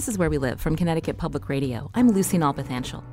This 0.00 0.08
is 0.08 0.16
Where 0.16 0.30
We 0.30 0.38
Live 0.38 0.62
from 0.62 0.76
Connecticut 0.76 1.18
Public 1.18 1.50
Radio. 1.50 1.90
I'm 1.94 2.08
Lucy 2.12 2.38
Nalpathanchil. 2.38 3.04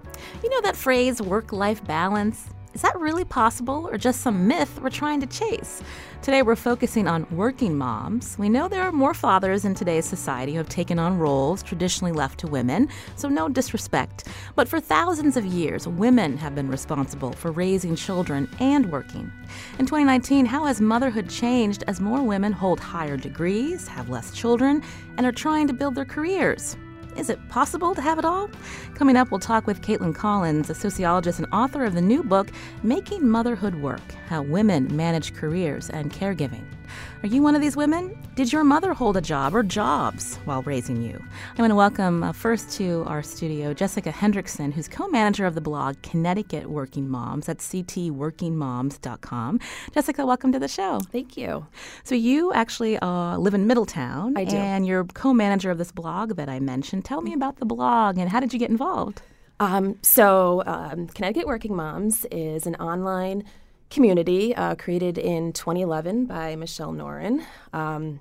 You 0.42 0.50
know 0.50 0.62
that 0.62 0.78
phrase, 0.78 1.22
work 1.22 1.52
life 1.52 1.84
balance? 1.84 2.48
Is 2.74 2.82
that 2.82 3.00
really 3.00 3.26
possible 3.26 3.88
or 3.92 3.98
just 3.98 4.22
some 4.22 4.48
myth 4.48 4.80
we're 4.82 4.90
trying 4.90 5.20
to 5.22 5.28
chase? 5.28 5.82
Today 6.22 6.44
we're 6.44 6.56
focusing 6.56 7.08
on 7.08 7.26
working 7.32 7.78
moms. 7.78 8.38
We 8.38 8.50
know 8.50 8.68
there 8.68 8.84
are 8.84 8.92
more 8.92 9.14
fathers 9.14 9.66
in 9.66 9.74
today's 9.74 10.06
society 10.06 10.52
who 10.52 10.58
have 10.60 10.70
taken 10.70 11.00
on 11.00 11.18
roles 11.18 11.64
traditionally 11.64 12.12
left 12.12 12.40
to 12.42 12.48
women, 12.48 12.90
so 13.16 13.30
no 13.30 13.50
disrespect. 13.50 14.28
But 14.56 14.68
for 14.68 14.80
thousands 14.80 15.38
of 15.38 15.46
years, 15.46 15.88
women 15.88 16.38
have 16.38 16.56
been 16.56 16.70
responsible 16.70 17.32
for 17.32 17.52
raising 17.52 17.96
children 17.96 18.50
and 18.60 18.92
working. 18.92 19.32
In 19.80 19.86
2019, 19.86 20.46
how 20.46 20.66
has 20.66 20.82
motherhood 20.82 21.30
changed 21.30 21.84
as 21.88 22.00
more 22.00 22.22
women 22.22 22.52
hold 22.52 22.80
higher 22.80 23.18
degrees, 23.18 23.88
have 23.88 24.10
less 24.10 24.32
children, 24.34 24.84
and 25.18 25.26
are 25.26 25.32
trying 25.32 25.68
to 25.68 25.74
build 25.74 25.96
their 25.96 26.06
careers? 26.06 26.78
Is 27.18 27.32
it 27.32 27.50
possible 27.50 27.96
to 27.96 28.02
have 28.02 28.20
it 28.20 28.26
all? 28.26 28.48
Coming 28.94 29.18
up, 29.18 29.32
we'll 29.32 29.40
talk 29.40 29.66
with 29.66 29.82
Caitlin 29.82 30.14
Collins, 30.14 30.70
a 30.70 30.76
sociologist 30.76 31.40
and 31.40 31.48
author 31.52 31.84
of 31.84 31.96
the 31.96 32.02
new 32.02 32.24
book, 32.24 32.50
Making 32.84 33.28
Motherhood 33.28 33.74
Work 33.74 34.12
How 34.28 34.44
Women 34.44 34.96
Manage 34.96 35.34
Careers 35.34 35.90
and 35.90 36.14
Caregiving. 36.14 36.77
Are 37.24 37.28
you 37.28 37.42
one 37.42 37.56
of 37.56 37.62
these 37.62 37.76
women? 37.76 38.16
Did 38.36 38.54
your 38.54 38.64
mother 38.64 38.94
hold 38.94 39.18
a 39.18 39.22
job 39.22 39.56
or 39.56 39.64
jobs 39.64 40.36
while 40.46 40.62
raising 40.62 41.02
you? 41.02 41.18
I'm 41.18 41.58
going 41.58 41.72
to 41.72 41.76
welcome 41.76 42.22
uh, 42.22 42.32
first 42.32 42.70
to 42.74 43.04
our 43.08 43.24
studio 43.24 43.74
Jessica 43.74 44.12
Hendrickson, 44.12 44.72
who's 44.72 44.88
co 44.88 45.08
manager 45.08 45.48
of 45.48 45.56
the 45.56 45.62
blog 45.62 46.00
Connecticut 46.04 46.70
Working 46.70 47.10
Moms 47.10 47.50
at 47.50 47.58
ctworkingmoms.com. 47.58 49.60
Jessica, 49.96 50.28
welcome 50.28 50.52
to 50.52 50.60
the 50.60 50.68
show. 50.68 51.00
Thank 51.12 51.36
you. 51.36 51.66
So, 52.04 52.14
you 52.14 52.54
actually 52.54 53.00
uh, 53.00 53.40
live 53.40 53.56
in 53.56 53.66
Middletown. 53.66 54.38
I 54.38 54.44
do. 54.44 54.56
And 54.56 54.86
you're 54.86 55.06
co 55.06 55.34
manager 55.34 55.72
of 55.72 55.80
this 55.80 55.92
blog 55.92 56.36
that 56.36 56.50
I 56.50 56.60
mentioned. 56.60 57.04
Tell 57.04 57.22
me 57.22 57.34
about 57.34 57.58
the 57.58 57.66
blog 57.66 58.20
and 58.20 58.30
how 58.30 58.40
did 58.40 58.54
you 58.54 58.60
get 58.60 58.70
involved? 58.70 59.24
Um, 59.60 59.98
so, 60.04 60.62
um, 60.68 61.08
Connecticut 61.08 61.48
Working 61.48 61.76
Moms 61.76 62.26
is 62.26 62.68
an 62.68 62.76
online 62.76 63.44
community 63.90 64.56
uh, 64.56 64.76
created 64.76 65.18
in 65.18 65.54
2011 65.54 66.26
by 66.26 66.56
Michelle 66.56 66.92
Noehren. 66.92 67.46
Um, 67.74 68.20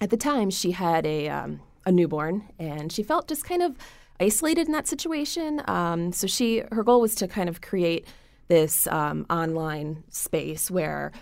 at 0.00 0.10
the 0.10 0.16
time, 0.16 0.50
she 0.50 0.72
had 0.72 1.06
a, 1.06 1.28
um, 1.28 1.60
a 1.84 1.92
newborn, 1.92 2.48
and 2.58 2.92
she 2.92 3.02
felt 3.02 3.28
just 3.28 3.44
kind 3.44 3.62
of 3.62 3.76
isolated 4.20 4.66
in 4.66 4.72
that 4.72 4.86
situation. 4.86 5.62
Um, 5.66 6.12
so 6.12 6.26
she 6.26 6.62
her 6.72 6.82
goal 6.82 7.00
was 7.00 7.14
to 7.16 7.28
kind 7.28 7.48
of 7.48 7.60
create 7.60 8.06
this 8.48 8.86
um, 8.88 9.26
online 9.30 10.04
space 10.10 10.70
where 10.70 11.12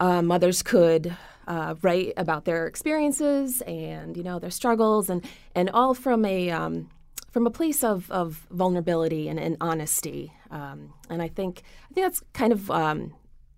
uh, 0.00 0.22
mothers 0.22 0.62
could 0.62 1.16
uh, 1.46 1.74
write 1.82 2.12
about 2.16 2.44
their 2.44 2.66
experiences 2.66 3.60
and 3.62 4.16
you 4.16 4.22
know 4.22 4.38
their 4.38 4.50
struggles 4.50 5.10
and 5.10 5.24
and 5.54 5.70
all 5.70 5.94
from 5.94 6.24
a 6.24 6.50
um, 6.50 6.88
from 7.30 7.46
a 7.48 7.50
place 7.50 7.82
of, 7.82 8.08
of 8.12 8.46
vulnerability 8.52 9.28
and, 9.28 9.40
and 9.40 9.56
honesty. 9.60 10.32
Um, 10.52 10.94
and 11.10 11.20
I 11.20 11.26
think 11.26 11.62
I 11.90 11.94
think 11.94 12.06
that's 12.06 12.22
kind 12.32 12.52
of 12.52 12.70
um, 12.70 13.12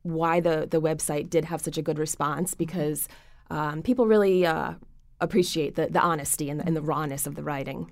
why 0.06 0.40
the 0.40 0.66
the 0.70 0.80
website 0.80 1.30
did 1.30 1.44
have 1.46 1.60
such 1.60 1.78
a 1.78 1.82
good 1.82 1.98
response 1.98 2.54
because 2.54 3.08
um, 3.50 3.82
people 3.82 4.06
really 4.06 4.46
uh, 4.46 4.74
appreciate 5.20 5.76
the, 5.76 5.86
the 5.86 6.00
honesty 6.00 6.50
and 6.50 6.60
the, 6.60 6.66
and 6.66 6.76
the 6.76 6.82
rawness 6.82 7.26
of 7.26 7.34
the 7.34 7.42
writing. 7.42 7.90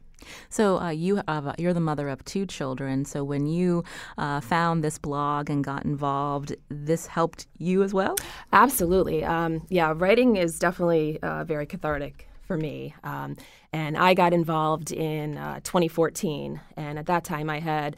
So 0.49 0.79
uh, 0.79 0.91
you 0.91 1.21
have, 1.29 1.55
you're 1.59 1.75
the 1.75 1.81
mother 1.81 2.09
of 2.09 2.25
two 2.25 2.47
children. 2.47 3.05
So 3.05 3.25
when 3.25 3.47
you 3.47 3.85
uh, 4.17 4.41
found 4.41 4.83
this 4.83 4.99
blog 4.99 5.51
and 5.51 5.63
got 5.63 5.85
involved, 5.85 6.55
this 6.69 7.07
helped 7.07 7.47
you 7.59 7.83
as 7.83 7.93
well. 7.93 8.17
Absolutely, 8.53 9.25
um, 9.25 9.67
yeah. 9.69 9.93
Writing 9.95 10.37
is 10.37 10.59
definitely 10.59 11.19
uh, 11.23 11.45
very 11.45 11.67
cathartic 11.67 12.29
for 12.43 12.57
me, 12.57 12.95
um, 13.05 13.37
and 13.73 13.97
I 13.97 14.15
got 14.15 14.33
involved 14.33 14.93
in 14.93 15.37
uh, 15.37 15.61
2014. 15.65 16.61
And 16.77 16.99
at 16.99 17.07
that 17.07 17.25
time, 17.25 17.51
I 17.51 17.61
had 17.61 17.97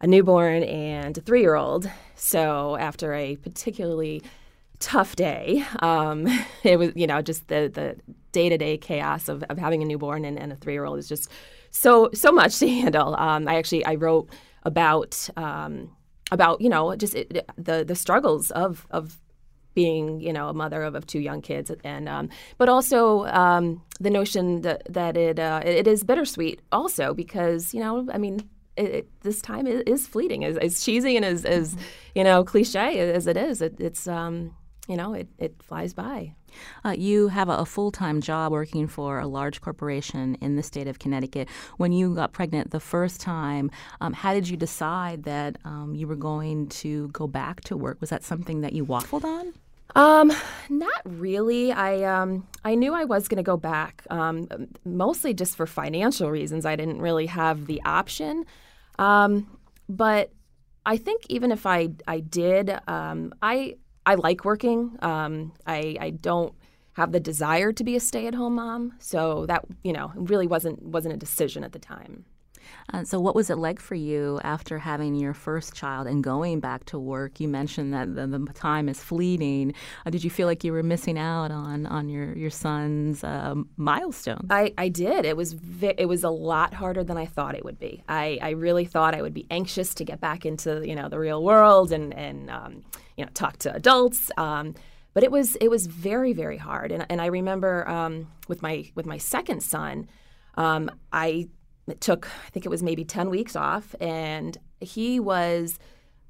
a 0.00 0.06
newborn 0.06 0.62
and 0.62 1.16
a 1.16 1.20
three-year-old. 1.20 1.90
So 2.14 2.76
after 2.76 3.14
a 3.14 3.36
particularly 3.36 4.22
tough 4.78 5.16
day. 5.16 5.64
Um, 5.80 6.26
it 6.62 6.78
was, 6.78 6.92
you 6.94 7.06
know, 7.06 7.22
just 7.22 7.48
the 7.48 7.70
the 7.72 7.96
day 8.32 8.48
to 8.48 8.58
day 8.58 8.76
chaos 8.76 9.28
of, 9.28 9.42
of 9.44 9.58
having 9.58 9.82
a 9.82 9.86
newborn 9.86 10.24
and, 10.24 10.38
and 10.38 10.52
a 10.52 10.56
three 10.56 10.74
year 10.74 10.84
old 10.84 10.98
is 10.98 11.08
just 11.08 11.30
so 11.70 12.10
so 12.12 12.32
much 12.32 12.58
to 12.58 12.68
handle. 12.80 13.14
Um, 13.16 13.48
I 13.48 13.56
actually 13.56 13.84
I 13.84 13.94
wrote 13.94 14.28
about 14.62 15.28
um, 15.36 15.90
about 16.30 16.60
you 16.60 16.68
know 16.68 16.94
just 16.96 17.14
it, 17.14 17.46
the 17.56 17.84
the 17.84 17.94
struggles 17.94 18.50
of 18.50 18.86
of 18.90 19.18
being 19.74 20.20
you 20.20 20.32
know 20.32 20.48
a 20.48 20.54
mother 20.54 20.82
of, 20.82 20.94
of 20.94 21.06
two 21.06 21.20
young 21.20 21.42
kids 21.42 21.70
and 21.84 22.08
um, 22.08 22.30
but 22.56 22.68
also 22.68 23.26
um, 23.26 23.82
the 24.00 24.10
notion 24.10 24.62
that 24.62 24.82
that 24.88 25.16
it 25.16 25.38
uh, 25.38 25.60
it 25.64 25.86
is 25.86 26.02
bittersweet 26.02 26.60
also 26.72 27.14
because 27.14 27.74
you 27.74 27.80
know 27.80 28.08
I 28.12 28.18
mean 28.18 28.48
it, 28.76 28.94
it, 28.94 29.20
this 29.22 29.40
time 29.40 29.66
is 29.66 30.06
fleeting 30.06 30.44
as, 30.44 30.56
as 30.58 30.84
cheesy 30.84 31.16
and 31.16 31.24
as, 31.24 31.44
as 31.44 31.74
mm-hmm. 31.74 31.84
you 32.14 32.24
know 32.24 32.44
cliche 32.44 32.98
as 32.98 33.26
it 33.26 33.36
is 33.36 33.62
it, 33.62 33.74
it's 33.80 34.06
um, 34.06 34.54
you 34.88 34.96
know, 34.96 35.14
it, 35.14 35.28
it 35.38 35.62
flies 35.62 35.92
by. 35.92 36.34
Uh, 36.84 36.94
you 36.96 37.28
have 37.28 37.48
a, 37.48 37.52
a 37.52 37.66
full 37.66 37.90
time 37.90 38.20
job 38.20 38.52
working 38.52 38.86
for 38.86 39.18
a 39.18 39.26
large 39.26 39.60
corporation 39.60 40.36
in 40.40 40.56
the 40.56 40.62
state 40.62 40.86
of 40.86 40.98
Connecticut. 40.98 41.48
When 41.76 41.92
you 41.92 42.14
got 42.14 42.32
pregnant 42.32 42.70
the 42.70 42.80
first 42.80 43.20
time, 43.20 43.70
um, 44.00 44.12
how 44.12 44.32
did 44.32 44.48
you 44.48 44.56
decide 44.56 45.24
that 45.24 45.58
um, 45.64 45.94
you 45.94 46.06
were 46.06 46.16
going 46.16 46.68
to 46.68 47.08
go 47.08 47.26
back 47.26 47.62
to 47.62 47.76
work? 47.76 48.00
Was 48.00 48.10
that 48.10 48.24
something 48.24 48.60
that 48.60 48.72
you 48.72 48.86
waffled 48.86 49.24
on? 49.24 49.52
Um, 49.94 50.32
not 50.68 51.00
really. 51.04 51.72
I 51.72 52.02
um, 52.02 52.46
I 52.64 52.74
knew 52.74 52.92
I 52.92 53.04
was 53.04 53.28
going 53.28 53.36
to 53.36 53.42
go 53.42 53.56
back, 53.56 54.04
um, 54.10 54.48
mostly 54.84 55.32
just 55.32 55.56
for 55.56 55.66
financial 55.66 56.30
reasons. 56.30 56.66
I 56.66 56.76
didn't 56.76 57.00
really 57.00 57.26
have 57.26 57.66
the 57.66 57.80
option, 57.84 58.44
um, 58.98 59.58
but 59.88 60.32
I 60.84 60.96
think 60.96 61.22
even 61.28 61.50
if 61.52 61.66
I 61.66 61.88
I 62.06 62.20
did, 62.20 62.76
um, 62.86 63.34
I 63.42 63.76
I 64.06 64.14
like 64.14 64.44
working. 64.44 64.96
Um, 65.02 65.52
I, 65.66 65.96
I 66.00 66.10
don't 66.10 66.54
have 66.92 67.12
the 67.12 67.20
desire 67.20 67.72
to 67.72 67.84
be 67.84 67.96
a 67.96 68.00
stay-at-home 68.00 68.54
mom, 68.54 68.94
so 69.00 69.46
that 69.46 69.64
you 69.82 69.92
know 69.92 70.12
really 70.14 70.46
wasn't 70.46 70.80
wasn't 70.82 71.14
a 71.14 71.18
decision 71.18 71.64
at 71.64 71.72
the 71.72 71.78
time. 71.78 72.24
Uh, 72.92 73.04
so, 73.04 73.20
what 73.20 73.34
was 73.34 73.50
it 73.50 73.56
like 73.56 73.80
for 73.80 73.94
you 73.94 74.40
after 74.44 74.78
having 74.78 75.14
your 75.14 75.34
first 75.34 75.74
child 75.74 76.06
and 76.06 76.22
going 76.22 76.60
back 76.60 76.84
to 76.86 76.98
work? 76.98 77.40
You 77.40 77.48
mentioned 77.48 77.92
that 77.94 78.14
the, 78.14 78.26
the 78.26 78.52
time 78.54 78.88
is 78.88 79.02
fleeting. 79.02 79.74
Uh, 80.04 80.10
did 80.10 80.22
you 80.24 80.30
feel 80.30 80.46
like 80.46 80.64
you 80.64 80.72
were 80.72 80.82
missing 80.82 81.18
out 81.18 81.50
on 81.50 81.86
on 81.86 82.08
your 82.08 82.36
your 82.36 82.50
son's 82.50 83.24
uh, 83.24 83.54
milestones? 83.76 84.46
I, 84.50 84.72
I 84.78 84.88
did. 84.88 85.24
It 85.24 85.36
was 85.36 85.52
vi- 85.52 85.94
it 85.98 86.06
was 86.06 86.24
a 86.24 86.30
lot 86.30 86.74
harder 86.74 87.04
than 87.04 87.16
I 87.16 87.26
thought 87.26 87.54
it 87.54 87.64
would 87.64 87.78
be. 87.78 88.02
I, 88.08 88.38
I 88.40 88.50
really 88.50 88.84
thought 88.84 89.14
I 89.14 89.22
would 89.22 89.34
be 89.34 89.46
anxious 89.50 89.94
to 89.94 90.04
get 90.04 90.20
back 90.20 90.46
into 90.46 90.86
you 90.86 90.94
know 90.94 91.08
the 91.08 91.18
real 91.18 91.42
world 91.42 91.92
and 91.92 92.14
and 92.14 92.50
um, 92.50 92.82
you 93.16 93.24
know 93.24 93.30
talk 93.34 93.58
to 93.58 93.74
adults. 93.74 94.30
Um, 94.36 94.74
but 95.14 95.24
it 95.24 95.30
was 95.30 95.56
it 95.56 95.68
was 95.68 95.86
very 95.86 96.34
very 96.34 96.58
hard. 96.58 96.92
And, 96.92 97.06
and 97.08 97.20
I 97.22 97.26
remember 97.26 97.88
um, 97.88 98.30
with 98.48 98.62
my 98.62 98.90
with 98.94 99.06
my 99.06 99.18
second 99.18 99.62
son. 99.62 100.08
Um, 100.58 100.90
I 101.12 101.48
it 101.86 102.00
took, 102.00 102.28
I 102.46 102.50
think 102.50 102.66
it 102.66 102.68
was 102.68 102.82
maybe 102.82 103.04
10 103.04 103.30
weeks 103.30 103.56
off, 103.56 103.94
and 104.00 104.56
he 104.80 105.20
was 105.20 105.78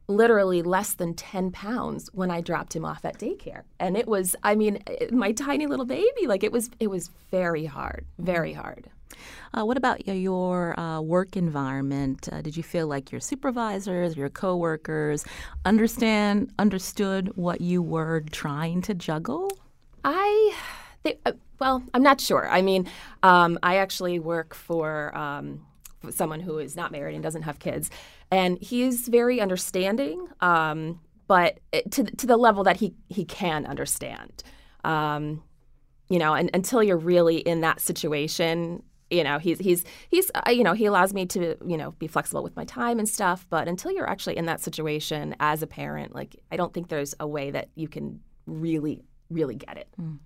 literally 0.09 0.63
less 0.63 0.95
than 0.95 1.15
10 1.15 1.51
pounds 1.51 2.09
when 2.13 2.31
I 2.31 2.41
dropped 2.41 2.77
him 2.77 2.85
off 2.85 3.05
at 3.05 3.19
daycare. 3.19 3.63
And 3.81 3.97
it 3.97 4.07
was, 4.07 4.37
I 4.43 4.55
mean, 4.55 4.83
my 5.11 5.33
tiny 5.33 5.67
little 5.67 5.87
baby, 5.87 6.27
like 6.27 6.45
it 6.45 6.53
was, 6.53 6.71
it 6.79 6.89
was 6.89 7.11
very 7.31 7.67
hard, 7.67 8.07
very 8.19 8.53
hard. 8.53 8.89
Uh, 9.57 9.65
what 9.65 9.77
about 9.77 10.07
your 10.07 10.79
uh, 10.79 11.01
work 11.01 11.37
environment? 11.37 12.29
Uh, 12.31 12.43
did 12.43 12.57
you 12.57 12.63
feel 12.63 12.87
like 12.87 13.11
your 13.11 13.21
supervisors, 13.21 14.17
your 14.17 14.29
coworkers 14.29 15.25
understand, 15.65 16.53
understood 16.59 17.33
what 17.37 17.61
you 17.61 17.83
were 17.83 18.23
trying 18.31 18.83
to 18.83 18.95
juggle? 18.95 19.51
I, 20.05 20.55
they, 21.07 21.19
uh, 21.25 21.33
well, 21.61 21.83
I'm 21.95 22.03
not 22.03 22.21
sure. 22.21 22.49
I 22.49 22.63
mean, 22.63 22.89
um, 23.23 23.59
I 23.63 23.77
actually 23.77 24.19
work 24.19 24.55
for 24.55 25.17
um, 25.17 25.65
someone 26.11 26.41
who 26.41 26.59
is 26.59 26.77
not 26.77 26.93
married 26.93 27.15
and 27.15 27.23
doesn't 27.23 27.43
have 27.43 27.59
kids, 27.59 27.91
and 28.31 28.59
he's 28.61 29.09
very 29.09 29.41
understanding, 29.41 30.27
um, 30.41 31.01
but 31.29 31.61
to 31.91 32.05
to 32.05 32.27
the 32.27 32.37
level 32.37 32.65
that 32.65 32.77
he 32.77 32.95
he 33.09 33.25
can 33.25 33.67
understand. 33.67 34.43
Um, 34.85 35.43
you 36.09 36.19
know, 36.19 36.35
and 36.35 36.51
until 36.55 36.83
you're 36.83 36.97
really 36.97 37.39
in 37.39 37.63
that 37.63 37.81
situation, 37.81 38.83
you 39.11 39.23
know 39.23 39.39
he's 39.39 39.59
he's 39.59 39.85
he's 40.09 40.31
uh, 40.35 40.51
you 40.51 40.65
know 40.65 40.73
he 40.73 40.87
allows 40.87 41.15
me 41.15 41.27
to 41.27 41.57
you 41.65 41.77
know 41.77 41.93
be 41.93 42.07
flexible 42.07 42.43
with 42.43 42.57
my 42.57 42.65
time 42.65 42.99
and 42.99 43.09
stuff 43.09 43.47
but 43.49 43.69
until 43.69 43.93
you're 43.93 44.11
actually 44.11 44.37
in 44.37 44.47
that 44.47 44.61
situation 44.61 45.37
as 45.39 45.63
a 45.63 45.67
parent 45.67 46.13
like 46.13 46.35
i 46.51 46.57
don't 46.57 46.75
think 46.75 46.89
there's 46.89 47.15
a 47.21 47.27
way 47.27 47.53
that 47.53 47.69
you 47.77 47.87
can 47.87 48.21
really 48.47 49.05
really 49.31 49.55
get 49.55 49.77
it. 49.77 49.89
Mm. 50.01 50.19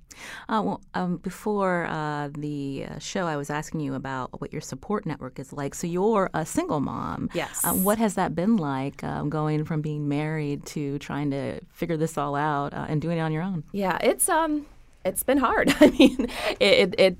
Uh, 0.48 0.62
well, 0.62 0.80
um, 0.94 1.16
before 1.18 1.86
uh, 1.86 2.28
the 2.36 2.86
uh, 2.88 2.98
show, 2.98 3.26
I 3.26 3.36
was 3.36 3.50
asking 3.50 3.80
you 3.80 3.94
about 3.94 4.40
what 4.40 4.52
your 4.52 4.60
support 4.60 5.06
network 5.06 5.38
is 5.38 5.52
like. 5.52 5.74
So 5.74 5.86
you're 5.86 6.30
a 6.34 6.44
single 6.44 6.80
mom. 6.80 7.30
Yes. 7.32 7.64
Uh, 7.64 7.72
what 7.72 7.98
has 7.98 8.14
that 8.14 8.34
been 8.34 8.56
like, 8.56 9.02
um, 9.04 9.30
going 9.30 9.64
from 9.64 9.80
being 9.80 10.08
married 10.08 10.66
to 10.66 10.98
trying 10.98 11.30
to 11.30 11.60
figure 11.70 11.96
this 11.96 12.18
all 12.18 12.34
out 12.34 12.74
uh, 12.74 12.86
and 12.88 13.00
doing 13.00 13.18
it 13.18 13.20
on 13.20 13.32
your 13.32 13.42
own? 13.42 13.64
Yeah, 13.72 13.98
it's 14.02 14.28
um, 14.28 14.66
it's 15.04 15.22
been 15.22 15.38
hard. 15.38 15.74
I 15.80 15.90
mean, 15.90 16.28
it, 16.58 16.72
it, 16.72 16.94
it 16.98 17.18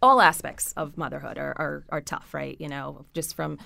all 0.00 0.20
aspects 0.20 0.72
of 0.72 0.96
motherhood 0.96 1.38
are, 1.38 1.54
are, 1.56 1.84
are 1.88 2.00
tough, 2.00 2.32
right? 2.32 2.56
You 2.60 2.68
know, 2.68 3.04
just 3.14 3.34
from 3.34 3.58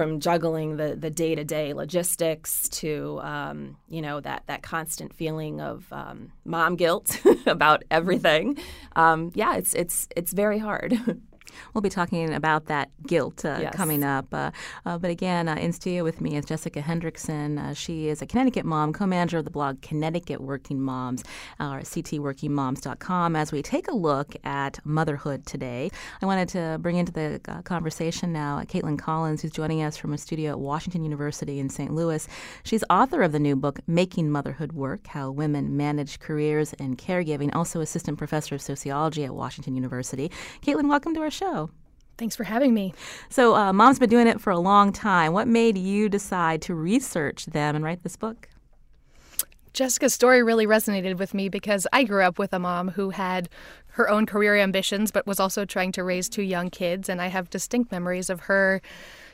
from 0.00 0.18
juggling 0.18 0.78
the 0.78 0.96
the 0.98 1.10
day 1.10 1.34
to 1.34 1.44
day 1.44 1.74
logistics 1.74 2.70
to 2.70 3.20
um, 3.22 3.76
you 3.86 4.00
know 4.00 4.18
that 4.18 4.42
that 4.46 4.62
constant 4.62 5.12
feeling 5.12 5.60
of 5.60 5.92
um, 5.92 6.32
mom 6.46 6.74
guilt 6.74 7.20
about 7.46 7.84
everything. 7.90 8.56
Um, 8.96 9.30
yeah, 9.34 9.56
it's 9.56 9.74
it's 9.74 10.08
it's 10.16 10.32
very 10.32 10.58
hard. 10.58 10.98
We'll 11.74 11.82
be 11.82 11.90
talking 11.90 12.32
about 12.32 12.66
that 12.66 12.90
guilt 13.06 13.44
uh, 13.44 13.58
yes. 13.60 13.74
coming 13.74 14.02
up. 14.02 14.32
Uh, 14.32 14.50
uh, 14.84 14.98
but 14.98 15.10
again, 15.10 15.48
uh, 15.48 15.54
in 15.54 15.72
studio 15.72 16.04
with 16.04 16.20
me 16.20 16.36
is 16.36 16.44
Jessica 16.44 16.80
Hendrickson. 16.80 17.58
Uh, 17.58 17.74
she 17.74 18.08
is 18.08 18.22
a 18.22 18.26
Connecticut 18.26 18.64
mom, 18.64 18.92
co 18.92 19.06
manager 19.06 19.38
of 19.38 19.44
the 19.44 19.50
blog 19.50 19.80
Connecticut 19.82 20.40
Working 20.40 20.80
Moms, 20.80 21.22
or 21.58 21.80
ctworkingmoms.com. 21.80 23.36
As 23.36 23.52
we 23.52 23.62
take 23.62 23.88
a 23.88 23.94
look 23.94 24.34
at 24.44 24.78
motherhood 24.84 25.46
today, 25.46 25.90
I 26.22 26.26
wanted 26.26 26.48
to 26.50 26.78
bring 26.80 26.96
into 26.96 27.12
the 27.12 27.40
uh, 27.48 27.62
conversation 27.62 28.32
now 28.32 28.60
Caitlin 28.60 28.98
Collins, 28.98 29.42
who's 29.42 29.52
joining 29.52 29.82
us 29.82 29.96
from 29.96 30.12
a 30.12 30.18
studio 30.18 30.52
at 30.52 30.60
Washington 30.60 31.02
University 31.02 31.58
in 31.58 31.68
St. 31.68 31.92
Louis. 31.92 32.26
She's 32.62 32.84
author 32.90 33.22
of 33.22 33.32
the 33.32 33.38
new 33.38 33.56
book, 33.56 33.80
Making 33.86 34.30
Motherhood 34.30 34.72
Work 34.72 35.06
How 35.08 35.30
Women 35.30 35.76
Manage 35.76 36.18
Careers 36.18 36.72
and 36.74 36.98
Caregiving, 36.98 37.54
also 37.54 37.80
assistant 37.80 38.18
professor 38.18 38.54
of 38.54 38.62
sociology 38.62 39.24
at 39.24 39.34
Washington 39.34 39.74
University. 39.74 40.30
Caitlin, 40.62 40.88
welcome 40.88 41.14
to 41.14 41.20
our 41.20 41.29
show. 41.30 41.70
Thanks 42.18 42.36
for 42.36 42.44
having 42.44 42.74
me. 42.74 42.92
So, 43.30 43.56
uh, 43.56 43.72
mom's 43.72 43.98
been 43.98 44.10
doing 44.10 44.26
it 44.26 44.40
for 44.40 44.50
a 44.50 44.58
long 44.58 44.92
time. 44.92 45.32
What 45.32 45.48
made 45.48 45.78
you 45.78 46.08
decide 46.08 46.60
to 46.62 46.74
research 46.74 47.46
them 47.46 47.74
and 47.74 47.84
write 47.84 48.02
this 48.02 48.16
book? 48.16 48.48
Jessica's 49.72 50.12
story 50.12 50.42
really 50.42 50.66
resonated 50.66 51.16
with 51.16 51.32
me 51.32 51.48
because 51.48 51.86
I 51.92 52.04
grew 52.04 52.22
up 52.22 52.38
with 52.38 52.52
a 52.52 52.58
mom 52.58 52.88
who 52.88 53.10
had 53.10 53.48
her 53.92 54.10
own 54.10 54.26
career 54.26 54.56
ambitions, 54.56 55.10
but 55.10 55.26
was 55.26 55.40
also 55.40 55.64
trying 55.64 55.92
to 55.92 56.04
raise 56.04 56.28
two 56.28 56.42
young 56.42 56.70
kids. 56.70 57.08
And 57.08 57.22
I 57.22 57.28
have 57.28 57.48
distinct 57.50 57.90
memories 57.90 58.28
of 58.28 58.40
her 58.40 58.82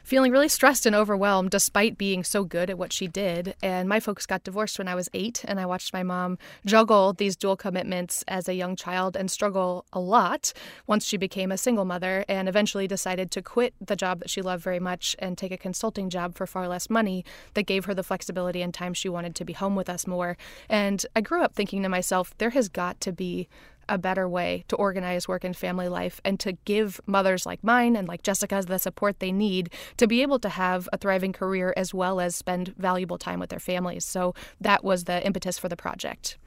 feeling 0.06 0.30
really 0.30 0.48
stressed 0.48 0.86
and 0.86 0.94
overwhelmed 0.94 1.50
despite 1.50 1.98
being 1.98 2.22
so 2.22 2.44
good 2.44 2.70
at 2.70 2.78
what 2.78 2.92
she 2.92 3.08
did. 3.08 3.56
And 3.60 3.88
my 3.88 3.98
folks 3.98 4.24
got 4.24 4.44
divorced 4.44 4.78
when 4.78 4.86
I 4.86 4.94
was 4.94 5.08
eight, 5.12 5.44
and 5.48 5.58
I 5.58 5.66
watched 5.66 5.92
my 5.92 6.04
mom 6.04 6.38
juggle 6.64 7.12
these 7.12 7.34
dual 7.34 7.56
commitments 7.56 8.22
as 8.28 8.48
a 8.48 8.54
young 8.54 8.76
child 8.76 9.16
and 9.16 9.28
struggle 9.28 9.84
a 9.92 9.98
lot 9.98 10.52
once 10.86 11.04
she 11.04 11.16
became 11.16 11.50
a 11.50 11.58
single 11.58 11.84
mother 11.84 12.24
and 12.28 12.48
eventually 12.48 12.86
decided 12.86 13.32
to 13.32 13.42
quit 13.42 13.74
the 13.84 13.96
job 13.96 14.20
that 14.20 14.30
she 14.30 14.42
loved 14.42 14.62
very 14.62 14.78
much 14.78 15.16
and 15.18 15.36
take 15.36 15.50
a 15.50 15.58
consulting 15.58 16.08
job 16.08 16.36
for 16.36 16.46
far 16.46 16.68
less 16.68 16.88
money 16.88 17.24
that 17.54 17.66
gave 17.66 17.86
her 17.86 17.94
the 17.94 18.04
flexibility 18.04 18.62
and 18.62 18.72
time 18.72 18.94
she 18.94 19.08
wanted 19.08 19.34
to 19.34 19.44
be 19.44 19.54
home 19.54 19.74
with 19.74 19.90
us 19.90 20.06
more. 20.06 20.36
And 20.68 21.04
I 21.16 21.20
grew 21.20 21.42
up 21.42 21.56
thinking 21.56 21.82
to 21.82 21.88
myself, 21.88 22.32
there 22.38 22.50
has 22.50 22.68
got 22.68 23.00
to 23.00 23.12
be 23.12 23.48
a 23.88 23.98
better 23.98 24.28
way 24.28 24.64
to 24.68 24.76
organize 24.76 25.28
work 25.28 25.44
and 25.44 25.56
family 25.56 25.88
life 25.88 26.20
and 26.24 26.38
to 26.40 26.52
give 26.64 27.00
mothers 27.06 27.46
like 27.46 27.62
mine 27.62 27.96
and 27.96 28.08
like 28.08 28.22
Jessica's 28.22 28.66
the 28.66 28.78
support 28.78 29.20
they 29.20 29.32
need 29.32 29.70
to 29.96 30.06
be 30.06 30.22
able 30.22 30.38
to 30.40 30.48
have 30.48 30.88
a 30.92 30.98
thriving 30.98 31.32
career 31.32 31.72
as 31.76 31.94
well 31.94 32.20
as 32.20 32.34
spend 32.34 32.74
valuable 32.76 33.18
time 33.18 33.40
with 33.40 33.50
their 33.50 33.58
families. 33.58 34.04
So 34.04 34.34
that 34.60 34.84
was 34.84 35.04
the 35.04 35.24
impetus 35.24 35.58
for 35.58 35.68
the 35.68 35.76
project. 35.76 36.38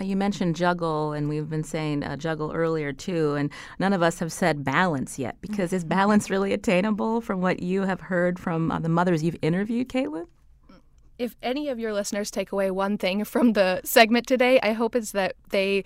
Uh, 0.00 0.04
you 0.04 0.16
mentioned 0.16 0.56
juggle, 0.56 1.12
and 1.12 1.28
we've 1.28 1.48
been 1.48 1.64
saying 1.64 2.02
uh, 2.02 2.16
juggle 2.16 2.52
earlier 2.52 2.92
too, 2.92 3.34
and 3.34 3.50
none 3.78 3.92
of 3.92 4.02
us 4.02 4.18
have 4.18 4.32
said 4.32 4.64
balance 4.64 5.18
yet 5.18 5.36
because 5.40 5.72
is 5.72 5.84
balance 5.84 6.30
really 6.30 6.52
attainable 6.52 7.20
from 7.20 7.40
what 7.40 7.62
you 7.62 7.82
have 7.82 8.00
heard 8.00 8.38
from 8.38 8.70
uh, 8.70 8.78
the 8.78 8.88
mothers 8.88 9.22
you've 9.22 9.36
interviewed, 9.42 9.88
Caitlin? 9.88 10.26
If 11.18 11.34
any 11.42 11.68
of 11.68 11.80
your 11.80 11.92
listeners 11.92 12.30
take 12.30 12.52
away 12.52 12.70
one 12.70 12.96
thing 12.96 13.24
from 13.24 13.54
the 13.54 13.80
segment 13.84 14.26
today, 14.26 14.60
I 14.62 14.72
hope 14.72 14.94
it's 14.94 15.12
that 15.12 15.34
they 15.50 15.84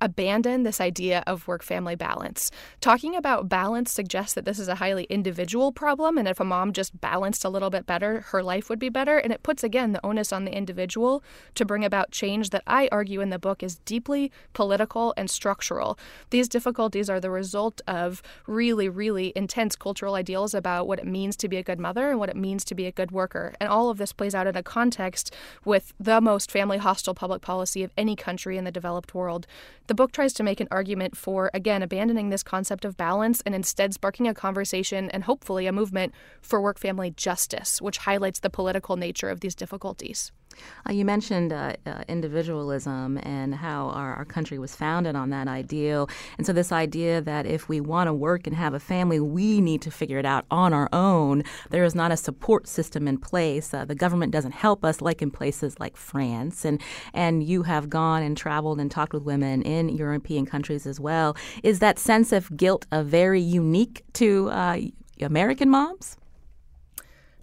abandon 0.00 0.62
this 0.62 0.80
idea 0.80 1.22
of 1.26 1.48
work 1.48 1.62
family 1.62 1.94
balance. 1.94 2.50
Talking 2.80 3.16
about 3.16 3.48
balance 3.48 3.92
suggests 3.92 4.34
that 4.34 4.44
this 4.44 4.58
is 4.58 4.68
a 4.68 4.76
highly 4.76 5.04
individual 5.04 5.72
problem, 5.72 6.18
and 6.18 6.28
if 6.28 6.40
a 6.40 6.44
mom 6.44 6.72
just 6.72 7.00
balanced 7.00 7.44
a 7.44 7.48
little 7.48 7.70
bit 7.70 7.86
better, 7.86 8.20
her 8.28 8.42
life 8.42 8.68
would 8.68 8.78
be 8.78 8.88
better. 8.88 9.18
And 9.18 9.32
it 9.32 9.42
puts, 9.42 9.64
again, 9.64 9.92
the 9.92 10.04
onus 10.04 10.32
on 10.32 10.44
the 10.44 10.54
individual 10.54 11.22
to 11.54 11.64
bring 11.64 11.84
about 11.84 12.10
change 12.10 12.50
that 12.50 12.62
I 12.66 12.88
argue 12.92 13.20
in 13.20 13.30
the 13.30 13.38
book 13.38 13.62
is 13.62 13.76
deeply 13.84 14.30
political 14.52 15.14
and 15.16 15.30
structural. 15.30 15.98
These 16.30 16.48
difficulties 16.48 17.08
are 17.08 17.20
the 17.20 17.30
result 17.30 17.80
of 17.86 18.22
really, 18.46 18.88
really 18.88 19.32
intense 19.34 19.76
cultural 19.76 20.14
ideals 20.14 20.54
about 20.54 20.86
what 20.86 20.98
it 20.98 21.06
means 21.06 21.36
to 21.36 21.48
be 21.48 21.56
a 21.56 21.62
good 21.62 21.80
mother 21.80 22.10
and 22.10 22.18
what 22.18 22.28
it 22.28 22.36
means 22.36 22.64
to 22.66 22.74
be 22.74 22.86
a 22.86 22.92
good 22.92 23.10
worker. 23.12 23.54
And 23.60 23.68
all 23.68 23.90
of 23.90 23.98
this 23.98 24.12
plays 24.12 24.34
out 24.34 24.46
in 24.46 24.56
a 24.56 24.62
context 24.62 25.34
with 25.64 25.92
the 25.98 26.20
most 26.20 26.50
family 26.50 26.78
hostile 26.78 27.14
public 27.14 27.42
policy 27.42 27.82
of 27.82 27.92
any 27.96 28.16
country 28.16 28.58
in 28.58 28.64
the 28.64 28.70
developed 28.70 29.14
world. 29.14 29.46
The 29.86 29.94
book 29.94 30.10
tries 30.10 30.32
to 30.34 30.42
make 30.42 30.60
an 30.60 30.66
argument 30.70 31.16
for, 31.16 31.48
again, 31.54 31.80
abandoning 31.80 32.30
this 32.30 32.42
concept 32.42 32.84
of 32.84 32.96
balance 32.96 33.40
and 33.46 33.54
instead 33.54 33.94
sparking 33.94 34.26
a 34.26 34.34
conversation 34.34 35.08
and 35.10 35.24
hopefully 35.24 35.66
a 35.66 35.72
movement 35.72 36.12
for 36.40 36.60
work 36.60 36.78
family 36.78 37.12
justice, 37.12 37.80
which 37.80 37.98
highlights 37.98 38.40
the 38.40 38.50
political 38.50 38.96
nature 38.96 39.28
of 39.28 39.40
these 39.40 39.54
difficulties. 39.54 40.32
Uh, 40.88 40.92
you 40.92 41.04
mentioned 41.04 41.52
uh, 41.52 41.74
uh, 41.86 42.04
individualism 42.08 43.18
and 43.22 43.54
how 43.54 43.88
our, 43.88 44.14
our, 44.14 44.24
country 44.24 44.58
was 44.58 44.74
founded 44.74 45.14
on 45.14 45.30
that 45.30 45.48
ideal. 45.48 46.08
And 46.36 46.46
so, 46.46 46.52
this 46.52 46.72
idea 46.72 47.20
that 47.20 47.46
if 47.46 47.68
we 47.68 47.80
want 47.80 48.08
to 48.08 48.14
work 48.14 48.46
and 48.46 48.56
have 48.56 48.74
a 48.74 48.80
family, 48.80 49.20
we 49.20 49.60
need 49.60 49.82
to 49.82 49.90
figure 49.90 50.18
it 50.18 50.26
out 50.26 50.44
on 50.50 50.72
our 50.72 50.88
own. 50.92 51.42
There 51.70 51.84
is 51.84 51.94
not 51.94 52.12
a 52.12 52.16
support 52.16 52.66
system 52.66 53.08
in 53.08 53.18
place. 53.18 53.72
Uh, 53.72 53.84
the 53.84 53.94
government 53.94 54.32
doesn't 54.32 54.52
help 54.52 54.84
us, 54.84 55.00
like 55.00 55.22
in 55.22 55.30
places 55.30 55.78
like 55.78 55.96
France. 55.96 56.64
And, 56.64 56.80
and 57.14 57.42
you 57.42 57.62
have 57.62 57.88
gone 57.88 58.22
and 58.22 58.36
traveled 58.36 58.80
and 58.80 58.90
talked 58.90 59.12
with 59.12 59.22
women 59.22 59.62
in 59.62 59.88
European 59.88 60.46
countries 60.46 60.86
as 60.86 61.00
well. 61.00 61.36
Is 61.62 61.78
that 61.80 61.98
sense 61.98 62.32
of 62.32 62.56
guilt 62.56 62.86
a 62.90 63.02
very 63.02 63.40
unique 63.40 64.04
to 64.14 64.48
uh, 64.50 64.78
American 65.20 65.70
moms? 65.70 66.16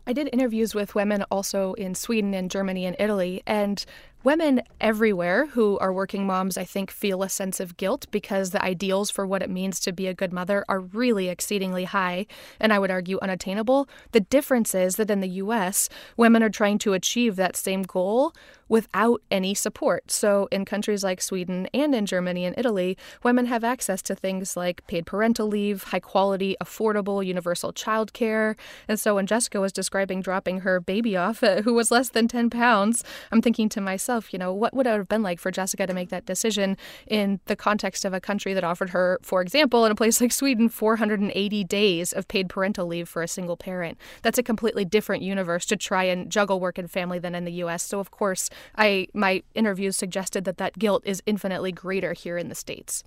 I 0.06 0.14
did 0.14 0.30
interviews 0.34 0.76
with 0.76 0.96
women 0.96 1.24
also 1.32 1.74
in 1.74 1.96
Sweden 1.96 2.34
and 2.34 2.52
Germany 2.52 2.86
and 2.86 2.96
Italy, 3.00 3.42
and 3.48 3.86
Women 4.24 4.62
everywhere 4.80 5.48
who 5.48 5.78
are 5.80 5.92
working 5.92 6.26
moms, 6.26 6.58
I 6.58 6.64
think, 6.64 6.90
feel 6.92 7.24
a 7.24 7.30
sense 7.30 7.60
of 7.60 7.76
guilt 7.76 8.06
because 8.10 8.52
the 8.52 8.64
ideals 8.64 9.12
for 9.12 9.28
what 9.28 9.44
it 9.44 9.50
means 9.50 9.82
to 9.82 9.92
be 9.92 10.08
a 10.08 10.14
good 10.14 10.32
mother 10.32 10.64
are 10.70 10.80
really 10.80 11.28
exceedingly 11.28 11.84
high, 11.84 12.28
and 12.58 12.72
I 12.72 12.80
would 12.80 12.90
argue 12.90 13.20
unattainable. 13.22 13.90
The 14.14 14.22
difference 14.22 14.74
is 14.74 14.96
that 14.96 15.12
in 15.12 15.20
the 15.20 15.28
US, 15.28 15.90
women 16.16 16.42
are 16.42 16.50
trying 16.50 16.78
to 16.80 16.94
achieve 16.94 17.36
that 17.36 17.58
same 17.58 17.84
goal 17.84 18.34
without 18.70 19.22
any 19.30 19.54
support. 19.54 20.10
So, 20.10 20.48
in 20.52 20.64
countries 20.64 21.04
like 21.04 21.22
Sweden 21.22 21.68
and 21.74 21.94
in 21.94 22.06
Germany 22.06 22.46
and 22.46 22.58
Italy, 22.58 22.98
women 23.24 23.48
have 23.48 23.64
access 23.64 24.02
to 24.04 24.16
things 24.16 24.56
like 24.56 24.88
paid 24.88 25.06
parental 25.06 25.48
leave, 25.48 25.84
high 25.84 26.00
quality, 26.00 26.56
affordable, 26.64 27.26
universal 27.26 27.74
childcare. 27.74 28.56
And 28.88 29.00
so, 29.00 29.16
when 29.16 29.28
Jessica 29.28 29.60
was 29.60 29.74
describing 29.74 30.22
dropping 30.22 30.62
her 30.62 30.80
baby 30.80 31.18
off, 31.18 31.40
who 31.64 31.74
was 31.74 31.92
less 31.92 32.10
than 32.10 32.28
10 32.28 32.50
pounds, 32.50 33.04
I'm 33.32 33.42
thinking 33.42 33.70
to 33.70 33.82
myself, 33.82 34.13
you 34.32 34.40
know, 34.40 34.54
what 34.54 34.74
would 34.74 34.88
it 34.88 34.92
have 34.92 35.08
been 35.08 35.24
like 35.24 35.40
for 35.40 35.52
Jessica 35.52 35.88
to 35.88 35.94
make 35.94 36.10
that 36.10 36.26
decision 36.26 36.78
in 37.08 37.40
the 37.46 37.56
context 37.56 38.06
of 38.06 38.14
a 38.14 38.20
country 38.20 38.54
that 38.54 38.64
offered 38.64 38.92
her, 38.92 39.20
for 39.22 39.42
example, 39.42 39.86
in 39.86 39.92
a 39.92 39.96
place 39.96 40.22
like 40.22 40.32
Sweden, 40.32 40.70
480 40.70 41.64
days 41.64 42.14
of 42.14 42.28
paid 42.28 42.50
parental 42.50 42.86
leave 42.88 43.10
for 43.10 43.22
a 43.22 43.28
single 43.28 43.58
parent? 43.58 43.98
That's 44.22 44.38
a 44.38 44.44
completely 44.44 44.86
different 44.86 45.24
universe 45.24 45.66
to 45.68 45.78
try 45.78 46.04
and 46.04 46.30
juggle 46.30 46.60
work 46.60 46.78
and 46.78 46.90
family 46.90 47.20
than 47.20 47.36
in 47.36 47.46
the 47.46 47.54
U.S. 47.54 47.84
So, 47.84 48.00
of 48.00 48.12
course, 48.12 48.50
I 48.76 49.08
my 49.14 49.44
interviews 49.56 49.96
suggested 49.96 50.46
that 50.46 50.58
that 50.58 50.78
guilt 50.78 51.04
is 51.06 51.24
infinitely 51.26 51.72
greater 51.72 52.14
here 52.14 52.38
in 52.38 52.50
the 52.50 52.56
states. 52.56 53.04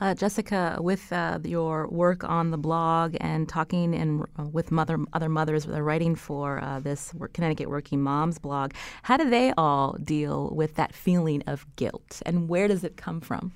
Uh, 0.00 0.14
Jessica, 0.14 0.78
with 0.80 1.12
uh, 1.12 1.38
your 1.44 1.88
work 1.88 2.24
on 2.24 2.50
the 2.50 2.58
blog 2.58 3.16
and 3.20 3.48
talking 3.48 3.94
in, 3.94 4.24
uh, 4.38 4.44
with 4.44 4.70
mother, 4.70 4.98
other 5.12 5.28
mothers 5.28 5.64
that 5.64 5.78
are 5.78 5.84
writing 5.84 6.14
for 6.14 6.62
uh, 6.62 6.80
this 6.80 7.12
Connecticut 7.32 7.68
Working 7.68 8.02
Moms 8.02 8.38
blog, 8.38 8.72
how 9.02 9.16
do 9.16 9.28
they 9.28 9.52
all 9.56 9.96
deal 10.02 10.50
with 10.54 10.74
that 10.76 10.94
feeling 10.94 11.42
of 11.46 11.66
guilt, 11.76 12.22
and 12.26 12.48
where 12.48 12.68
does 12.68 12.84
it 12.84 12.96
come 12.96 13.20
from? 13.20 13.52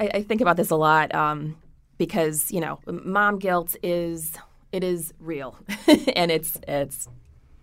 I, 0.00 0.10
I 0.14 0.22
think 0.22 0.40
about 0.40 0.56
this 0.56 0.70
a 0.70 0.76
lot 0.76 1.14
um, 1.14 1.56
because 1.98 2.50
you 2.50 2.60
know, 2.60 2.80
mom 2.86 3.38
guilt 3.38 3.76
is 3.82 4.32
it 4.72 4.82
is 4.82 5.12
real, 5.18 5.58
and 6.14 6.30
it's 6.30 6.58
it's 6.66 7.08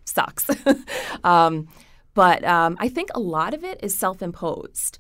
sucks. 0.06 0.50
um, 1.24 1.68
but 2.14 2.44
um, 2.44 2.78
I 2.80 2.90
think 2.90 3.10
a 3.14 3.20
lot 3.20 3.54
of 3.54 3.64
it 3.64 3.80
is 3.84 3.98
self-imposed. 3.98 4.98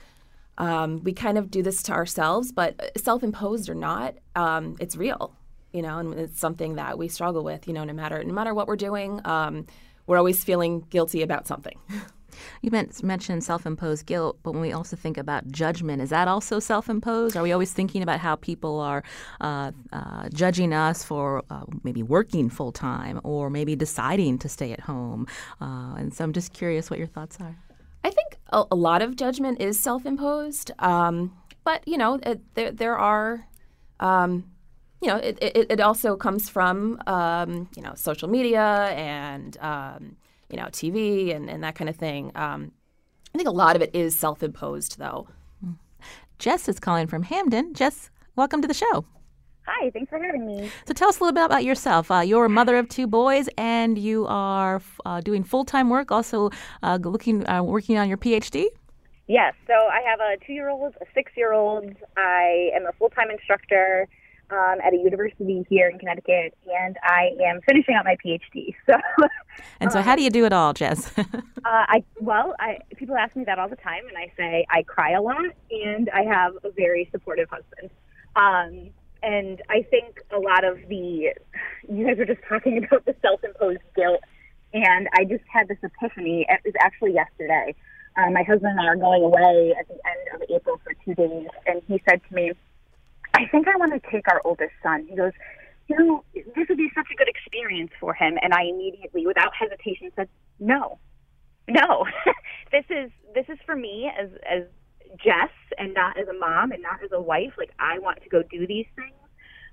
Um, 0.59 1.03
we 1.03 1.13
kind 1.13 1.37
of 1.37 1.49
do 1.49 1.63
this 1.63 1.81
to 1.83 1.93
ourselves, 1.93 2.51
but 2.51 2.91
self 2.97 3.23
imposed 3.23 3.69
or 3.69 3.75
not, 3.75 4.15
um, 4.35 4.75
it's 4.79 4.95
real. 4.95 5.33
you 5.71 5.81
know, 5.81 5.99
and 5.99 6.13
it's 6.19 6.39
something 6.39 6.75
that 6.75 6.97
we 6.97 7.07
struggle 7.07 7.43
with. 7.43 7.67
You 7.67 7.73
know, 7.73 7.83
no 7.83 7.93
matter 7.93 8.23
no 8.23 8.33
matter 8.33 8.53
what 8.53 8.67
we're 8.67 8.75
doing, 8.75 9.21
um, 9.25 9.65
we're 10.07 10.17
always 10.17 10.43
feeling 10.43 10.81
guilty 10.89 11.21
about 11.21 11.47
something. 11.47 11.77
You 12.61 12.71
mentioned 13.03 13.43
self 13.43 13.65
imposed 13.65 14.05
guilt, 14.05 14.37
but 14.43 14.51
when 14.53 14.61
we 14.61 14.71
also 14.71 14.95
think 14.95 15.17
about 15.17 15.47
judgment, 15.51 16.01
is 16.01 16.09
that 16.11 16.27
also 16.27 16.59
self 16.59 16.87
imposed? 16.87 17.35
Are 17.35 17.43
we 17.43 17.51
always 17.51 17.73
thinking 17.73 18.01
about 18.01 18.19
how 18.19 18.35
people 18.37 18.79
are 18.79 19.03
uh, 19.41 19.71
uh, 19.91 20.29
judging 20.33 20.71
us 20.71 21.03
for 21.03 21.43
uh, 21.49 21.63
maybe 21.83 22.01
working 22.03 22.49
full 22.49 22.71
time 22.71 23.19
or 23.23 23.49
maybe 23.49 23.75
deciding 23.75 24.37
to 24.39 24.47
stay 24.47 24.71
at 24.71 24.79
home? 24.79 25.27
Uh, 25.59 25.95
and 25.97 26.13
so 26.13 26.23
I'm 26.23 26.31
just 26.31 26.53
curious 26.53 26.89
what 26.89 26.97
your 26.99 27.07
thoughts 27.07 27.37
are. 27.41 27.57
I 28.05 28.09
think 28.11 28.37
a, 28.49 28.65
a 28.71 28.75
lot 28.75 29.01
of 29.01 29.15
judgment 29.15 29.61
is 29.61 29.79
self 29.79 30.05
imposed, 30.05 30.71
um, 30.79 31.35
but 31.63 31.87
you 31.87 31.97
know, 31.97 32.19
it, 32.23 32.41
there, 32.55 32.71
there 32.71 32.97
are. 32.97 33.47
Um, 33.99 34.45
you 35.01 35.07
know, 35.07 35.15
it, 35.15 35.37
it, 35.41 35.67
it, 35.69 35.79
also 35.79 36.17
comes 36.17 36.49
from, 36.49 37.01
um, 37.07 37.69
you 37.75 37.81
know, 37.81 37.93
social 37.95 38.27
media 38.27 38.93
and, 38.95 39.57
um, 39.61 40.17
you 40.49 40.57
know, 40.57 40.65
TV 40.65 41.33
and, 41.33 41.49
and 41.49 41.63
that 41.63 41.75
kind 41.75 41.89
of 41.89 41.95
thing. 41.95 42.33
Um, 42.35 42.73
I 43.33 43.37
think 43.37 43.47
a 43.47 43.51
lot 43.51 43.75
of 43.75 43.81
it 43.81 43.91
is 43.93 44.17
self 44.17 44.43
imposed, 44.43 44.97
though. 44.97 45.27
Jess 46.37 46.67
is 46.67 46.79
calling 46.79 47.07
from 47.07 47.23
Hamden. 47.23 47.73
Jess, 47.73 48.09
welcome 48.35 48.61
to 48.61 48.67
the 48.67 48.73
show. 48.73 49.05
Hi, 49.71 49.91
thanks 49.91 50.09
for 50.09 50.17
having 50.17 50.47
me. 50.47 50.71
So 50.85 50.93
tell 50.95 51.09
us 51.09 51.19
a 51.19 51.23
little 51.23 51.35
bit 51.35 51.45
about 51.45 51.63
yourself. 51.63 52.09
Uh, 52.09 52.21
you're 52.21 52.45
a 52.45 52.49
mother 52.49 52.77
of 52.77 52.89
two 52.89 53.05
boys, 53.05 53.47
and 53.55 53.99
you 53.99 54.25
are 54.27 54.81
uh, 55.05 55.21
doing 55.21 55.43
full 55.43 55.63
time 55.63 55.89
work, 55.89 56.11
also 56.11 56.49
uh, 56.81 56.97
looking 57.01 57.47
uh, 57.47 57.61
working 57.61 57.97
on 57.99 58.09
your 58.09 58.17
PhD. 58.17 58.65
Yes. 59.27 59.53
So 59.67 59.73
I 59.73 60.01
have 60.09 60.19
a 60.19 60.43
two 60.43 60.53
year 60.53 60.69
old, 60.69 60.95
a 61.01 61.05
six 61.13 61.31
year 61.37 61.53
old. 61.53 61.85
I 62.17 62.71
am 62.75 62.87
a 62.87 62.93
full 62.93 63.09
time 63.09 63.29
instructor 63.29 64.07
um, 64.49 64.77
at 64.83 64.93
a 64.93 64.97
university 64.97 65.63
here 65.69 65.87
in 65.87 65.99
Connecticut, 65.99 66.57
and 66.67 66.97
I 67.03 67.29
am 67.45 67.61
finishing 67.67 67.95
up 67.95 68.05
my 68.05 68.17
PhD. 68.25 68.73
So, 68.87 69.27
and 69.81 69.91
so, 69.91 69.99
um, 69.99 70.05
how 70.05 70.15
do 70.15 70.23
you 70.23 70.29
do 70.29 70.45
it 70.45 70.53
all, 70.53 70.73
Jess? 70.73 71.11
uh, 71.17 71.23
I 71.63 72.03
well, 72.19 72.55
I 72.59 72.79
people 72.95 73.15
ask 73.15 73.35
me 73.35 73.43
that 73.43 73.59
all 73.59 73.69
the 73.69 73.75
time, 73.75 74.07
and 74.07 74.17
I 74.17 74.31
say 74.35 74.65
I 74.71 74.81
cry 74.81 75.11
a 75.11 75.21
lot, 75.21 75.51
and 75.69 76.09
I 76.09 76.23
have 76.23 76.53
a 76.63 76.71
very 76.71 77.07
supportive 77.11 77.49
husband. 77.49 77.91
Um, 78.35 78.91
and 79.23 79.61
I 79.69 79.83
think 79.83 80.21
a 80.31 80.39
lot 80.39 80.63
of 80.63 80.77
the 80.87 81.33
you 81.87 82.07
guys 82.07 82.17
were 82.17 82.25
just 82.25 82.41
talking 82.47 82.83
about 82.83 83.05
the 83.05 83.15
self-imposed 83.21 83.81
guilt, 83.95 84.21
and 84.73 85.07
I 85.13 85.25
just 85.25 85.43
had 85.51 85.67
this 85.67 85.77
epiphany. 85.83 86.45
It 86.49 86.61
was 86.65 86.73
actually 86.81 87.13
yesterday. 87.13 87.75
Um, 88.17 88.33
my 88.33 88.43
husband 88.43 88.77
and 88.77 88.81
I 88.81 88.87
are 88.87 88.95
going 88.95 89.23
away 89.23 89.75
at 89.79 89.87
the 89.87 89.93
end 89.93 90.35
of 90.35 90.41
April 90.49 90.81
for 90.83 90.93
two 91.05 91.15
days, 91.15 91.47
and 91.67 91.81
he 91.87 92.01
said 92.09 92.21
to 92.27 92.35
me 92.35 92.51
I 93.33 93.45
think 93.47 93.67
I 93.67 93.77
want 93.77 93.91
to 93.93 94.11
take 94.11 94.27
our 94.27 94.41
oldest 94.43 94.73
son. 94.81 95.05
He 95.09 95.15
goes, 95.15 95.31
you 95.87 95.97
know, 95.97 96.23
this 96.33 96.67
would 96.67 96.77
be 96.77 96.89
such 96.95 97.07
a 97.11 97.15
good 97.15 97.27
experience 97.27 97.91
for 97.99 98.13
him. 98.13 98.37
And 98.41 98.53
I 98.53 98.63
immediately, 98.63 99.25
without 99.25 99.53
hesitation, 99.55 100.11
said, 100.15 100.29
no, 100.59 100.99
no, 101.67 102.05
this 102.71 102.85
is 102.89 103.11
this 103.33 103.45
is 103.47 103.57
for 103.65 103.75
me 103.75 104.11
as 104.19 104.29
as 104.49 104.63
Jess, 105.17 105.51
and 105.77 105.93
not 105.93 106.17
as 106.17 106.27
a 106.27 106.33
mom, 106.33 106.71
and 106.71 106.81
not 106.81 107.03
as 107.03 107.11
a 107.11 107.21
wife. 107.21 107.53
Like 107.57 107.71
I 107.79 107.99
want 107.99 108.21
to 108.23 108.29
go 108.29 108.43
do 108.43 108.67
these 108.67 108.87
things. 108.95 109.13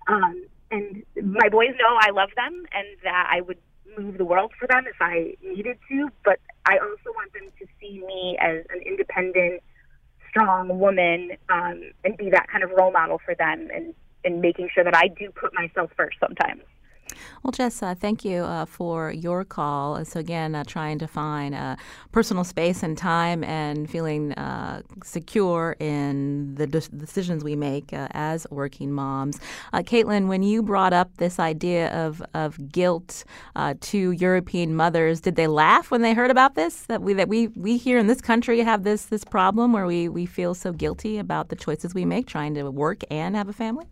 Um, 0.09 0.47
and 0.71 1.05
my 1.23 1.49
boys 1.49 1.75
know 1.79 1.99
I 2.01 2.11
love 2.11 2.31
them, 2.37 2.67
and 2.73 2.87
that 3.05 3.29
I 3.31 3.41
would 3.41 3.59
move 3.99 4.19
the 4.19 4.25
world 4.25 4.53
for 4.59 4.67
them 4.67 4.85
if 4.87 4.97
I 5.01 5.35
needed 5.43 5.79
to. 5.89 6.09
But 6.25 6.39
I 6.67 6.79
also 6.79 7.15
want 7.15 7.33
them 7.33 7.49
to 7.59 7.67
see 7.81 8.03
me 8.07 8.37
as 8.41 8.65
an 8.71 8.81
independent 8.83 9.63
strong 10.31 10.79
woman 10.79 11.33
um, 11.49 11.93
and 12.05 12.17
be 12.17 12.31
that 12.31 12.49
kind 12.49 12.63
of 12.63 12.71
role 12.71 12.93
model 12.93 13.21
for 13.25 13.35
them 13.35 13.69
and, 13.73 13.95
and 14.25 14.41
making 14.41 14.69
sure 14.75 14.85
that 14.85 14.95
I 14.95 15.09
do 15.09 15.31
put 15.31 15.55
myself 15.55 15.91
first 15.97 16.19
sometimes. 16.21 16.63
Well, 17.43 17.53
Jess, 17.53 17.83
uh, 17.83 17.95
thank 17.95 18.25
you 18.25 18.43
uh, 18.43 18.67
for 18.67 19.11
your 19.11 19.45
call. 19.45 20.05
So, 20.05 20.21
again, 20.21 20.55
uh, 20.55 20.65
trying 20.65 20.99
to 20.99 21.07
find 21.07 21.55
uh, 21.55 21.77
personal 22.13 22.45
space 22.45 22.83
and 22.83 22.97
time 22.97 23.45
and 23.45 23.89
feeling 23.89 24.33
uh, 24.35 24.83
secure 25.05 25.77
in 25.79 26.55
the 26.55 26.67
de- 26.67 26.81
decisions 26.81 27.45
we 27.45 27.57
make 27.57 27.93
uh, 27.93 28.09
as 28.13 28.47
working 28.51 28.93
moms. 28.93 29.39
Caitlin, 29.73 30.27
when 30.27 30.43
you 30.43 30.63
brought 30.63 30.93
up 30.93 31.17
this 31.19 31.39
idea 31.39 31.93
of, 31.93 32.23
of 32.35 32.73
guilt 32.73 33.25
to 33.81 34.11
European 34.13 34.75
mothers, 34.75 35.21
did 35.21 35.37
they 35.37 35.47
laugh 35.47 35.91
when 35.91 36.03
they 36.03 36.15
heard 36.15 36.31
about 36.31 36.55
this? 36.55 36.83
That 36.87 37.03
we 37.03 37.13
that 37.15 37.29
we, 37.29 37.49
we 37.49 37.77
here 37.77 37.99
in 37.99 38.07
this 38.07 38.21
country 38.21 38.61
have 38.61 38.85
this 38.85 39.07
this 39.07 39.25
problem 39.25 39.73
where 39.73 39.87
we, 39.87 40.09
we 40.09 40.27
feel 40.27 40.55
so 40.55 40.73
guilty 40.73 41.19
about 41.19 41.49
the 41.49 41.57
choices 41.57 41.95
we 41.95 42.05
make 42.05 42.27
trying 42.27 42.55
to 42.55 42.71
work 42.71 43.03
and 43.11 43.37
have 43.37 43.49
a 43.49 43.53
family? 43.53 43.87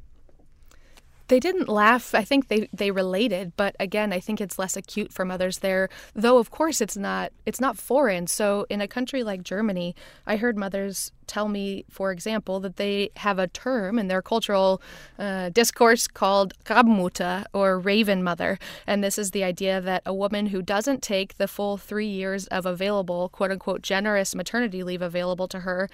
They 1.28 1.40
didn't 1.40 1.69
laugh. 1.69 2.14
I 2.14 2.23
think 2.23 2.49
they, 2.49 2.69
they 2.73 2.90
related, 2.90 3.52
but 3.57 3.75
again, 3.81 4.12
I 4.12 4.21
think 4.21 4.40
it's 4.40 4.59
less 4.59 4.76
acute 4.76 5.12
for 5.12 5.25
mothers 5.25 5.59
there. 5.59 5.88
Though 6.14 6.38
of 6.38 6.50
course 6.50 6.81
it's 6.81 6.97
not 6.97 7.33
it's 7.47 7.61
not 7.61 7.78
foreign. 7.78 8.26
So 8.26 8.66
in 8.69 8.81
a 8.81 8.88
country 8.88 9.23
like 9.23 9.43
Germany, 9.43 9.95
I 10.26 10.37
heard 10.37 10.59
mothers 10.59 11.12
tell 11.26 11.49
me, 11.49 11.85
for 11.90 12.12
example, 12.12 12.61
that 12.61 12.76
they 12.76 13.11
have 13.16 13.38
a 13.38 13.49
term 13.49 13.99
in 13.99 14.09
their 14.09 14.23
cultural 14.23 14.81
uh, 15.19 15.50
discourse 15.50 16.07
called 16.07 16.54
Rabenmutter 16.64 17.45
or 17.52 17.78
Raven 17.78 18.23
Mother. 18.23 18.59
And 18.87 19.02
this 19.02 19.19
is 19.19 19.31
the 19.31 19.45
idea 19.45 19.81
that 19.81 20.02
a 20.07 20.14
woman 20.14 20.47
who 20.47 20.62
doesn't 20.62 21.02
take 21.02 21.37
the 21.37 21.49
full 21.49 21.76
three 21.76 22.07
years 22.07 22.47
of 22.49 22.66
available, 22.66 23.28
quote 23.28 23.50
unquote, 23.50 23.83
generous 23.83 24.35
maternity 24.35 24.83
leave 24.83 25.02
available 25.02 25.49
to 25.49 25.61
her 25.61 25.88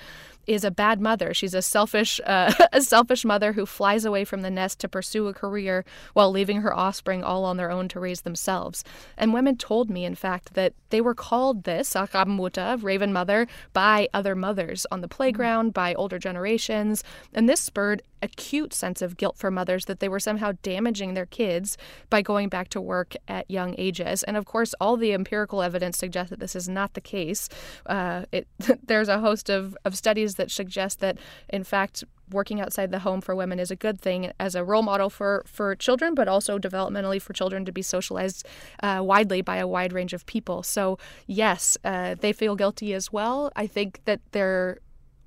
is 0.47 0.65
a 0.65 0.71
bad 0.71 1.01
mother. 1.01 1.33
She's 1.33 1.55
a 1.55 1.63
selfish, 1.63 2.21
uh, 2.27 2.53
a 2.73 2.81
selfish 2.81 3.25
mother 3.25 3.53
who 3.53 3.67
flies 3.67 4.05
away 4.05 4.25
from 4.25 4.43
the 4.43 4.51
nest 4.51 4.81
to 4.81 4.89
pursue 4.89 5.29
a 5.29 5.35
career 5.35 5.85
while 6.13 6.31
leaving 6.31 6.63
her 6.63 6.77
offspring 6.77 7.23
all 7.23 7.45
on 7.45 7.57
their 7.57 7.71
own 7.71 7.89
to 7.89 8.01
raise 8.01 8.23
themselves. 8.23 8.83
And 9.17 9.33
women 9.33 9.57
told 9.57 9.91
me, 9.91 10.05
in 10.05 10.15
fact, 10.15 10.55
that 10.55 10.73
they 10.91 11.01
were 11.01 11.15
called 11.15 11.65
this, 11.65 11.95
Rabenmutter, 11.95 12.83
Raven 12.83 13.13
Mother, 13.13 13.47
by 13.73 14.09
other 14.13 14.35
mothers 14.35 14.87
on 14.91 15.01
the 15.01 15.09
playground, 15.21 15.75
by 15.75 15.93
older 15.97 16.19
generations. 16.19 17.05
And 17.35 17.47
this 17.47 17.61
spurred 17.61 18.01
acute 18.23 18.73
sense 18.73 19.03
of 19.03 19.19
guilt 19.19 19.37
for 19.37 19.51
mothers 19.51 19.85
that 19.85 20.01
they 20.01 20.09
were 20.09 20.19
somehow 20.19 20.53
damaging 20.63 21.13
their 21.13 21.27
kids 21.27 21.77
by 22.09 22.23
going 22.23 22.49
back 22.49 22.69
to 22.71 22.81
work 22.81 23.15
at 23.29 23.51
young 23.51 23.75
ages. 23.77 24.23
And 24.23 24.35
of 24.35 24.47
course, 24.47 24.75
all 24.81 24.97
the 24.97 25.13
empirical 25.13 25.61
evidence 25.61 25.99
suggests 25.99 26.31
that 26.31 26.41
this 26.41 26.57
is 26.57 26.71
not 26.71 26.95
the 26.95 27.03
case. 27.03 27.51
Uh, 27.85 28.25
it, 28.33 28.49
there's 28.87 29.11
a 29.11 29.21
host 29.21 29.51
of, 29.51 29.77
of 29.85 29.95
studies 29.95 30.37
that 30.37 30.51
suggest 30.51 31.01
that, 31.01 31.19
in 31.51 31.65
fact, 31.65 32.03
working 32.33 32.61
outside 32.61 32.91
the 32.91 33.01
home 33.01 33.21
for 33.21 33.35
women 33.35 33.59
is 33.59 33.71
a 33.71 33.77
good 33.77 34.01
thing 34.01 34.33
as 34.39 34.55
a 34.55 34.65
role 34.65 34.83
model 34.83 35.11
for, 35.11 35.43
for 35.47 35.75
children, 35.75 36.15
but 36.15 36.29
also 36.29 36.59
developmentally 36.59 37.21
for 37.21 37.35
children 37.35 37.65
to 37.67 37.73
be 37.73 37.83
socialized 37.83 38.47
uh, 38.83 39.01
widely 39.03 39.43
by 39.43 39.57
a 39.57 39.67
wide 39.67 39.93
range 39.93 40.15
of 40.15 40.25
people. 40.27 40.63
So, 40.63 40.97
yes, 41.27 41.77
uh, 41.85 42.15
they 42.15 42.33
feel 42.33 42.57
guilty 42.57 42.95
as 42.95 43.13
well. 43.13 43.51
I 43.57 43.67
think 43.67 44.01
that 44.05 44.21
they're 44.33 44.79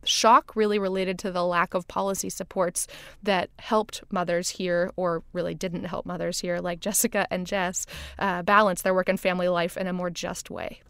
shock 0.03 0.55
really 0.55 0.79
related 0.79 1.19
to 1.19 1.31
the 1.31 1.45
lack 1.45 1.73
of 1.73 1.87
policy 1.87 2.29
supports 2.29 2.87
that 3.21 3.49
helped 3.59 4.03
mothers 4.11 4.49
here, 4.49 4.91
or 4.95 5.23
really 5.33 5.53
didn't 5.53 5.85
help 5.85 6.05
mothers 6.05 6.39
here, 6.39 6.59
like 6.59 6.79
Jessica 6.79 7.27
and 7.31 7.47
Jess, 7.47 7.85
uh, 8.19 8.43
balance 8.43 8.81
their 8.81 8.93
work 8.93 9.09
and 9.09 9.19
family 9.19 9.47
life 9.47 9.77
in 9.77 9.87
a 9.87 9.93
more 9.93 10.09
just 10.09 10.49
way. 10.49 10.81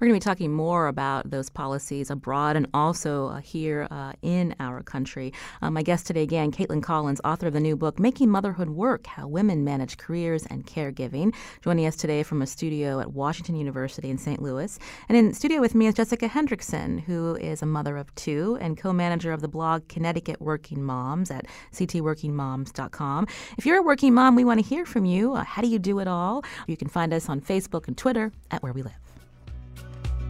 We're 0.00 0.08
going 0.08 0.20
to 0.20 0.24
be 0.24 0.30
talking 0.30 0.52
more 0.52 0.88
about 0.88 1.30
those 1.30 1.48
policies 1.50 2.10
abroad 2.10 2.56
and 2.56 2.66
also 2.74 3.28
uh, 3.28 3.40
here 3.40 3.86
uh, 3.90 4.12
in 4.22 4.54
our 4.60 4.82
country. 4.82 5.32
Um, 5.62 5.74
my 5.74 5.82
guest 5.82 6.06
today, 6.06 6.22
again, 6.22 6.52
Caitlin 6.52 6.82
Collins, 6.82 7.20
author 7.24 7.46
of 7.46 7.52
the 7.52 7.60
new 7.60 7.76
book, 7.76 7.98
Making 7.98 8.30
Motherhood 8.30 8.70
Work 8.70 9.06
How 9.06 9.26
Women 9.26 9.64
Manage 9.64 9.96
Careers 9.96 10.46
and 10.46 10.66
Caregiving. 10.66 11.34
Joining 11.62 11.86
us 11.86 11.96
today 11.96 12.22
from 12.22 12.42
a 12.42 12.46
studio 12.46 13.00
at 13.00 13.12
Washington 13.12 13.56
University 13.56 14.10
in 14.10 14.18
St. 14.18 14.42
Louis. 14.42 14.78
And 15.08 15.16
in 15.16 15.32
studio 15.34 15.60
with 15.60 15.74
me 15.74 15.86
is 15.86 15.94
Jessica 15.94 16.28
Hendrickson, 16.28 17.00
who 17.00 17.36
is 17.36 17.62
a 17.62 17.66
mother 17.66 17.96
of 17.96 18.14
two 18.14 18.58
and 18.60 18.76
co 18.76 18.92
manager 18.92 19.32
of 19.32 19.40
the 19.40 19.48
blog 19.48 19.88
Connecticut 19.88 20.40
Working 20.40 20.82
Moms 20.82 21.30
at 21.30 21.46
ctworkingmoms.com. 21.72 23.26
If 23.58 23.66
you're 23.66 23.78
a 23.78 23.82
working 23.82 24.14
mom, 24.14 24.34
we 24.34 24.44
want 24.44 24.60
to 24.60 24.66
hear 24.66 24.84
from 24.84 25.04
you. 25.04 25.34
Uh, 25.34 25.44
how 25.44 25.62
do 25.62 25.68
you 25.68 25.78
do 25.78 25.98
it 25.98 26.08
all? 26.08 26.44
You 26.66 26.76
can 26.76 26.88
find 26.88 27.12
us 27.12 27.28
on 27.28 27.40
Facebook 27.40 27.88
and 27.88 27.96
Twitter 27.96 28.32
at 28.50 28.62
Where 28.62 28.72
We 28.72 28.82
Live. 28.82 29.13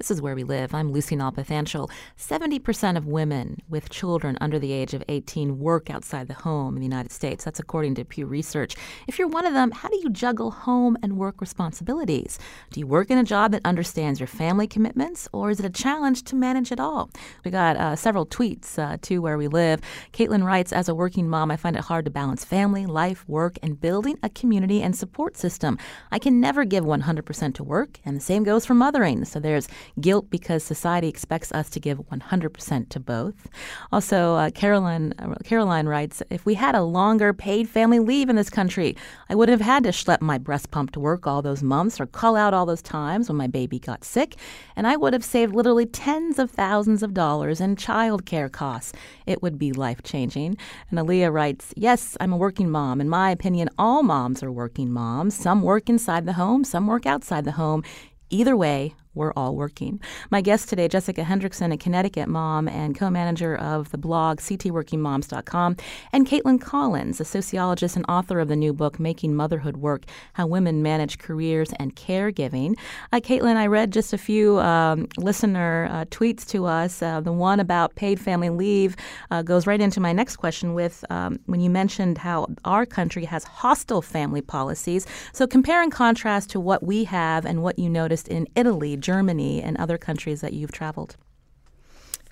This 0.00 0.10
is 0.10 0.22
Where 0.22 0.34
We 0.34 0.44
Live. 0.44 0.74
I'm 0.74 0.92
Lucy 0.92 1.14
Nalpathanchil. 1.14 1.90
70% 2.16 2.96
of 2.96 3.06
women 3.06 3.58
with 3.68 3.90
children 3.90 4.38
under 4.40 4.58
the 4.58 4.72
age 4.72 4.94
of 4.94 5.04
18 5.10 5.58
work 5.58 5.90
outside 5.90 6.26
the 6.26 6.32
home 6.32 6.74
in 6.74 6.80
the 6.80 6.86
United 6.86 7.12
States. 7.12 7.44
That's 7.44 7.60
according 7.60 7.96
to 7.96 8.06
Pew 8.06 8.24
Research. 8.24 8.76
If 9.08 9.18
you're 9.18 9.28
one 9.28 9.44
of 9.44 9.52
them, 9.52 9.70
how 9.72 9.90
do 9.90 10.00
you 10.02 10.08
juggle 10.08 10.52
home 10.52 10.96
and 11.02 11.18
work 11.18 11.42
responsibilities? 11.42 12.38
Do 12.70 12.80
you 12.80 12.86
work 12.86 13.10
in 13.10 13.18
a 13.18 13.22
job 13.22 13.52
that 13.52 13.60
understands 13.66 14.18
your 14.18 14.26
family 14.26 14.66
commitments, 14.66 15.28
or 15.34 15.50
is 15.50 15.60
it 15.60 15.66
a 15.66 15.70
challenge 15.70 16.22
to 16.24 16.34
manage 16.34 16.72
it 16.72 16.80
all? 16.80 17.10
We 17.44 17.50
got 17.50 17.76
uh, 17.76 17.94
several 17.94 18.24
tweets 18.24 18.78
uh, 18.78 18.96
to 19.02 19.18
Where 19.18 19.36
We 19.36 19.48
Live. 19.48 19.82
Caitlin 20.14 20.44
writes 20.44 20.72
As 20.72 20.88
a 20.88 20.94
working 20.94 21.28
mom, 21.28 21.50
I 21.50 21.58
find 21.58 21.76
it 21.76 21.82
hard 21.82 22.06
to 22.06 22.10
balance 22.10 22.42
family, 22.42 22.86
life, 22.86 23.28
work, 23.28 23.58
and 23.62 23.78
building 23.78 24.18
a 24.22 24.30
community 24.30 24.80
and 24.80 24.96
support 24.96 25.36
system. 25.36 25.76
I 26.10 26.18
can 26.18 26.40
never 26.40 26.64
give 26.64 26.84
100% 26.84 27.54
to 27.56 27.62
work, 27.62 28.00
and 28.06 28.16
the 28.16 28.22
same 28.22 28.44
goes 28.44 28.64
for 28.64 28.72
mothering. 28.72 29.26
So 29.26 29.38
there's 29.38 29.68
guilt 30.00 30.30
because 30.30 30.62
society 30.62 31.08
expects 31.08 31.52
us 31.52 31.70
to 31.70 31.80
give 31.80 31.98
100% 31.98 32.88
to 32.88 33.00
both. 33.00 33.48
Also, 33.92 34.34
uh, 34.34 34.50
Caroline, 34.50 35.14
uh, 35.18 35.34
Caroline 35.44 35.86
writes 35.86 36.22
If 36.30 36.44
we 36.46 36.54
had 36.54 36.74
a 36.74 36.82
longer 36.82 37.32
paid 37.32 37.68
family 37.68 37.98
leave 37.98 38.28
in 38.28 38.36
this 38.36 38.50
country, 38.50 38.96
I 39.28 39.34
would 39.34 39.48
have 39.48 39.60
had 39.60 39.84
to 39.84 39.90
schlep 39.90 40.20
my 40.20 40.38
breast 40.38 40.70
pump 40.70 40.90
to 40.92 41.00
work 41.00 41.26
all 41.26 41.42
those 41.42 41.62
months 41.62 42.00
or 42.00 42.06
call 42.06 42.36
out 42.36 42.54
all 42.54 42.66
those 42.66 42.82
times 42.82 43.28
when 43.28 43.36
my 43.36 43.46
baby 43.46 43.78
got 43.78 44.04
sick, 44.04 44.36
and 44.76 44.86
I 44.86 44.96
would 44.96 45.12
have 45.12 45.24
saved 45.24 45.54
literally 45.54 45.86
tens 45.86 46.38
of 46.38 46.50
thousands 46.50 47.02
of 47.02 47.14
dollars 47.14 47.60
in 47.60 47.76
child 47.76 48.26
care 48.26 48.48
costs. 48.48 48.92
It 49.26 49.42
would 49.42 49.58
be 49.58 49.72
life 49.72 50.02
changing. 50.02 50.56
And 50.90 50.98
Aaliyah 50.98 51.32
writes 51.32 51.72
Yes, 51.76 52.16
I'm 52.20 52.32
a 52.32 52.36
working 52.36 52.70
mom. 52.70 53.00
In 53.00 53.08
my 53.08 53.30
opinion, 53.30 53.68
all 53.78 54.02
moms 54.02 54.42
are 54.42 54.52
working 54.52 54.90
moms. 54.90 55.34
Some 55.34 55.62
work 55.62 55.88
inside 55.88 56.26
the 56.26 56.34
home, 56.34 56.64
some 56.64 56.86
work 56.86 57.06
outside 57.06 57.44
the 57.44 57.52
home. 57.52 57.82
Either 58.30 58.56
way, 58.56 58.94
we're 59.14 59.32
all 59.34 59.56
working. 59.56 60.00
My 60.30 60.40
guest 60.40 60.68
today, 60.68 60.86
Jessica 60.86 61.22
Hendrickson, 61.22 61.72
a 61.72 61.76
Connecticut 61.76 62.28
mom 62.28 62.68
and 62.68 62.96
co 62.96 63.10
manager 63.10 63.56
of 63.56 63.90
the 63.90 63.98
blog 63.98 64.38
ctworkingmoms.com, 64.38 65.76
and 66.12 66.26
Caitlin 66.26 66.60
Collins, 66.60 67.20
a 67.20 67.24
sociologist 67.24 67.96
and 67.96 68.04
author 68.08 68.38
of 68.38 68.48
the 68.48 68.56
new 68.56 68.72
book, 68.72 69.00
Making 69.00 69.34
Motherhood 69.34 69.78
Work 69.78 70.04
How 70.34 70.46
Women 70.46 70.82
Manage 70.82 71.18
Careers 71.18 71.72
and 71.78 71.96
Caregiving. 71.96 72.78
Uh, 73.12 73.18
Caitlin, 73.20 73.56
I 73.56 73.66
read 73.66 73.92
just 73.92 74.12
a 74.12 74.18
few 74.18 74.60
um, 74.60 75.08
listener 75.16 75.88
uh, 75.90 76.04
tweets 76.06 76.46
to 76.48 76.66
us. 76.66 77.02
Uh, 77.02 77.20
the 77.20 77.32
one 77.32 77.58
about 77.58 77.96
paid 77.96 78.20
family 78.20 78.50
leave 78.50 78.94
uh, 79.30 79.42
goes 79.42 79.66
right 79.66 79.80
into 79.80 80.00
my 80.00 80.12
next 80.12 80.36
question 80.36 80.72
with 80.74 81.04
um, 81.10 81.40
when 81.46 81.60
you 81.60 81.70
mentioned 81.70 82.18
how 82.18 82.46
our 82.64 82.86
country 82.86 83.24
has 83.24 83.42
hostile 83.42 84.02
family 84.02 84.40
policies. 84.40 85.06
So 85.32 85.46
compare 85.46 85.82
and 85.82 85.90
contrast 85.90 86.50
to 86.50 86.60
what 86.60 86.84
we 86.84 87.04
have 87.04 87.44
and 87.44 87.62
what 87.62 87.78
you 87.78 87.88
noticed 87.88 88.28
in 88.28 88.46
Italy 88.54 88.96
Germany, 89.00 89.62
and 89.62 89.76
other 89.76 89.98
countries 89.98 90.40
that 90.40 90.52
you've 90.52 90.72
traveled? 90.72 91.16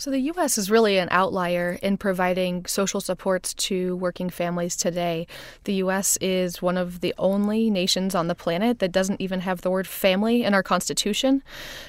So, 0.00 0.12
the 0.12 0.20
U.S. 0.20 0.56
is 0.58 0.70
really 0.70 0.96
an 0.96 1.08
outlier 1.10 1.76
in 1.82 1.96
providing 1.96 2.66
social 2.66 3.00
supports 3.00 3.52
to 3.54 3.96
working 3.96 4.30
families 4.30 4.76
today. 4.76 5.26
The 5.64 5.74
U.S. 5.74 6.16
is 6.20 6.62
one 6.62 6.76
of 6.76 7.00
the 7.00 7.12
only 7.18 7.68
nations 7.68 8.14
on 8.14 8.28
the 8.28 8.36
planet 8.36 8.78
that 8.78 8.92
doesn't 8.92 9.20
even 9.20 9.40
have 9.40 9.62
the 9.62 9.70
word 9.70 9.88
family 9.88 10.44
in 10.44 10.54
our 10.54 10.62
Constitution. 10.62 11.42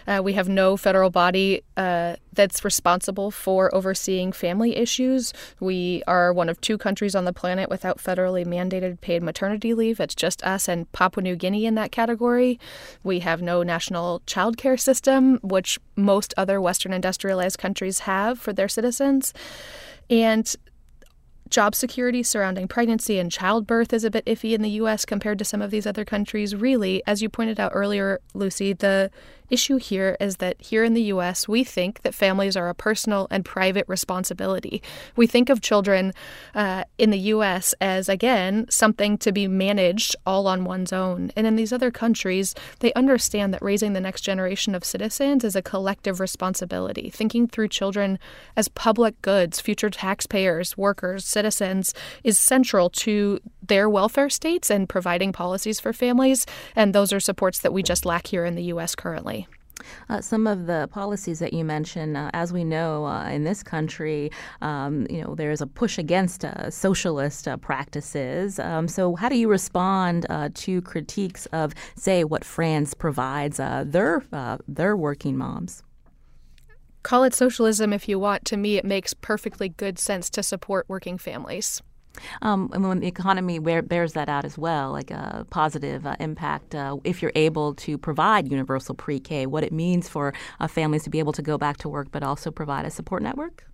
Uh, 0.08 0.22
we 0.24 0.34
have 0.34 0.50
no 0.50 0.76
federal 0.76 1.12
body 1.12 1.62
uh, 1.78 2.16
that's 2.34 2.66
responsible 2.66 3.30
for 3.30 3.74
overseeing 3.76 4.32
family 4.32 4.76
issues. 4.76 5.32
We 5.60 6.02
are 6.08 6.34
one 6.34 6.50
of 6.50 6.60
two 6.62 6.80
countries 6.80 7.14
on 7.14 7.26
the 7.26 7.34
planet 7.34 7.70
without 7.70 8.00
federally 8.00 8.44
mandated 8.44 9.02
paid 9.02 9.22
maternity 9.22 9.76
leave. 9.76 10.00
It's 10.00 10.16
just 10.16 10.44
us 10.44 10.68
and 10.68 10.92
Papua 10.94 11.22
New 11.22 11.36
Guinea 11.36 11.68
in 11.68 11.76
that 11.76 11.92
category. 11.92 12.60
We 13.04 13.20
have 13.20 13.44
no 13.44 13.62
national 13.62 14.24
child 14.26 14.58
care 14.58 14.78
system, 14.78 15.38
which 15.44 15.78
most 15.96 16.34
other 16.38 16.60
Western 16.60 16.92
industrialized 16.92 17.60
countries 17.60 17.99
have 18.02 18.40
for 18.40 18.54
their 18.54 18.68
citizens. 18.68 19.34
And 20.10 20.54
job 21.50 21.74
security 21.74 22.22
surrounding 22.24 22.68
pregnancy 22.68 23.20
and 23.20 23.32
childbirth 23.32 23.92
is 23.92 24.04
a 24.04 24.12
bit 24.12 24.26
iffy 24.26 24.54
in 24.54 24.62
the 24.62 24.70
US 24.72 25.06
compared 25.06 25.40
to 25.40 25.46
some 25.46 25.62
of 25.62 25.72
these 25.72 25.88
other 25.88 26.06
countries. 26.06 26.56
Really, 26.56 27.02
as 27.08 27.22
you 27.22 27.30
pointed 27.30 27.60
out 27.60 27.72
earlier, 27.74 28.20
Lucy, 28.34 28.74
the 28.74 29.10
issue 29.50 29.78
here 29.78 30.18
is 30.20 30.38
that 30.38 30.62
here 30.62 30.84
in 30.84 30.94
the 30.94 31.04
US, 31.04 31.48
we 31.48 31.64
think 31.64 32.02
that 32.02 32.14
families 32.14 32.56
are 32.56 32.70
a 32.70 32.76
personal 32.76 33.28
and 33.30 33.46
private 33.46 33.86
responsibility. 33.88 34.82
We 35.16 35.28
think 35.28 35.50
of 35.50 35.62
children 35.62 36.14
uh, 36.56 36.84
in 36.98 37.10
the 37.10 37.20
US 37.20 37.74
as, 37.82 38.10
again, 38.10 38.66
something 38.70 39.18
to 39.20 39.32
be 39.32 39.48
managed 39.48 40.16
all 40.26 40.48
on 40.48 40.64
one's 40.64 40.94
own. 40.94 41.32
And 41.36 41.46
in 41.48 41.56
these 41.56 41.74
other 41.74 41.92
countries, 41.92 42.56
they 42.80 42.94
understand 42.94 43.54
that 43.54 43.62
raising 43.62 43.94
the 43.94 44.02
next 44.02 44.22
generation 44.22 44.76
of 44.76 44.86
citizens 44.86 45.44
is 45.44 45.56
a 45.56 45.62
collective 45.62 46.20
responsibility. 46.20 47.10
Thinking 47.10 47.48
through 47.48 47.70
children 47.70 48.20
as 48.56 48.68
public 48.68 49.22
goods, 49.22 49.60
future 49.60 49.90
taxpayers, 49.90 50.78
workers, 50.78 51.26
citizens, 51.26 51.94
is 52.24 52.38
central 52.38 52.90
to 52.90 53.40
their 53.70 53.90
welfare 53.90 54.30
states 54.30 54.70
and 54.70 54.90
providing 54.90 55.32
policies 55.32 55.80
for 55.80 55.94
families. 55.94 56.46
And 56.76 56.94
those 56.94 57.14
are 57.14 57.20
supports 57.20 57.60
that 57.60 57.72
we 57.72 57.82
just 57.82 58.06
lack 58.06 58.28
here 58.28 58.44
in 58.44 58.56
the 58.56 58.64
U.S. 58.64 58.96
currently. 58.96 59.48
Uh, 60.10 60.22
some 60.22 60.48
of 60.48 60.66
the 60.66 60.90
policies 60.92 61.40
that 61.40 61.54
you 61.54 61.64
mentioned, 61.64 62.18
uh, 62.18 62.30
as 62.34 62.52
we 62.52 62.64
know 62.64 63.06
uh, 63.06 63.30
in 63.30 63.44
this 63.44 63.64
country, 63.64 64.32
um, 64.62 65.08
you 65.10 65.22
know, 65.22 65.36
there's 65.36 65.62
a 65.62 65.68
push 65.68 65.98
against 65.98 66.44
uh, 66.44 66.70
socialist 66.70 67.48
uh, 67.48 67.58
practices. 67.58 68.60
Um, 68.60 68.88
so, 68.88 69.16
how 69.16 69.30
do 69.30 69.38
you 69.38 69.50
respond 69.50 70.26
uh, 70.30 70.50
to 70.54 70.82
critiques 70.82 71.46
of, 71.48 71.74
say, 71.96 72.24
what 72.24 72.44
France 72.44 72.94
provides 72.94 73.58
their 73.58 74.22
their 74.68 74.98
working 74.98 75.38
moms? 75.38 75.84
Call 77.04 77.24
it 77.24 77.34
socialism 77.34 77.94
if 77.94 78.10
you 78.10 78.20
want. 78.20 78.46
To 78.46 78.58
me, 78.58 78.78
it 78.78 78.86
makes 78.86 79.14
perfectly 79.14 79.70
good 79.70 79.98
sense 79.98 80.30
to 80.32 80.44
support 80.44 80.86
working 80.90 81.18
families. 81.18 81.82
Um, 82.42 82.70
and 82.74 82.88
when 82.88 83.00
the 83.00 83.08
economy 83.08 83.60
bears 83.60 84.14
that 84.14 84.30
out 84.30 84.46
as 84.46 84.58
well, 84.58 84.92
like 84.92 85.12
a 85.12 85.46
positive 85.50 86.06
uh, 86.06 86.16
impact, 86.20 86.76
uh, 86.76 86.98
if 87.04 87.22
you're 87.22 87.32
able 87.36 87.74
to 87.76 87.98
provide 87.98 88.50
universal 88.50 88.96
pre 88.96 89.20
K, 89.20 89.46
what 89.46 89.64
it 89.64 89.72
means 89.72 90.10
for 90.10 90.34
uh, 90.60 90.68
families 90.68 91.04
to 91.04 91.10
be 91.10 91.20
able 91.20 91.34
to 91.34 91.42
go 91.42 91.58
back 91.58 91.78
to 91.78 91.90
work 91.90 92.10
but 92.12 92.24
also 92.24 92.52
provide 92.52 92.86
a 92.86 92.92
support 92.92 93.22
network? 93.22 93.66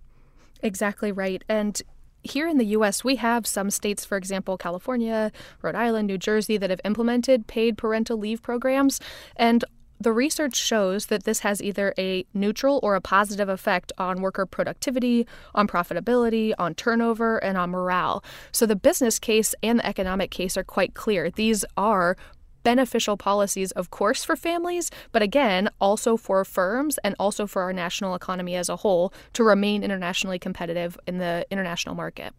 Exactly 0.62 1.12
right. 1.12 1.42
And 1.48 1.80
here 2.22 2.48
in 2.48 2.58
the 2.58 2.66
US, 2.66 3.04
we 3.04 3.16
have 3.16 3.46
some 3.46 3.70
states, 3.70 4.04
for 4.04 4.16
example, 4.16 4.58
California, 4.58 5.30
Rhode 5.62 5.74
Island, 5.74 6.08
New 6.08 6.18
Jersey, 6.18 6.56
that 6.56 6.70
have 6.70 6.80
implemented 6.84 7.46
paid 7.46 7.78
parental 7.78 8.18
leave 8.18 8.42
programs. 8.42 9.00
And 9.36 9.64
the 10.00 10.12
research 10.12 10.56
shows 10.56 11.06
that 11.06 11.24
this 11.24 11.40
has 11.40 11.62
either 11.62 11.94
a 11.98 12.24
neutral 12.34 12.80
or 12.82 12.94
a 12.94 13.00
positive 13.00 13.48
effect 13.48 13.92
on 13.98 14.20
worker 14.20 14.46
productivity, 14.46 15.26
on 15.54 15.66
profitability, 15.66 16.52
on 16.58 16.74
turnover, 16.74 17.38
and 17.38 17.56
on 17.56 17.70
morale. 17.70 18.22
So 18.52 18.66
the 18.66 18.76
business 18.76 19.18
case 19.18 19.54
and 19.62 19.78
the 19.78 19.86
economic 19.86 20.30
case 20.30 20.56
are 20.56 20.64
quite 20.64 20.94
clear. 20.94 21.30
These 21.30 21.64
are 21.76 22.16
beneficial 22.62 23.16
policies, 23.16 23.70
of 23.72 23.90
course, 23.90 24.24
for 24.24 24.34
families, 24.34 24.90
but 25.12 25.22
again, 25.22 25.70
also 25.80 26.16
for 26.16 26.44
firms 26.44 26.98
and 27.04 27.14
also 27.18 27.46
for 27.46 27.62
our 27.62 27.72
national 27.72 28.14
economy 28.16 28.56
as 28.56 28.68
a 28.68 28.76
whole 28.76 29.14
to 29.34 29.44
remain 29.44 29.84
internationally 29.84 30.38
competitive 30.38 30.98
in 31.06 31.18
the 31.18 31.46
international 31.50 31.94
market. 31.94 32.34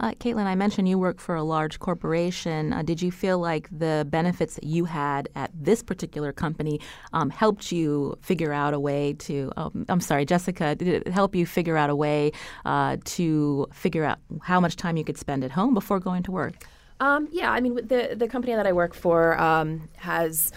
Uh, 0.00 0.12
Caitlin, 0.12 0.46
I 0.46 0.54
mentioned 0.54 0.88
you 0.88 0.98
work 0.98 1.20
for 1.20 1.34
a 1.34 1.42
large 1.42 1.78
corporation. 1.78 2.72
Uh, 2.72 2.82
did 2.82 3.02
you 3.02 3.10
feel 3.10 3.38
like 3.38 3.68
the 3.70 4.06
benefits 4.08 4.54
that 4.54 4.64
you 4.64 4.84
had 4.84 5.28
at 5.34 5.50
this 5.54 5.82
particular 5.82 6.32
company 6.32 6.80
um, 7.12 7.30
helped 7.30 7.72
you 7.72 8.16
figure 8.22 8.52
out 8.52 8.74
a 8.74 8.80
way 8.80 9.14
to? 9.14 9.52
Um, 9.56 9.86
I'm 9.88 10.00
sorry, 10.00 10.24
Jessica. 10.24 10.74
Did 10.74 10.88
it 10.88 11.08
help 11.08 11.34
you 11.34 11.46
figure 11.46 11.76
out 11.76 11.90
a 11.90 11.96
way 11.96 12.32
uh, 12.64 12.96
to 13.04 13.66
figure 13.72 14.04
out 14.04 14.18
how 14.42 14.60
much 14.60 14.76
time 14.76 14.96
you 14.96 15.04
could 15.04 15.18
spend 15.18 15.44
at 15.44 15.50
home 15.50 15.74
before 15.74 16.00
going 16.00 16.22
to 16.24 16.32
work? 16.32 16.64
Um, 17.00 17.28
yeah, 17.30 17.50
I 17.50 17.60
mean, 17.60 17.76
the 17.76 18.14
the 18.16 18.28
company 18.28 18.54
that 18.54 18.66
I 18.66 18.72
work 18.72 18.94
for 18.94 19.38
um, 19.40 19.88
has 19.96 20.52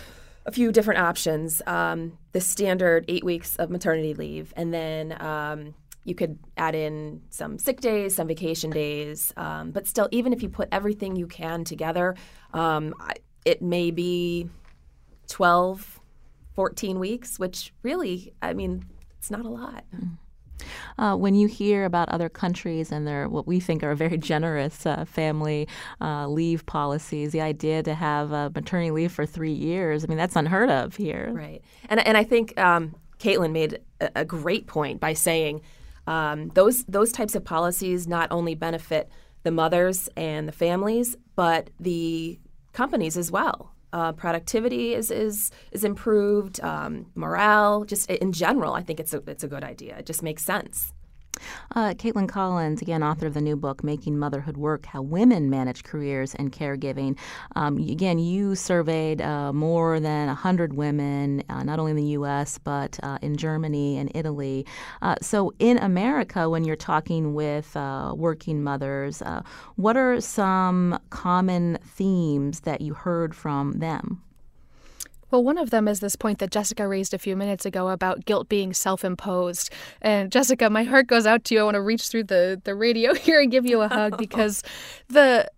a 0.45 0.51
few 0.51 0.71
different 0.71 0.99
options. 0.99 1.61
Um, 1.67 2.17
the 2.31 2.41
standard 2.41 3.05
eight 3.07 3.23
weeks 3.23 3.55
of 3.57 3.69
maternity 3.69 4.13
leave, 4.13 4.53
and 4.55 4.73
then 4.73 5.21
um, 5.21 5.75
you 6.03 6.15
could 6.15 6.39
add 6.57 6.75
in 6.75 7.21
some 7.29 7.59
sick 7.59 7.79
days, 7.79 8.15
some 8.15 8.27
vacation 8.27 8.71
days, 8.71 9.31
um, 9.37 9.71
but 9.71 9.87
still, 9.87 10.07
even 10.11 10.33
if 10.33 10.41
you 10.41 10.49
put 10.49 10.67
everything 10.71 11.15
you 11.15 11.27
can 11.27 11.63
together, 11.63 12.15
um, 12.53 12.93
it 13.45 13.61
may 13.61 13.91
be 13.91 14.49
12, 15.27 15.99
14 16.55 16.99
weeks, 16.99 17.37
which 17.37 17.73
really, 17.83 18.33
I 18.41 18.53
mean, 18.53 18.85
it's 19.17 19.29
not 19.29 19.45
a 19.45 19.49
lot. 19.49 19.83
Uh, 20.97 21.15
when 21.15 21.33
you 21.33 21.47
hear 21.47 21.85
about 21.85 22.09
other 22.09 22.29
countries 22.29 22.91
and 22.91 23.07
their 23.07 23.27
what 23.27 23.47
we 23.47 23.59
think 23.59 23.83
are 23.83 23.95
very 23.95 24.17
generous 24.31 24.85
uh, 24.85 25.05
family 25.05 25.67
uh, 26.01 26.27
leave 26.27 26.65
policies, 26.65 27.31
the 27.31 27.41
idea 27.41 27.83
to 27.83 27.93
have 27.93 28.29
maternity 28.55 28.91
leave 28.91 29.11
for 29.11 29.25
three 29.25 29.53
years, 29.53 30.03
I 30.03 30.07
mean, 30.07 30.17
that's 30.17 30.35
unheard 30.35 30.69
of 30.69 30.95
here. 30.95 31.31
Right. 31.31 31.61
And, 31.89 32.05
and 32.05 32.17
I 32.17 32.23
think 32.23 32.59
um, 32.59 32.95
Caitlin 33.19 33.51
made 33.51 33.79
a, 33.99 34.09
a 34.17 34.25
great 34.25 34.67
point 34.67 34.99
by 34.99 35.13
saying 35.13 35.61
um, 36.11 36.49
those 36.55 36.83
those 36.85 37.11
types 37.13 37.35
of 37.35 37.45
policies 37.45 38.05
not 38.05 38.27
only 38.31 38.53
benefit 38.53 39.09
the 39.43 39.51
mothers 39.51 40.09
and 40.17 40.45
the 40.45 40.51
families, 40.51 41.15
but 41.35 41.69
the 41.79 42.37
companies 42.73 43.15
as 43.17 43.31
well. 43.31 43.71
Uh, 43.93 44.11
productivity 44.11 44.93
is 44.93 45.09
is 45.09 45.51
is 45.71 45.83
improved. 45.85 46.59
Um, 46.61 47.05
morale, 47.15 47.85
just 47.85 48.09
in 48.09 48.33
general, 48.33 48.73
I 48.73 48.83
think 48.83 48.99
it's 48.99 49.13
a 49.13 49.23
it's 49.25 49.45
a 49.45 49.47
good 49.47 49.63
idea. 49.63 49.99
It 49.99 50.05
just 50.05 50.21
makes 50.21 50.43
sense. 50.43 50.93
Uh, 51.75 51.93
Caitlin 51.93 52.27
Collins, 52.27 52.81
again, 52.81 53.01
author 53.03 53.27
of 53.27 53.33
the 53.33 53.41
new 53.41 53.55
book, 53.55 53.83
Making 53.83 54.17
Motherhood 54.17 54.57
Work 54.57 54.85
How 54.85 55.01
Women 55.01 55.49
Manage 55.49 55.83
Careers 55.83 56.35
and 56.35 56.51
Caregiving. 56.51 57.17
Um, 57.55 57.77
again, 57.77 58.19
you 58.19 58.55
surveyed 58.55 59.21
uh, 59.21 59.53
more 59.53 59.99
than 59.99 60.27
100 60.27 60.73
women, 60.73 61.43
uh, 61.49 61.63
not 61.63 61.79
only 61.79 61.91
in 61.91 61.97
the 61.97 62.03
U.S., 62.03 62.57
but 62.57 62.99
uh, 63.03 63.17
in 63.21 63.37
Germany 63.37 63.97
and 63.97 64.11
Italy. 64.15 64.65
Uh, 65.01 65.15
so, 65.21 65.53
in 65.59 65.77
America, 65.77 66.49
when 66.49 66.63
you're 66.63 66.75
talking 66.75 67.33
with 67.33 67.75
uh, 67.77 68.13
working 68.15 68.63
mothers, 68.63 69.23
what 69.75 69.97
are 69.97 70.19
some 70.19 70.99
common 71.09 71.77
themes 71.85 72.61
that 72.61 72.81
you 72.81 72.93
heard 72.93 73.35
from 73.35 73.73
them? 73.73 74.21
Well, 75.31 75.43
one 75.43 75.57
of 75.57 75.69
them 75.69 75.87
is 75.87 76.01
this 76.01 76.15
point 76.15 76.39
that 76.39 76.51
Jessica 76.51 76.87
raised 76.87 77.13
a 77.13 77.17
few 77.17 77.35
minutes 77.35 77.65
ago 77.65 77.89
about 77.89 78.25
guilt 78.25 78.49
being 78.49 78.73
self 78.73 79.05
imposed. 79.05 79.71
And 80.01 80.31
Jessica, 80.31 80.69
my 80.69 80.83
heart 80.83 81.07
goes 81.07 81.25
out 81.25 81.45
to 81.45 81.55
you. 81.55 81.61
I 81.61 81.63
want 81.63 81.75
to 81.75 81.81
reach 81.81 82.09
through 82.09 82.25
the, 82.25 82.61
the 82.63 82.75
radio 82.75 83.13
here 83.15 83.39
and 83.39 83.49
give 83.49 83.65
you 83.65 83.81
a 83.81 83.87
hug 83.87 84.17
because 84.19 84.61
the 85.07 85.49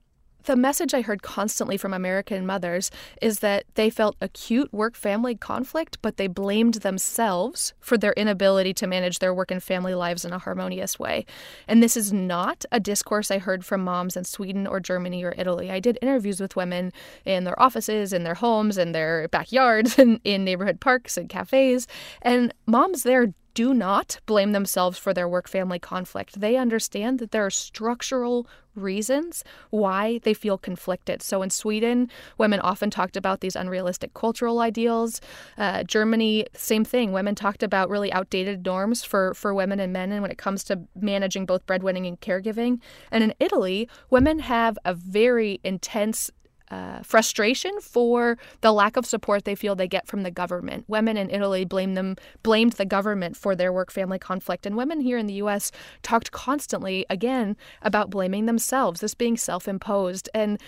the 0.43 0.55
message 0.55 0.93
I 0.93 1.01
heard 1.01 1.21
constantly 1.21 1.77
from 1.77 1.93
American 1.93 2.45
mothers 2.45 2.91
is 3.21 3.39
that 3.39 3.65
they 3.75 3.89
felt 3.89 4.15
acute 4.21 4.71
work 4.73 4.95
family 4.95 5.35
conflict, 5.35 5.97
but 6.01 6.17
they 6.17 6.27
blamed 6.27 6.75
themselves 6.75 7.73
for 7.79 7.97
their 7.97 8.13
inability 8.13 8.73
to 8.75 8.87
manage 8.87 9.19
their 9.19 9.33
work 9.33 9.51
and 9.51 9.61
family 9.61 9.95
lives 9.95 10.25
in 10.25 10.33
a 10.33 10.39
harmonious 10.39 10.99
way. 10.99 11.25
And 11.67 11.81
this 11.81 11.95
is 11.95 12.11
not 12.11 12.65
a 12.71 12.79
discourse 12.79 13.31
I 13.31 13.37
heard 13.37 13.65
from 13.65 13.83
moms 13.83 14.17
in 14.17 14.23
Sweden 14.23 14.67
or 14.67 14.79
Germany 14.79 15.23
or 15.23 15.33
Italy. 15.37 15.71
I 15.71 15.79
did 15.79 15.97
interviews 16.01 16.39
with 16.39 16.55
women 16.55 16.91
in 17.25 17.43
their 17.43 17.59
offices, 17.61 18.13
in 18.13 18.23
their 18.23 18.35
homes, 18.35 18.77
in 18.77 18.91
their 18.91 19.27
backyards, 19.29 19.97
and 20.03 20.19
in 20.23 20.43
neighborhood 20.43 20.79
parks 20.79 21.17
and 21.17 21.29
cafes. 21.29 21.87
And 22.21 22.53
moms 22.65 23.03
there 23.03 23.33
do 23.53 23.73
not 23.73 24.19
blame 24.25 24.51
themselves 24.51 24.97
for 24.97 25.13
their 25.13 25.27
work 25.27 25.47
family 25.47 25.79
conflict. 25.79 26.39
They 26.39 26.55
understand 26.55 27.19
that 27.19 27.31
there 27.31 27.45
are 27.45 27.51
structural 27.51 28.47
reasons 28.75 29.43
why 29.69 30.19
they 30.23 30.33
feel 30.33 30.57
conflicted. 30.57 31.21
So 31.21 31.41
in 31.41 31.49
Sweden, 31.49 32.09
women 32.37 32.59
often 32.59 32.89
talked 32.89 33.15
about 33.15 33.41
these 33.41 33.55
unrealistic 33.55 34.13
cultural 34.13 34.59
ideals. 34.59 35.21
Uh, 35.57 35.83
Germany, 35.83 36.47
same 36.53 36.83
thing. 36.83 37.11
Women 37.11 37.35
talked 37.35 37.61
about 37.61 37.89
really 37.89 38.11
outdated 38.11 38.65
norms 38.65 39.03
for, 39.03 39.33
for 39.35 39.53
women 39.53 39.79
and 39.79 39.93
men 39.93 40.11
and 40.11 40.21
when 40.21 40.31
it 40.31 40.37
comes 40.37 40.63
to 40.65 40.81
managing 40.95 41.45
both 41.45 41.65
breadwinning 41.67 42.07
and 42.07 42.19
caregiving. 42.19 42.79
And 43.11 43.23
in 43.23 43.33
Italy, 43.39 43.87
women 44.09 44.39
have 44.39 44.77
a 44.85 44.93
very 44.93 45.59
intense 45.63 46.31
uh, 46.71 47.01
frustration 47.03 47.79
for 47.81 48.37
the 48.61 48.71
lack 48.71 48.97
of 48.97 49.05
support 49.05 49.45
they 49.45 49.55
feel 49.55 49.75
they 49.75 49.87
get 49.87 50.07
from 50.07 50.23
the 50.23 50.31
government. 50.31 50.85
Women 50.87 51.17
in 51.17 51.29
Italy 51.29 51.65
blame 51.65 51.93
them 51.93 52.15
blamed 52.41 52.73
the 52.73 52.85
government 52.85 53.37
for 53.37 53.55
their 53.55 53.71
work-family 53.71 54.19
conflict, 54.19 54.65
and 54.65 54.75
women 54.75 55.01
here 55.01 55.17
in 55.17 55.27
the 55.27 55.33
U.S. 55.35 55.71
talked 56.01 56.31
constantly 56.31 57.05
again 57.09 57.55
about 57.81 58.09
blaming 58.09 58.45
themselves, 58.45 59.01
this 59.01 59.15
being 59.15 59.37
self-imposed, 59.37 60.29
and 60.33 60.59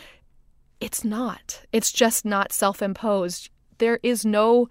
it's 0.79 1.03
not. 1.03 1.61
It's 1.71 1.91
just 1.91 2.25
not 2.25 2.51
self-imposed. 2.51 3.49
There 3.77 3.99
is 4.03 4.25
no 4.25 4.69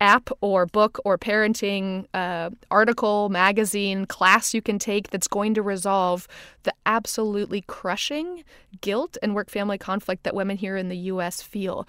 app 0.00 0.30
or 0.40 0.66
book 0.66 0.98
or 1.04 1.16
parenting 1.16 2.06
uh, 2.14 2.50
article, 2.70 3.28
magazine, 3.28 4.06
class 4.06 4.54
you 4.54 4.62
can 4.62 4.78
take 4.78 5.10
that's 5.10 5.28
going 5.28 5.54
to 5.54 5.62
resolve 5.62 6.28
the 6.64 6.74
absolutely 6.86 7.62
crushing 7.62 8.44
guilt 8.80 9.16
and 9.22 9.34
work 9.34 9.50
family 9.50 9.78
conflict 9.78 10.24
that 10.24 10.34
women 10.34 10.56
here 10.56 10.76
in 10.76 10.88
the 10.88 10.96
US 10.96 11.42
feel. 11.42 11.86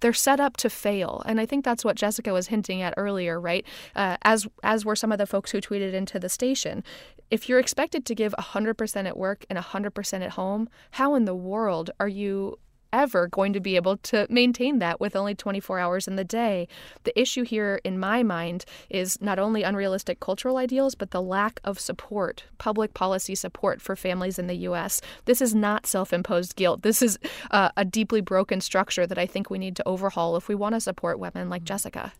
They're 0.00 0.12
set 0.12 0.38
up 0.38 0.58
to 0.58 0.68
fail 0.68 1.22
and 1.24 1.40
i 1.40 1.46
think 1.46 1.64
that's 1.64 1.82
what 1.82 1.96
jessica 1.96 2.30
was 2.30 2.48
hinting 2.48 2.82
at 2.82 2.92
earlier 2.98 3.40
right? 3.40 3.64
Uh, 3.96 4.18
as 4.22 4.46
as 4.62 4.84
were 4.84 4.96
some 4.96 5.12
of 5.12 5.18
the 5.18 5.26
folks 5.26 5.50
who 5.50 5.60
tweeted 5.60 5.94
into 5.94 6.18
the 6.18 6.28
station. 6.28 6.84
If 7.30 7.48
you're 7.48 7.58
expected 7.58 8.04
to 8.04 8.14
give 8.14 8.34
100% 8.38 9.06
at 9.06 9.16
work 9.16 9.46
and 9.48 9.58
100% 9.58 10.20
at 10.20 10.30
home 10.32 10.68
how 10.90 11.14
in 11.14 11.24
the 11.24 11.34
world 11.34 11.90
are 11.98 12.08
you 12.08 12.58
ever 12.94 13.26
going 13.26 13.52
to 13.52 13.60
be 13.60 13.74
able 13.74 13.96
to 13.98 14.26
maintain 14.30 14.78
that 14.78 15.00
with 15.00 15.16
only 15.16 15.34
24 15.34 15.80
hours 15.80 16.06
in 16.06 16.14
the 16.14 16.24
day. 16.24 16.68
The 17.02 17.20
issue 17.20 17.42
here, 17.42 17.80
in 17.82 17.98
my 17.98 18.22
mind, 18.22 18.64
is 18.88 19.20
not 19.20 19.40
only 19.40 19.64
unrealistic 19.64 20.20
cultural 20.20 20.56
ideals, 20.56 20.94
but 20.94 21.10
the 21.10 21.20
lack 21.20 21.60
of 21.64 21.80
support, 21.80 22.44
public 22.58 22.94
policy 22.94 23.34
support 23.34 23.82
for 23.82 23.96
families 23.96 24.38
in 24.38 24.46
the 24.46 24.54
U.S. 24.68 25.00
This 25.24 25.42
is 25.42 25.54
not 25.54 25.86
self 25.86 26.12
imposed 26.12 26.54
guilt. 26.54 26.82
This 26.82 27.02
is 27.02 27.18
uh, 27.50 27.70
a 27.76 27.84
deeply 27.84 28.20
broken 28.20 28.60
structure 28.60 29.06
that 29.06 29.18
I 29.18 29.26
think 29.26 29.50
we 29.50 29.58
need 29.58 29.74
to 29.76 29.88
overhaul 29.88 30.36
if 30.36 30.48
we 30.48 30.54
want 30.54 30.76
to 30.76 30.80
support 30.80 31.18
women 31.18 31.50
like 31.50 31.64
Jessica. 31.64 32.12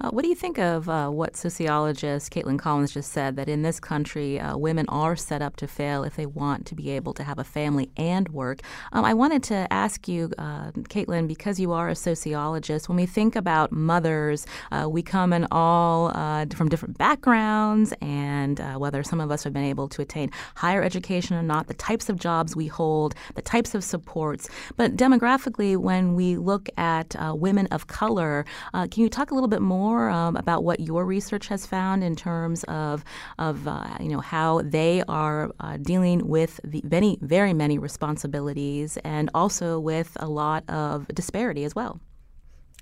Uh, 0.00 0.10
what 0.10 0.22
do 0.22 0.28
you 0.28 0.34
think 0.34 0.58
of 0.58 0.88
uh, 0.88 1.08
what 1.08 1.36
sociologist 1.36 2.32
Caitlin 2.32 2.58
Collins 2.58 2.92
just 2.92 3.12
said 3.12 3.36
that 3.36 3.48
in 3.48 3.62
this 3.62 3.80
country, 3.80 4.40
uh, 4.40 4.56
women 4.56 4.86
are 4.88 5.16
set 5.16 5.42
up 5.42 5.56
to 5.56 5.66
fail 5.66 6.04
if 6.04 6.16
they 6.16 6.26
want 6.26 6.66
to 6.66 6.74
be 6.74 6.90
able 6.90 7.14
to 7.14 7.22
have 7.22 7.38
a 7.38 7.44
family 7.44 7.90
and 7.96 8.28
work? 8.28 8.60
Um, 8.92 9.04
I 9.04 9.14
wanted 9.14 9.42
to 9.44 9.72
ask 9.72 10.08
you, 10.08 10.32
uh, 10.38 10.70
Caitlin, 10.88 11.28
because 11.28 11.60
you 11.60 11.72
are 11.72 11.88
a 11.88 11.94
sociologist, 11.94 12.88
when 12.88 12.96
we 12.96 13.06
think 13.06 13.36
about 13.36 13.72
mothers, 13.72 14.46
uh, 14.72 14.88
we 14.88 15.02
come 15.02 15.32
in 15.32 15.46
all 15.50 16.10
uh, 16.14 16.46
from 16.54 16.68
different 16.68 16.98
backgrounds, 16.98 17.92
and 18.00 18.58
whether 18.78 19.02
some 19.02 19.20
of 19.20 19.30
us 19.30 19.44
have 19.44 19.52
been 19.52 19.64
able 19.64 19.88
to 19.88 20.02
attain 20.02 20.30
higher 20.56 20.82
education 20.82 21.36
or 21.36 21.42
not, 21.42 21.66
the 21.66 21.74
types 21.74 22.08
of 22.08 22.18
jobs 22.18 22.56
we 22.56 22.66
hold, 22.66 23.14
the 23.34 23.42
types 23.42 23.74
of 23.74 23.84
supports. 23.84 24.48
But 24.76 24.96
demographically, 24.96 25.76
when 25.76 26.14
we 26.14 26.36
look 26.36 26.68
at 26.76 27.14
women 27.38 27.66
of 27.68 27.86
color, 27.86 28.44
can 28.72 29.02
you 29.02 29.08
talk 29.08 29.30
a 29.30 29.34
little 29.34 29.48
bit 29.48 29.53
bit 29.54 29.62
more 29.62 30.10
um, 30.10 30.36
about 30.36 30.64
what 30.64 30.80
your 30.80 31.04
research 31.04 31.46
has 31.48 31.64
found 31.64 32.02
in 32.02 32.16
terms 32.16 32.64
of 32.64 33.04
of 33.38 33.68
uh, 33.68 33.96
you 34.00 34.08
know 34.08 34.20
how 34.20 34.60
they 34.62 35.02
are 35.08 35.52
uh, 35.60 35.76
dealing 35.76 36.26
with 36.26 36.60
the 36.64 36.82
many, 36.84 37.18
very 37.20 37.54
many 37.54 37.78
responsibilities, 37.78 38.98
and 39.04 39.30
also 39.34 39.78
with 39.78 40.16
a 40.20 40.26
lot 40.26 40.68
of 40.68 41.06
disparity 41.08 41.64
as 41.64 41.74
well. 41.74 42.00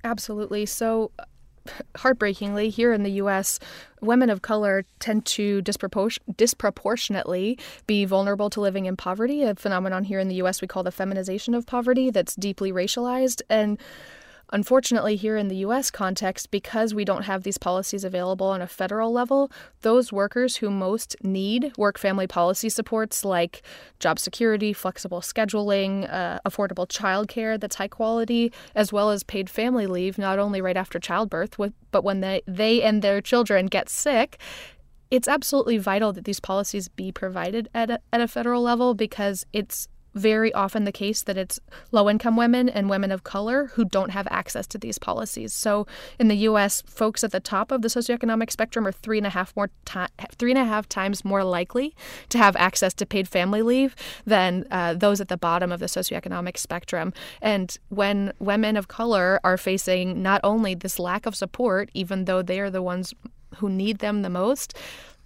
Absolutely. 0.05 0.67
So 0.67 1.13
heartbreakingly, 1.97 2.71
here 2.71 2.93
in 2.93 3.03
the 3.03 3.13
U.S., 3.23 3.61
women 4.01 4.31
of 4.31 4.43
color 4.43 4.85
tend 4.99 5.27
to 5.27 5.63
dispropor- 5.63 6.19
disproportionately 6.37 7.59
be 7.87 8.05
vulnerable 8.05 8.51
to 8.51 8.61
living 8.61 8.87
in 8.87 8.97
poverty, 8.97 9.43
a 9.43 9.55
phenomenon 9.55 10.05
here 10.05 10.19
in 10.19 10.29
the 10.29 10.37
U.S. 10.37 10.61
we 10.61 10.67
call 10.67 10.83
the 10.83 10.91
feminization 10.91 11.55
of 11.55 11.67
poverty 11.67 12.11
that's 12.11 12.35
deeply 12.35 12.73
racialized. 12.73 13.43
And 13.49 13.79
Unfortunately, 14.55 15.17
here 15.17 15.38
in 15.38 15.49
the 15.49 15.57
US 15.57 15.91
context, 15.91 16.51
because 16.51 16.93
we 16.93 17.07
don't 17.07 17.23
have 17.23 17.43
these 17.43 17.57
policies 17.57 18.05
available 18.05 18.49
on 18.49 18.61
a 18.61 18.67
federal 18.67 19.11
level, 19.11 19.51
those 19.81 20.12
workers 20.12 20.57
who 20.57 20.69
most 20.71 21.17
need 21.23 21.73
work 21.79 21.99
family 21.99 22.27
policy 22.27 22.69
supports 22.69 23.25
like 23.25 23.62
job 23.99 24.19
security, 24.19 24.75
flexible 24.75 25.23
scheduling, 25.23 26.07
uh, 26.12 26.38
affordable 26.47 26.87
childcare 26.87 27.59
that's 27.59 27.77
high 27.77 27.88
quality, 27.88 28.53
as 28.75 28.93
well 28.93 29.11
as 29.11 29.23
paid 29.23 29.49
family 29.49 29.87
leave, 29.87 30.19
not 30.19 30.38
only 30.38 30.61
right 30.61 30.77
after 30.77 30.99
childbirth, 30.99 31.57
but 31.91 32.05
when 32.05 32.21
they, 32.21 32.43
they 32.47 32.83
and 32.83 33.01
their 33.01 33.23
children 33.23 33.67
get 33.67 33.88
sick, 33.88 34.38
it's 35.11 35.29
absolutely 35.29 35.79
vital 35.79 36.12
that 36.12 36.25
these 36.25 36.41
policies 36.41 36.88
be 36.88 37.11
provided 37.11 37.69
at 37.75 37.91
a, 37.91 38.01
at 38.12 38.21
a 38.21 38.29
federal 38.29 38.62
level 38.62 38.95
because 38.95 39.47
it's 39.53 39.88
very 40.14 40.53
often 40.53 40.85
the 40.85 40.92
case 40.92 41.22
that 41.22 41.37
it's 41.37 41.59
low 41.90 42.09
income 42.09 42.37
women 42.37 42.68
and 42.68 42.88
women 42.90 43.11
of 43.11 43.25
color 43.25 43.66
who 43.75 43.85
don't 43.85 44.11
have 44.11 44.29
access 44.31 44.66
to 44.68 44.79
these 44.79 44.98
policies. 44.98 45.53
So 45.53 45.87
in 46.18 46.29
the 46.29 46.37
US, 46.48 46.83
folks 46.83 47.25
at 47.25 47.33
the 47.33 47.40
top 47.40 47.70
of 47.70 47.83
the 47.83 47.88
socioeconomic 47.88 48.51
spectrum 48.51 48.87
are 48.87 48.92
three 48.92 49.18
and 49.18 49.27
a 49.27 49.31
half 49.31 49.55
more 49.57 49.70
ti- 49.85 50.07
three 50.37 50.51
and 50.51 50.59
a 50.59 50.64
half 50.64 50.88
times 50.88 51.25
more 51.25 51.44
likely 51.44 51.94
to 52.29 52.38
have 52.38 52.57
access 52.57 52.94
to 52.94 53.07
paid 53.07 53.29
family 53.29 53.62
leave 53.62 53.94
than 54.27 54.66
uh, 54.70 54.94
those 54.94 55.20
at 55.20 55.29
the 55.29 55.37
bottom 55.37 55.72
of 55.72 55.81
the 55.81 55.87
socioeconomic 55.87 56.57
spectrum. 56.57 57.12
And 57.40 57.77
when 57.88 58.33
women 58.38 58.77
of 58.77 58.88
color 58.88 59.40
are 59.44 59.57
facing 59.57 60.22
not 60.22 60.40
only 60.44 60.75
this 60.75 60.98
lack 60.98 61.27
of 61.27 61.35
support, 61.35 61.90
even 61.94 62.25
though 62.25 62.42
they 62.42 62.61
are 62.61 62.70
the 62.70 62.83
ones 62.83 63.14
who 63.57 63.68
need 63.68 63.98
them 63.98 64.22
the 64.22 64.31
most, 64.31 64.75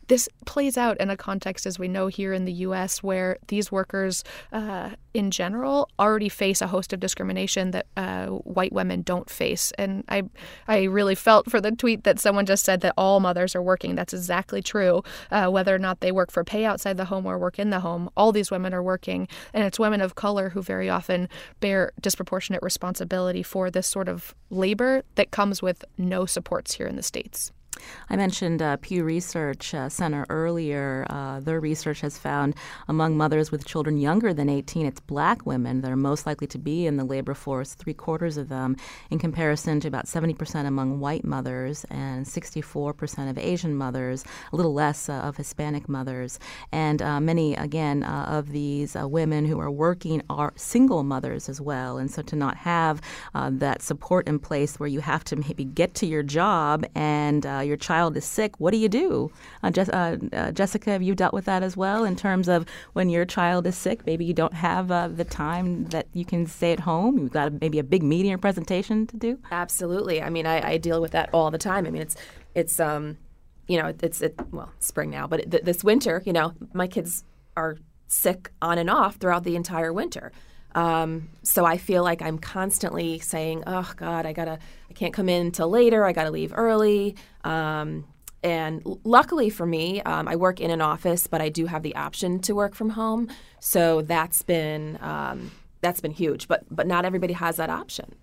this 0.09 0.29
plays 0.45 0.77
out 0.77 0.99
in 0.99 1.11
a 1.11 1.16
context, 1.16 1.66
as 1.66 1.79
we 1.79 1.88
know 1.88 2.07
here 2.07 2.33
in 2.33 2.45
the 2.45 2.53
U.S., 2.53 3.03
where 3.03 3.38
these 3.49 3.73
workers, 3.73 4.23
uh, 4.53 4.90
in 5.14 5.31
general, 5.31 5.88
already 5.99 6.29
face 6.29 6.61
a 6.61 6.66
host 6.69 6.92
of 6.92 7.01
discrimination 7.01 7.73
that 7.73 7.87
uh, 7.97 8.27
white 8.27 8.73
women 8.73 9.03
don't 9.03 9.29
face. 9.29 9.73
And 9.79 10.05
I, 10.09 10.23
I 10.69 10.85
really 10.85 11.14
felt 11.14 11.51
for 11.51 11.61
the 11.61 11.73
tweet 11.73 12.05
that 12.05 12.21
someone 12.21 12.47
just 12.47 12.64
said 12.64 12.81
that 12.83 12.95
all 12.97 13.21
mothers 13.21 13.57
are 13.57 13.62
working. 13.62 13.95
That's 13.95 14.14
exactly 14.14 14.62
true. 14.62 15.03
Uh, 15.31 15.49
whether 15.49 15.75
or 15.75 15.79
not 15.79 16.01
they 16.01 16.12
work 16.12 16.31
for 16.31 16.45
pay 16.45 16.64
outside 16.64 16.97
the 16.97 17.07
home 17.07 17.27
or 17.27 17.38
work 17.38 17.59
in 17.59 17.71
the 17.71 17.81
home, 17.81 18.09
all 18.16 18.33
these 18.33 18.51
women 18.51 18.73
are 18.73 18.83
working, 18.83 19.29
and 19.53 19.64
it's 19.64 19.79
women 19.79 20.01
of 20.01 20.14
color 20.14 20.51
who 20.51 20.62
very 20.62 20.88
often 20.88 21.29
bear 21.61 21.92
disproportionate 22.01 22.62
responsibility 22.62 23.42
for 23.42 23.71
this 23.71 23.87
sort 23.87 24.09
of 24.09 24.35
labor 24.51 25.03
that 25.16 25.31
comes 25.31 25.62
with 25.62 25.85
no 25.99 26.27
supports 26.27 26.75
here 26.75 26.87
in 26.87 26.97
the 26.97 27.03
states. 27.03 27.53
I 28.09 28.17
mentioned 28.17 28.62
uh, 28.62 28.77
Pew 28.77 29.05
Research 29.05 29.75
uh, 29.75 29.89
Center 29.89 30.27
earlier. 30.29 31.07
Uh, 31.11 31.41
their 31.41 31.61
research 31.61 32.01
has 32.01 32.19
found 32.19 32.55
among 32.89 33.17
mothers 33.17 33.51
with 33.51 33.65
children 33.65 33.97
younger 33.99 34.33
than 34.33 34.49
18, 34.49 34.87
it's 34.87 35.01
black 35.01 35.45
women 35.47 35.81
that 35.81 35.91
are 35.91 35.97
most 35.97 36.27
likely 36.27 36.47
to 36.49 36.59
be 36.59 36.87
in 36.87 36.97
the 36.97 37.05
labor 37.05 37.35
force, 37.35 37.75
three 37.75 37.95
quarters 37.95 38.37
of 38.37 38.49
them, 38.49 38.77
in 39.11 39.19
comparison 39.19 39.81
to 39.81 39.89
about 39.89 40.07
70% 40.07 40.67
among 40.67 41.01
white 41.01 41.25
mothers 41.25 41.85
and 41.91 42.27
64% 42.27 43.31
of 43.31 43.39
Asian 43.39 43.75
mothers, 43.75 44.25
a 44.53 44.57
little 44.57 44.75
less 44.75 45.09
uh, 45.09 45.15
of 45.15 45.37
Hispanic 45.37 45.89
mothers. 45.89 46.39
And 46.73 47.03
uh, 47.03 47.21
many, 47.21 47.55
again, 47.55 48.03
uh, 48.03 48.27
of 48.29 48.53
these 48.53 48.95
women 48.95 49.45
who 49.45 49.59
are 49.59 49.71
working 49.71 50.23
are 50.31 50.53
single 50.57 51.03
mothers 51.03 51.49
as 51.49 51.61
well. 51.61 51.99
And 51.99 52.11
so 52.11 52.23
to 52.23 52.37
not 52.37 52.57
have 52.59 53.01
that 53.35 53.83
support 53.83 54.27
in 54.27 54.39
place 54.39 54.81
where 54.81 54.89
you 54.89 55.01
have 55.01 55.23
to 55.25 55.37
maybe 55.37 55.65
get 55.65 55.95
to 55.95 56.07
your 56.07 56.23
job 56.23 56.85
and 56.95 57.45
your 57.67 57.77
child 57.77 58.17
is 58.17 58.25
sick, 58.25 58.59
what 58.59 58.71
do 58.71 58.79
you 58.79 58.89
do? 58.89 59.31
Uh, 59.63 59.71
Je- 59.71 59.91
uh, 59.93 60.17
uh, 60.33 60.53
Jessica, 60.53 60.91
have 60.91 61.03
you 61.03 61.15
dealt 61.15 61.35
with 61.35 61.45
that 61.45 61.63
as 61.63 61.77
well 61.77 62.05
in 62.05 62.17
terms 62.17 62.49
of 62.49 62.67
when 62.93 63.09
your 63.09 63.25
child 63.25 63.67
is 63.67 63.77
sick? 63.77 64.07
Maybe 64.07 64.25
you 64.25 64.35
don't 64.35 64.55
have 64.55 64.91
uh, 64.91 65.09
the 65.09 65.25
time 65.25 65.85
that 65.87 66.07
you 66.13 66.25
can 66.25 66.47
stay 66.47 66.73
at 66.73 66.81
home. 66.81 67.19
You've 67.19 67.33
got 67.33 67.61
maybe 67.61 67.79
a 67.79 67.85
big 67.85 68.03
meeting 68.03 68.33
or 68.33 68.39
presentation 68.39 69.07
to 69.09 69.17
do. 69.17 69.39
Absolutely. 69.51 70.23
I 70.23 70.31
mean, 70.31 70.47
I, 70.47 70.73
I, 70.73 70.77
deal 70.77 71.01
with 71.01 71.13
that 71.13 71.31
all 71.33 71.51
the 71.51 71.59
time. 71.59 71.87
I 71.87 71.91
mean, 71.91 72.03
it's 72.03 72.17
it's 72.55 72.79
um, 72.79 73.19
you 73.67 73.81
know, 73.81 73.93
it's 74.03 74.21
it 74.21 74.35
well, 74.53 74.73
spring 74.79 75.11
now, 75.11 75.27
but 75.27 75.41
it, 75.41 75.65
this 75.65 75.83
winter, 75.83 76.23
you 76.25 76.33
know, 76.33 76.53
my 76.73 76.87
kids 76.87 77.25
are 77.57 77.77
sick 78.07 78.51
on 78.63 78.79
and 78.79 78.89
off 78.89 79.17
throughout 79.17 79.45
the 79.45 79.57
entire 79.57 79.93
winter. 79.93 80.33
Um, 80.77 81.31
so 81.43 81.65
I 81.65 81.79
feel 81.79 82.05
like 82.05 82.23
I'm 82.23 82.39
constantly 82.39 83.19
saying, 83.19 83.65
"Oh 83.67 83.91
God, 83.97 84.27
I 84.27 84.33
gotta, 84.33 84.59
I 84.91 84.93
can't 84.93 85.12
come 85.12 85.29
in 85.29 85.47
until 85.47 85.69
later. 85.69 86.05
I 86.05 86.12
gotta 86.12 86.31
leave 86.31 86.53
early." 86.55 87.17
Um, 87.43 88.05
and 88.45 88.83
luckily 89.03 89.51
for 89.51 89.67
me, 89.67 90.03
um, 90.03 90.29
I 90.29 90.37
work 90.37 90.61
in 90.61 90.71
an 90.71 90.81
office, 90.81 91.27
but 91.27 91.41
I 91.41 91.49
do 91.49 91.67
have 91.67 91.83
the 91.83 91.97
option 91.97 92.39
to 92.41 92.55
work 92.55 92.75
from 92.75 92.91
home. 92.91 93.29
So 93.59 94.03
that's 94.03 94.43
been 94.43 94.99
um, 95.01 95.51
that's 95.81 96.01
been 96.01 96.12
huge. 96.12 96.47
But 96.47 96.65
but 96.71 96.87
not 96.87 97.05
everybody 97.05 97.33
has 97.33 97.57
that 97.57 97.71
option. 97.71 98.15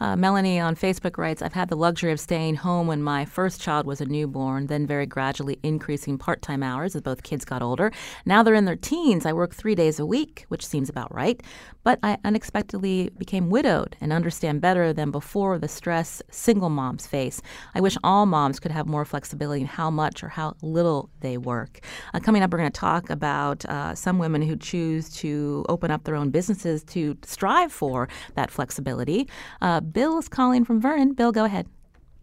Uh, 0.00 0.16
Melanie 0.16 0.60
on 0.60 0.76
Facebook 0.76 1.18
writes 1.18 1.42
I've 1.42 1.52
had 1.52 1.68
the 1.68 1.76
luxury 1.76 2.12
of 2.12 2.20
staying 2.20 2.56
home 2.56 2.86
when 2.86 3.02
my 3.02 3.24
first 3.24 3.60
child 3.60 3.86
was 3.86 4.00
a 4.00 4.06
newborn, 4.06 4.66
then 4.66 4.86
very 4.86 5.06
gradually 5.06 5.58
increasing 5.62 6.18
part 6.18 6.42
time 6.42 6.62
hours 6.62 6.94
as 6.94 7.02
both 7.02 7.22
kids 7.22 7.44
got 7.44 7.62
older. 7.62 7.92
Now 8.24 8.42
they're 8.42 8.54
in 8.54 8.64
their 8.64 8.76
teens. 8.76 9.26
I 9.26 9.32
work 9.32 9.54
three 9.54 9.74
days 9.74 9.98
a 9.98 10.06
week, 10.06 10.44
which 10.48 10.66
seems 10.66 10.88
about 10.88 11.14
right. 11.14 11.42
But 11.84 11.98
I 12.02 12.18
unexpectedly 12.24 13.10
became 13.16 13.50
widowed 13.50 13.96
and 14.00 14.12
understand 14.12 14.60
better 14.60 14.92
than 14.92 15.10
before 15.10 15.58
the 15.58 15.68
stress 15.68 16.22
single 16.30 16.68
moms 16.68 17.06
face. 17.06 17.40
I 17.74 17.80
wish 17.80 17.96
all 18.04 18.26
moms 18.26 18.60
could 18.60 18.72
have 18.72 18.86
more 18.86 19.04
flexibility 19.04 19.62
in 19.62 19.66
how 19.66 19.90
much 19.90 20.22
or 20.22 20.28
how 20.28 20.54
little 20.62 21.08
they 21.20 21.38
work. 21.38 21.80
Uh, 22.12 22.20
coming 22.20 22.42
up, 22.42 22.52
we're 22.52 22.58
going 22.58 22.70
to 22.70 22.80
talk 22.80 23.08
about 23.10 23.64
uh, 23.66 23.94
some 23.94 24.18
women 24.18 24.42
who 24.42 24.56
choose 24.56 25.08
to 25.16 25.64
open 25.68 25.90
up 25.90 26.04
their 26.04 26.14
own 26.14 26.30
businesses 26.30 26.84
to 26.84 27.16
strive 27.24 27.72
for 27.72 28.08
that 28.34 28.50
flexibility. 28.50 29.28
Uh, 29.60 29.80
Bill 29.80 30.18
is 30.18 30.28
calling 30.28 30.64
from 30.64 30.80
Vernon. 30.80 31.14
Bill, 31.14 31.32
go 31.32 31.44
ahead. 31.44 31.66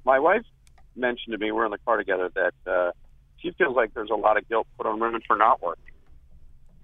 My 0.06 0.20
wife 0.20 0.44
mentioned 0.96 1.34
to 1.34 1.38
me, 1.38 1.52
we're 1.52 1.66
in 1.66 1.72
the 1.72 1.78
car 1.80 1.98
together, 1.98 2.32
that 2.36 2.54
uh, 2.66 2.92
she 3.38 3.52
feels 3.52 3.76
like 3.76 3.94
there's 3.94 4.10
a 4.10 4.16
lot 4.16 4.38
of 4.38 4.48
guilt 4.48 4.68
put 4.78 4.86
on 4.86 5.00
women 5.00 5.22
for 5.28 5.36
not 5.36 5.62
working. 5.62 5.94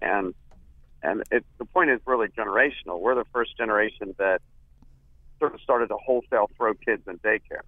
And 0.02 0.34
and 1.04 1.24
it, 1.32 1.46
the 1.58 1.66
point 1.66 1.90
is 1.90 2.00
really 2.06 2.28
generational. 2.28 3.00
We're 3.00 3.16
the 3.16 3.26
first 3.34 3.58
generation 3.58 4.14
that 4.20 4.40
sort 5.40 5.56
of 5.56 5.62
started 5.62 5.88
to 5.88 5.98
wholesale 5.98 6.50
throw 6.56 6.76
kids 6.76 7.02
in 7.08 7.18
daycare 7.20 7.64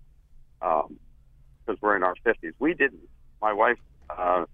because 0.60 0.88
um, 1.68 1.78
we're 1.82 1.96
in 1.96 2.04
our 2.04 2.14
50s. 2.24 2.54
We 2.60 2.76
didn't. 2.76 3.10
My 3.42 3.54
wife 3.54 3.80
uh, 4.10 4.46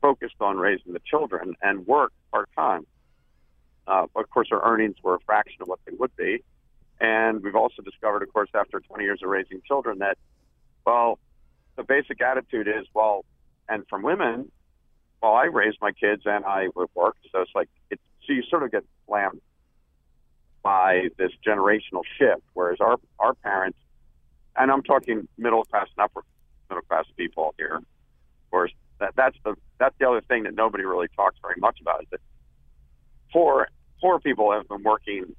focused 0.00 0.36
on 0.40 0.58
raising 0.58 0.92
the 0.92 1.00
children 1.04 1.54
and 1.60 1.86
worked 1.86 2.14
part 2.30 2.48
time. 2.56 2.86
Uh, 3.86 4.06
of 4.14 4.30
course, 4.30 4.48
her 4.50 4.60
earnings 4.62 4.94
were 5.02 5.16
a 5.16 5.20
fraction 5.26 5.62
of 5.62 5.68
what 5.68 5.80
they 5.84 5.92
would 5.98 6.14
be. 6.16 6.44
And 7.00 7.42
we've 7.42 7.56
also 7.56 7.82
discovered, 7.82 8.22
of 8.22 8.32
course, 8.32 8.50
after 8.54 8.78
20 8.78 9.04
years 9.04 9.20
of 9.22 9.30
raising 9.30 9.62
children, 9.66 9.98
that, 10.00 10.18
well, 10.84 11.18
the 11.76 11.82
basic 11.82 12.20
attitude 12.20 12.68
is, 12.68 12.86
well, 12.94 13.24
and 13.68 13.84
from 13.88 14.02
women, 14.02 14.50
well, 15.22 15.32
I 15.32 15.44
raised 15.44 15.78
my 15.80 15.92
kids 15.92 16.22
and 16.26 16.44
I 16.44 16.68
would 16.74 16.88
work. 16.94 17.16
So 17.32 17.40
it's 17.40 17.52
like, 17.54 17.68
it's, 17.90 18.02
so 18.26 18.34
you 18.34 18.42
sort 18.42 18.64
of 18.64 18.70
get 18.70 18.84
slammed 19.06 19.40
by 20.62 21.08
this 21.16 21.30
generational 21.46 22.02
shift. 22.18 22.42
Whereas 22.52 22.78
our, 22.80 22.96
our 23.18 23.34
parents, 23.34 23.78
and 24.56 24.70
I'm 24.70 24.82
talking 24.82 25.26
middle 25.38 25.64
class 25.64 25.86
and 25.96 26.04
upper 26.04 26.22
middle 26.68 26.82
class 26.82 27.06
people 27.16 27.54
here, 27.56 27.76
of 27.76 28.50
course, 28.50 28.72
that, 28.98 29.14
that's 29.16 29.36
the, 29.44 29.54
that's 29.78 29.94
the 29.98 30.08
other 30.08 30.20
thing 30.20 30.42
that 30.42 30.54
nobody 30.54 30.84
really 30.84 31.08
talks 31.16 31.36
very 31.40 31.58
much 31.58 31.78
about 31.80 32.02
is 32.02 32.08
that 32.10 32.20
poor, 33.32 33.68
poor 34.02 34.20
people 34.20 34.52
have 34.52 34.68
been 34.68 34.82
working 34.82 35.34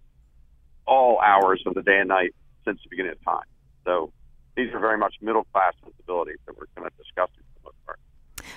all 0.85 1.19
hours 1.19 1.61
of 1.65 1.73
the 1.73 1.81
day 1.81 1.99
and 1.99 2.09
night 2.09 2.33
since 2.65 2.79
the 2.83 2.89
beginning 2.89 3.13
of 3.13 3.23
time. 3.23 3.45
So 3.85 4.11
these 4.55 4.73
are 4.73 4.79
very 4.79 4.97
much 4.97 5.15
middle 5.21 5.45
class 5.53 5.73
sensibilities 5.83 6.37
that 6.45 6.57
we're 6.57 6.67
going 6.75 6.89
to 6.89 6.95
discuss 6.97 7.29
for 7.35 7.43
the 7.55 7.65
most 7.65 7.85
part. 7.85 7.99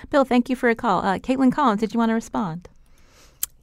Bill, 0.09 0.25
thank 0.25 0.49
you 0.49 0.55
for 0.55 0.67
your 0.67 0.75
call. 0.75 0.99
Uh, 0.99 1.19
Caitlin 1.19 1.51
Collins, 1.51 1.79
did 1.79 1.93
you 1.93 1.99
want 1.99 2.09
to 2.09 2.13
respond? 2.13 2.69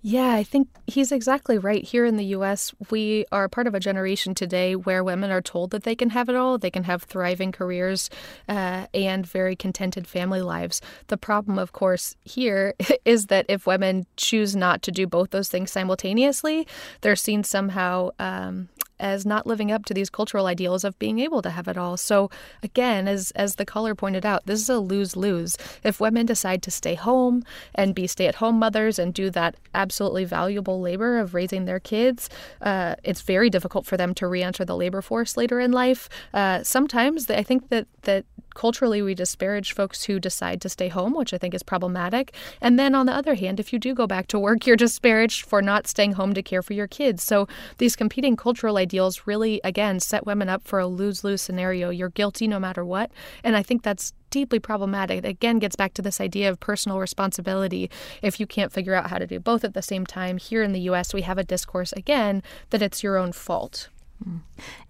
Yeah, 0.05 0.33
I 0.33 0.43
think 0.43 0.69
he's 0.89 1.13
exactly 1.13 1.59
right. 1.59 1.85
Here 1.85 2.05
in 2.05 2.17
the 2.17 2.25
US, 2.37 2.75
we 2.91 3.25
are 3.31 3.49
part 3.49 3.69
of 3.69 3.75
a 3.75 3.79
generation 3.81 4.35
today 4.35 4.75
where 4.75 5.05
women 5.05 5.31
are 5.31 5.41
told 5.41 5.71
that 5.71 5.85
they 5.85 5.95
can 5.95 6.11
have 6.11 6.29
it 6.29 6.35
all. 6.35 6.59
They 6.59 6.73
can 6.73 6.83
have 6.85 7.05
thriving 7.05 7.53
careers 7.53 8.11
uh, 8.49 8.87
and 8.93 9.25
very 9.25 9.55
contented 9.55 10.09
family 10.09 10.43
lives. 10.43 10.81
The 11.07 11.17
problem, 11.17 11.57
of 11.57 11.71
course, 11.71 12.17
here 12.25 12.75
is 13.05 13.27
that 13.27 13.47
if 13.49 13.65
women 13.65 14.07
choose 14.17 14.57
not 14.57 14.83
to 14.83 14.91
do 14.91 15.07
both 15.07 15.31
those 15.31 15.49
things 15.49 15.71
simultaneously, 15.71 16.67
they're 17.03 17.15
seen 17.15 17.45
somehow 17.45 18.11
um, 18.19 18.71
as 19.03 19.27
not 19.27 19.47
living 19.47 19.71
up 19.71 19.85
to 19.85 19.95
these 19.95 20.09
cultural 20.09 20.47
ideals 20.47 20.85
of 20.85 20.99
being 20.99 21.19
able 21.19 21.43
to 21.43 21.51
have 21.51 21.69
it 21.69 21.77
all. 21.77 21.97
So 21.97 22.31
again, 22.63 23.09
as 23.09 23.33
as 23.33 23.57
the 23.57 23.67
caller 23.67 23.95
pointed 23.95 24.25
out, 24.25 24.47
this 24.47 24.61
is 24.61 24.71
a 24.71 24.79
lose-lose. 24.79 25.59
If 25.83 26.01
women 26.01 26.25
decide 26.25 26.63
to 26.63 26.71
stay 26.71 26.95
home 26.95 27.43
and 27.75 27.95
be 27.95 28.07
stay-at-home 28.07 28.59
mothers 28.59 28.99
and 28.99 29.13
do 29.13 29.29
that 29.31 29.57
absolutely 29.75 30.25
valuable 30.25 30.81
labor 30.81 31.19
of 31.19 31.35
raising 31.35 31.65
their 31.65 31.81
kids, 31.81 32.31
uh, 32.63 32.95
it's 33.03 33.21
very 33.23 33.51
difficult 33.51 33.85
for 33.85 33.97
them 33.97 34.15
to 34.15 34.27
re-enter 34.27 34.65
the 34.65 34.77
labor 34.77 35.03
force 35.03 35.37
later 35.37 35.59
in 35.61 35.73
life. 35.73 36.09
Uh, 36.33 36.63
sometimes 36.63 37.29
I 37.29 37.43
think 37.43 37.69
that 37.71 37.87
that 38.03 38.25
culturally 38.55 39.03
we 39.03 39.15
disparage 39.15 39.73
folks 39.73 40.05
who 40.05 40.19
decide 40.19 40.61
to 40.61 40.69
stay 40.69 40.89
home, 40.89 41.15
which 41.15 41.33
I 41.33 41.39
think 41.39 41.55
is 41.55 41.63
problematic. 41.63 42.35
And 42.61 42.79
then 42.79 42.95
on 42.95 43.07
the 43.07 43.13
other 43.13 43.35
hand, 43.35 43.61
if 43.61 43.73
you 43.73 43.79
do 43.79 43.95
go 43.95 44.07
back 44.07 44.27
to 44.29 44.39
work, 44.39 44.67
you're 44.67 44.77
disparaged 44.77 45.45
for 45.45 45.63
not 45.63 45.87
staying 45.87 46.13
home 46.13 46.35
to 46.35 46.43
care 46.43 46.63
for 46.63 46.73
your 46.73 46.87
kids. 46.87 47.23
So 47.23 47.49
these 47.79 47.97
competing 47.97 48.37
cultural 48.37 48.77
ideals 48.77 49.23
really, 49.27 49.61
again, 49.65 50.01
set 50.01 50.27
women 50.27 50.49
up 50.49 50.63
for 50.67 50.79
a 50.79 50.87
lose 50.87 51.25
lose 51.25 51.43
scenario. 51.43 51.91
You're 51.91 52.09
guilty 52.09 52.47
no 52.47 52.59
matter 52.59 52.85
what. 52.85 53.11
And 53.45 53.57
I 53.57 53.63
think 53.63 53.83
that's 53.83 54.13
deeply 54.31 54.59
problematic. 54.59 55.19
It 55.19 55.29
again 55.29 55.59
gets 55.61 55.77
back 55.77 55.95
to 55.95 56.03
this 56.03 56.21
idea 56.21 56.49
of 56.49 56.59
personal 56.59 56.99
responsibility. 56.99 57.91
If 58.23 58.41
you 58.41 58.47
can't 58.47 58.73
figure 58.73 58.95
out 58.95 59.11
how 59.11 59.19
to 59.19 59.27
do 59.27 59.39
both 59.39 59.63
at 59.63 59.75
the 59.75 59.83
same 59.83 60.07
time, 60.07 60.39
here 60.39 60.63
in 60.63 60.73
the 60.73 60.81
US, 60.91 61.15
we 61.15 61.23
have 61.23 61.39
a 61.39 61.45
discourse 61.45 61.93
again 61.93 62.43
that 62.71 62.83
it's 62.83 63.03
your 63.03 63.17
own 63.17 63.33
fault. 63.33 63.89
Mm. 64.27 64.41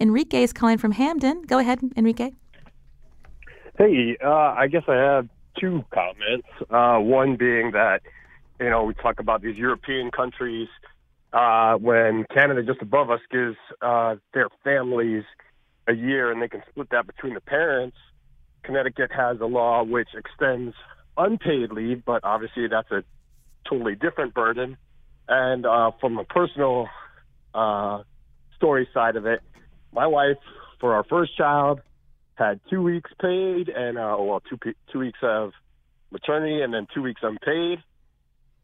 Enrique 0.00 0.42
is 0.42 0.52
calling 0.52 0.78
from 0.78 0.92
Hamden. 0.92 1.42
Go 1.42 1.58
ahead, 1.58 1.80
Enrique. 1.96 2.32
Hey, 3.78 4.18
uh, 4.22 4.28
I 4.28 4.66
guess 4.66 4.82
I 4.86 4.96
have 4.96 5.28
two 5.58 5.82
comments. 5.92 6.46
Uh, 6.68 6.98
one 6.98 7.36
being 7.36 7.70
that, 7.72 8.02
you 8.60 8.68
know, 8.68 8.84
we 8.84 8.92
talk 8.94 9.18
about 9.18 9.40
these 9.40 9.56
European 9.56 10.10
countries 10.10 10.68
uh, 11.32 11.74
when 11.76 12.26
Canada, 12.34 12.62
just 12.62 12.82
above 12.82 13.10
us, 13.10 13.20
gives 13.30 13.56
uh, 13.80 14.16
their 14.34 14.48
families 14.62 15.24
a 15.88 15.94
year 15.94 16.30
and 16.30 16.42
they 16.42 16.48
can 16.48 16.62
split 16.68 16.88
that 16.90 17.06
between 17.06 17.32
the 17.32 17.40
parents. 17.40 17.96
Connecticut 18.62 19.10
has 19.10 19.40
a 19.40 19.46
law 19.46 19.82
which 19.82 20.08
extends 20.14 20.74
unpaid 21.16 21.72
leave, 21.72 22.04
but 22.04 22.20
obviously 22.24 22.68
that's 22.68 22.90
a 22.90 23.02
totally 23.68 23.94
different 23.94 24.34
burden. 24.34 24.76
And 25.28 25.64
uh, 25.64 25.92
from 25.98 26.18
a 26.18 26.24
personal 26.24 26.88
uh, 27.54 28.02
story 28.56 28.86
side 28.92 29.16
of 29.16 29.24
it, 29.24 29.40
my 29.92 30.06
wife, 30.06 30.36
for 30.78 30.94
our 30.94 31.04
first 31.04 31.36
child, 31.38 31.80
had 32.34 32.60
two 32.70 32.82
weeks 32.82 33.10
paid 33.20 33.68
and 33.68 33.98
uh, 33.98 34.16
well 34.18 34.42
two 34.48 34.58
two 34.92 34.98
weeks 34.98 35.18
of 35.22 35.52
maternity 36.10 36.62
and 36.62 36.72
then 36.72 36.86
two 36.94 37.02
weeks 37.02 37.20
unpaid. 37.22 37.78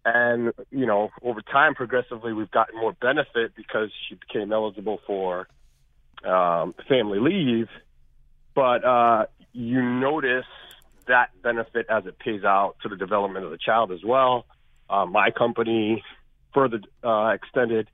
And 0.04 0.52
you 0.70 0.86
know, 0.86 1.10
over 1.22 1.42
time, 1.42 1.74
progressively, 1.74 2.32
we've 2.32 2.50
gotten 2.50 2.78
more 2.78 2.94
benefit 3.00 3.52
because 3.56 3.90
she 4.08 4.14
became 4.14 4.52
eligible 4.52 5.00
for 5.06 5.48
um, 6.24 6.74
family 6.88 7.18
leave. 7.20 7.68
But 8.54 8.84
uh, 8.84 9.26
you 9.52 9.82
notice 9.82 10.46
that 11.06 11.30
benefit 11.42 11.86
as 11.88 12.06
it 12.06 12.18
pays 12.18 12.44
out 12.44 12.76
to 12.82 12.88
the 12.88 12.96
development 12.96 13.44
of 13.44 13.50
the 13.50 13.58
child 13.58 13.92
as 13.92 14.00
well. 14.04 14.46
Uh, 14.88 15.06
my 15.06 15.30
company 15.30 16.02
further 16.54 16.80
uh, 17.04 17.28
extended 17.28 17.88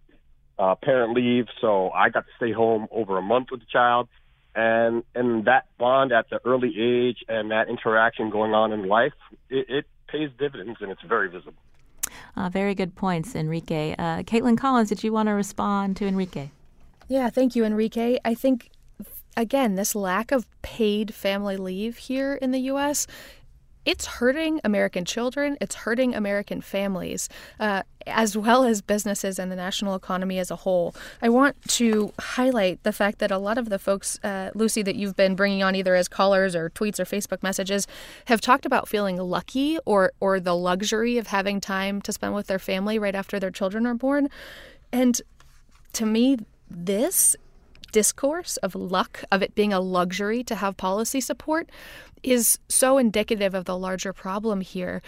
uh, 0.58 0.74
parent 0.76 1.14
leave, 1.14 1.46
so 1.60 1.90
I 1.90 2.10
got 2.10 2.26
to 2.26 2.32
stay 2.36 2.52
home 2.52 2.86
over 2.90 3.18
a 3.18 3.22
month 3.22 3.48
with 3.50 3.60
the 3.60 3.66
child 3.70 4.08
and 4.54 5.02
and 5.14 5.44
that 5.46 5.66
bond 5.78 6.12
at 6.12 6.30
the 6.30 6.40
early 6.44 6.74
age 6.78 7.24
and 7.28 7.50
that 7.50 7.68
interaction 7.68 8.30
going 8.30 8.54
on 8.54 8.72
in 8.72 8.86
life, 8.88 9.12
it, 9.50 9.66
it 9.68 9.86
pays 10.08 10.30
dividends 10.38 10.78
and 10.80 10.90
it's 10.90 11.02
very 11.02 11.28
visible. 11.28 11.54
Uh, 12.36 12.48
very 12.48 12.74
good 12.74 12.94
points, 12.94 13.34
Enrique. 13.34 13.94
Uh, 13.98 14.22
Caitlin 14.22 14.58
Collins, 14.58 14.88
did 14.88 15.02
you 15.04 15.12
want 15.12 15.28
to 15.28 15.32
respond 15.32 15.96
to 15.96 16.06
Enrique? 16.06 16.50
Yeah, 17.08 17.30
thank 17.30 17.54
you, 17.54 17.64
Enrique. 17.64 18.18
I 18.24 18.34
think 18.34 18.70
again, 19.36 19.74
this 19.74 19.94
lack 19.94 20.32
of 20.32 20.46
paid 20.62 21.12
family 21.12 21.56
leave 21.56 21.96
here 21.96 22.34
in 22.34 22.50
the 22.50 22.60
U.S 22.60 23.06
it's 23.84 24.06
hurting 24.06 24.60
American 24.64 25.04
children, 25.04 25.56
it's 25.60 25.74
hurting 25.74 26.14
American 26.14 26.60
families, 26.60 27.28
uh, 27.60 27.82
as 28.06 28.36
well 28.36 28.64
as 28.64 28.82
businesses 28.82 29.38
and 29.38 29.50
the 29.50 29.56
national 29.56 29.94
economy 29.94 30.38
as 30.38 30.50
a 30.50 30.56
whole. 30.56 30.94
I 31.22 31.28
want 31.28 31.56
to 31.68 32.12
highlight 32.18 32.82
the 32.82 32.92
fact 32.92 33.18
that 33.18 33.30
a 33.30 33.38
lot 33.38 33.58
of 33.58 33.68
the 33.68 33.78
folks, 33.78 34.18
uh, 34.22 34.50
Lucy, 34.54 34.82
that 34.82 34.96
you've 34.96 35.16
been 35.16 35.34
bringing 35.34 35.62
on 35.62 35.74
either 35.74 35.94
as 35.94 36.08
callers 36.08 36.54
or 36.54 36.70
tweets 36.70 36.98
or 36.98 37.04
Facebook 37.04 37.42
messages, 37.42 37.86
have 38.26 38.40
talked 38.40 38.66
about 38.66 38.88
feeling 38.88 39.16
lucky 39.16 39.78
or 39.84 40.12
or 40.20 40.40
the 40.40 40.54
luxury 40.54 41.18
of 41.18 41.28
having 41.28 41.60
time 41.60 42.00
to 42.02 42.12
spend 42.12 42.34
with 42.34 42.46
their 42.46 42.58
family 42.58 42.98
right 42.98 43.14
after 43.14 43.38
their 43.38 43.50
children 43.50 43.86
are 43.86 43.94
born, 43.94 44.28
and 44.92 45.20
to 45.94 46.06
me, 46.06 46.38
this 46.70 47.36
discourse 47.94 48.56
of 48.56 48.74
luck, 48.74 49.22
of 49.30 49.40
it 49.40 49.54
being 49.54 49.72
a 49.72 49.78
luxury 49.78 50.42
to 50.42 50.56
have 50.56 50.76
policy 50.76 51.20
support, 51.20 51.70
is 52.24 52.58
so 52.68 52.98
indicative 52.98 53.54
of 53.54 53.66
the 53.66 53.78
larger 53.78 54.12
problem 54.12 54.60
here. 54.62 55.00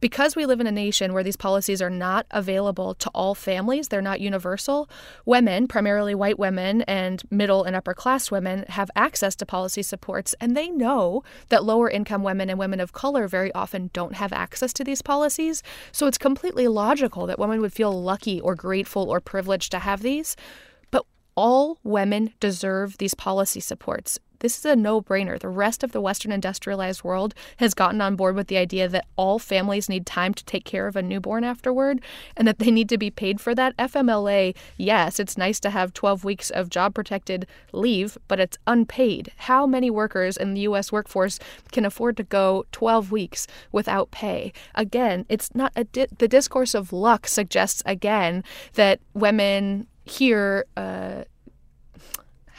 Because 0.00 0.34
we 0.34 0.46
live 0.46 0.58
in 0.58 0.66
a 0.66 0.72
nation 0.72 1.12
where 1.12 1.22
these 1.22 1.36
policies 1.36 1.82
are 1.82 1.90
not 1.90 2.24
available 2.30 2.94
to 2.94 3.10
all 3.10 3.34
families, 3.34 3.88
they're 3.88 4.00
not 4.00 4.22
universal, 4.22 4.88
women, 5.26 5.68
primarily 5.68 6.14
white 6.14 6.38
women 6.38 6.80
and 6.82 7.22
middle 7.30 7.64
and 7.64 7.76
upper 7.76 7.92
class 7.92 8.30
women, 8.30 8.64
have 8.70 8.90
access 8.96 9.36
to 9.36 9.44
policy 9.44 9.82
supports. 9.82 10.34
And 10.40 10.56
they 10.56 10.70
know 10.70 11.22
that 11.50 11.62
lower 11.62 11.90
income 11.90 12.22
women 12.22 12.48
and 12.48 12.58
women 12.58 12.80
of 12.80 12.94
color 12.94 13.28
very 13.28 13.52
often 13.52 13.90
don't 13.92 14.14
have 14.14 14.32
access 14.32 14.72
to 14.72 14.84
these 14.84 15.02
policies. 15.02 15.62
So 15.92 16.06
it's 16.06 16.16
completely 16.16 16.68
logical 16.68 17.26
that 17.26 17.38
women 17.38 17.60
would 17.60 17.74
feel 17.74 17.92
lucky 18.02 18.40
or 18.40 18.54
grateful 18.54 19.10
or 19.10 19.20
privileged 19.20 19.70
to 19.72 19.80
have 19.80 20.00
these. 20.00 20.36
All 21.42 21.78
women 21.82 22.34
deserve 22.38 22.98
these 22.98 23.14
policy 23.14 23.60
supports. 23.60 24.18
This 24.40 24.58
is 24.58 24.64
a 24.66 24.76
no 24.76 25.00
brainer. 25.00 25.38
The 25.38 25.48
rest 25.48 25.82
of 25.82 25.92
the 25.92 26.00
Western 26.02 26.32
industrialized 26.32 27.02
world 27.02 27.34
has 27.56 27.72
gotten 27.72 28.02
on 28.02 28.14
board 28.14 28.36
with 28.36 28.48
the 28.48 28.58
idea 28.58 28.88
that 28.88 29.06
all 29.16 29.38
families 29.38 29.88
need 29.88 30.04
time 30.04 30.34
to 30.34 30.44
take 30.44 30.66
care 30.66 30.86
of 30.86 30.96
a 30.96 31.02
newborn 31.02 31.42
afterward 31.42 32.02
and 32.36 32.46
that 32.46 32.58
they 32.58 32.70
need 32.70 32.90
to 32.90 32.98
be 32.98 33.10
paid 33.10 33.40
for 33.40 33.54
that. 33.54 33.74
FMLA, 33.78 34.54
yes, 34.76 35.18
it's 35.18 35.38
nice 35.38 35.58
to 35.60 35.70
have 35.70 35.94
12 35.94 36.24
weeks 36.24 36.50
of 36.50 36.68
job 36.68 36.92
protected 36.92 37.46
leave, 37.72 38.18
but 38.28 38.38
it's 38.38 38.58
unpaid. 38.66 39.32
How 39.38 39.66
many 39.66 39.88
workers 39.88 40.36
in 40.36 40.52
the 40.52 40.60
U.S. 40.62 40.92
workforce 40.92 41.38
can 41.72 41.86
afford 41.86 42.18
to 42.18 42.22
go 42.22 42.66
12 42.72 43.10
weeks 43.10 43.46
without 43.72 44.10
pay? 44.10 44.52
Again, 44.74 45.24
it's 45.30 45.54
not 45.54 45.72
a 45.74 45.84
di- 45.84 46.08
the 46.18 46.28
discourse 46.28 46.74
of 46.74 46.92
luck 46.92 47.26
suggests 47.26 47.82
again 47.86 48.44
that 48.74 49.00
women 49.14 49.86
here. 50.04 50.66
Uh, 50.76 51.24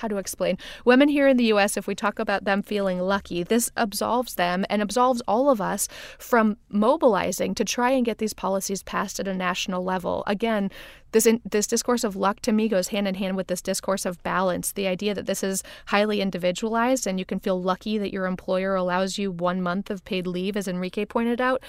how 0.02 0.08
to 0.08 0.18
explain. 0.18 0.58
Women 0.84 1.10
here 1.10 1.28
in 1.28 1.38
the 1.38 1.46
US 1.46 1.78
if 1.78 1.88
we 1.88 1.96
talk 1.96 2.20
about 2.20 2.44
them 2.44 2.62
feeling 2.62 3.00
lucky 3.00 3.44
this 3.44 3.72
absolves 3.78 4.36
them 4.36 4.66
and 4.70 4.82
absolves 4.82 5.22
all 5.28 5.50
of 5.50 5.62
us 5.62 5.88
from 6.18 6.58
mobilizing 6.70 7.56
to 7.56 7.64
try 7.64 7.92
and 7.92 8.06
get 8.06 8.18
these 8.18 8.34
policies 8.34 8.84
passed 8.84 9.20
at 9.20 9.28
a 9.28 9.34
national 9.34 9.84
level. 9.84 10.24
Again 10.28 10.70
this 11.14 11.26
in, 11.26 11.42
this 11.50 11.68
discourse 11.68 12.06
of 12.06 12.16
luck 12.16 12.40
to 12.40 12.54
me 12.54 12.70
goes 12.70 12.88
hand 12.88 13.08
in 13.08 13.16
hand 13.16 13.36
with 13.36 13.48
this 13.48 13.62
discourse 13.62 14.06
of 14.06 14.24
balance 14.24 14.72
the 14.72 14.88
idea 14.88 15.14
that 15.14 15.26
this 15.26 15.44
is 15.44 15.62
highly 15.88 16.22
individualized 16.22 17.06
and 17.06 17.20
you 17.20 17.26
can 17.26 17.40
feel 17.40 17.62
lucky 17.62 17.98
that 17.98 18.14
your 18.14 18.26
employer 18.26 18.76
allows 18.76 19.18
you 19.18 19.30
1 19.30 19.62
month 19.62 19.90
of 19.90 20.06
paid 20.06 20.26
leave 20.26 20.56
as 20.56 20.68
Enrique 20.68 21.06
pointed 21.06 21.42
out 21.42 21.62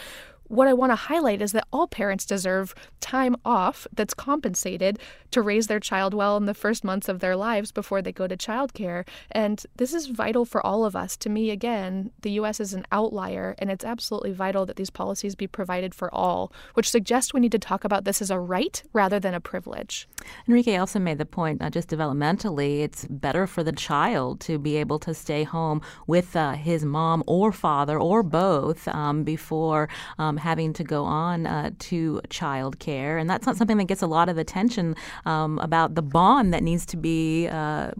what 0.52 0.68
I 0.68 0.74
want 0.74 0.92
to 0.92 0.96
highlight 0.96 1.40
is 1.40 1.52
that 1.52 1.66
all 1.72 1.86
parents 1.86 2.26
deserve 2.26 2.74
time 3.00 3.36
off 3.42 3.86
that's 3.90 4.12
compensated 4.12 4.98
to 5.30 5.40
raise 5.40 5.66
their 5.66 5.80
child 5.80 6.12
well 6.12 6.36
in 6.36 6.44
the 6.44 6.52
first 6.52 6.84
months 6.84 7.08
of 7.08 7.20
their 7.20 7.34
lives 7.36 7.72
before 7.72 8.02
they 8.02 8.12
go 8.12 8.26
to 8.26 8.36
childcare. 8.36 9.08
And 9.30 9.64
this 9.76 9.94
is 9.94 10.08
vital 10.08 10.44
for 10.44 10.64
all 10.64 10.84
of 10.84 10.94
us. 10.94 11.16
To 11.18 11.30
me, 11.30 11.50
again, 11.50 12.10
the 12.20 12.32
U.S. 12.32 12.60
is 12.60 12.74
an 12.74 12.84
outlier, 12.92 13.54
and 13.58 13.70
it's 13.70 13.82
absolutely 13.82 14.32
vital 14.32 14.66
that 14.66 14.76
these 14.76 14.90
policies 14.90 15.34
be 15.34 15.46
provided 15.46 15.94
for 15.94 16.14
all, 16.14 16.52
which 16.74 16.90
suggests 16.90 17.32
we 17.32 17.40
need 17.40 17.52
to 17.52 17.58
talk 17.58 17.82
about 17.82 18.04
this 18.04 18.20
as 18.20 18.30
a 18.30 18.38
right 18.38 18.82
rather 18.92 19.18
than 19.18 19.32
a 19.32 19.40
privilege. 19.40 20.06
Enrique 20.46 20.76
also 20.76 20.98
made 20.98 21.16
the 21.16 21.24
point, 21.24 21.62
uh, 21.62 21.70
just 21.70 21.88
developmentally, 21.88 22.82
it's 22.82 23.06
better 23.08 23.46
for 23.46 23.64
the 23.64 23.72
child 23.72 24.38
to 24.40 24.58
be 24.58 24.76
able 24.76 24.98
to 24.98 25.14
stay 25.14 25.44
home 25.44 25.80
with 26.06 26.36
uh, 26.36 26.52
his 26.52 26.84
mom 26.84 27.24
or 27.26 27.52
father 27.52 27.98
or 27.98 28.22
both 28.22 28.86
um, 28.88 29.24
before 29.24 29.88
um, 30.18 30.36
having 30.42 30.72
to 30.74 30.84
go 30.84 31.04
on 31.04 31.46
uh, 31.46 31.70
to 31.78 32.20
child 32.28 32.78
care. 32.78 33.16
And 33.16 33.30
that's 33.30 33.46
not 33.46 33.56
something 33.56 33.78
that 33.78 33.84
gets 33.84 34.02
a 34.02 34.06
lot 34.06 34.28
of 34.28 34.36
attention 34.36 34.94
um, 35.24 35.58
about 35.60 35.94
the 35.94 36.02
bond 36.02 36.52
that 36.52 36.62
needs 36.62 36.84
to 36.86 36.96
be 36.96 37.48
uh, 37.48 37.92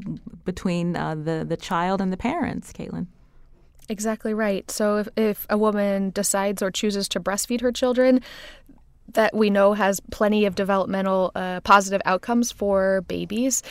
between 0.45 0.97
uh, 0.97 1.15
the, 1.15 1.45
the 1.49 1.57
child 1.57 2.01
and 2.01 2.13
the 2.13 2.17
parents, 2.17 2.73
Caitlin. 2.73 3.07
Exactly 3.89 4.35
right. 4.35 4.71
So 4.71 4.99
if, 4.99 5.09
if 5.17 5.47
a 5.51 5.59
woman 5.59 6.11
decides 6.11 6.63
or 6.63 6.71
chooses 6.71 7.09
to 7.11 7.21
breastfeed 7.21 7.61
her 7.61 7.73
children, 7.73 8.21
that 9.15 9.35
we 9.35 9.51
know 9.51 9.75
has 9.75 10.01
plenty 10.11 10.47
of 10.47 10.55
developmental 10.55 11.33
uh, 11.35 11.61
positive 11.61 12.01
outcomes 12.05 12.53
for 12.53 13.03
babies 13.03 13.63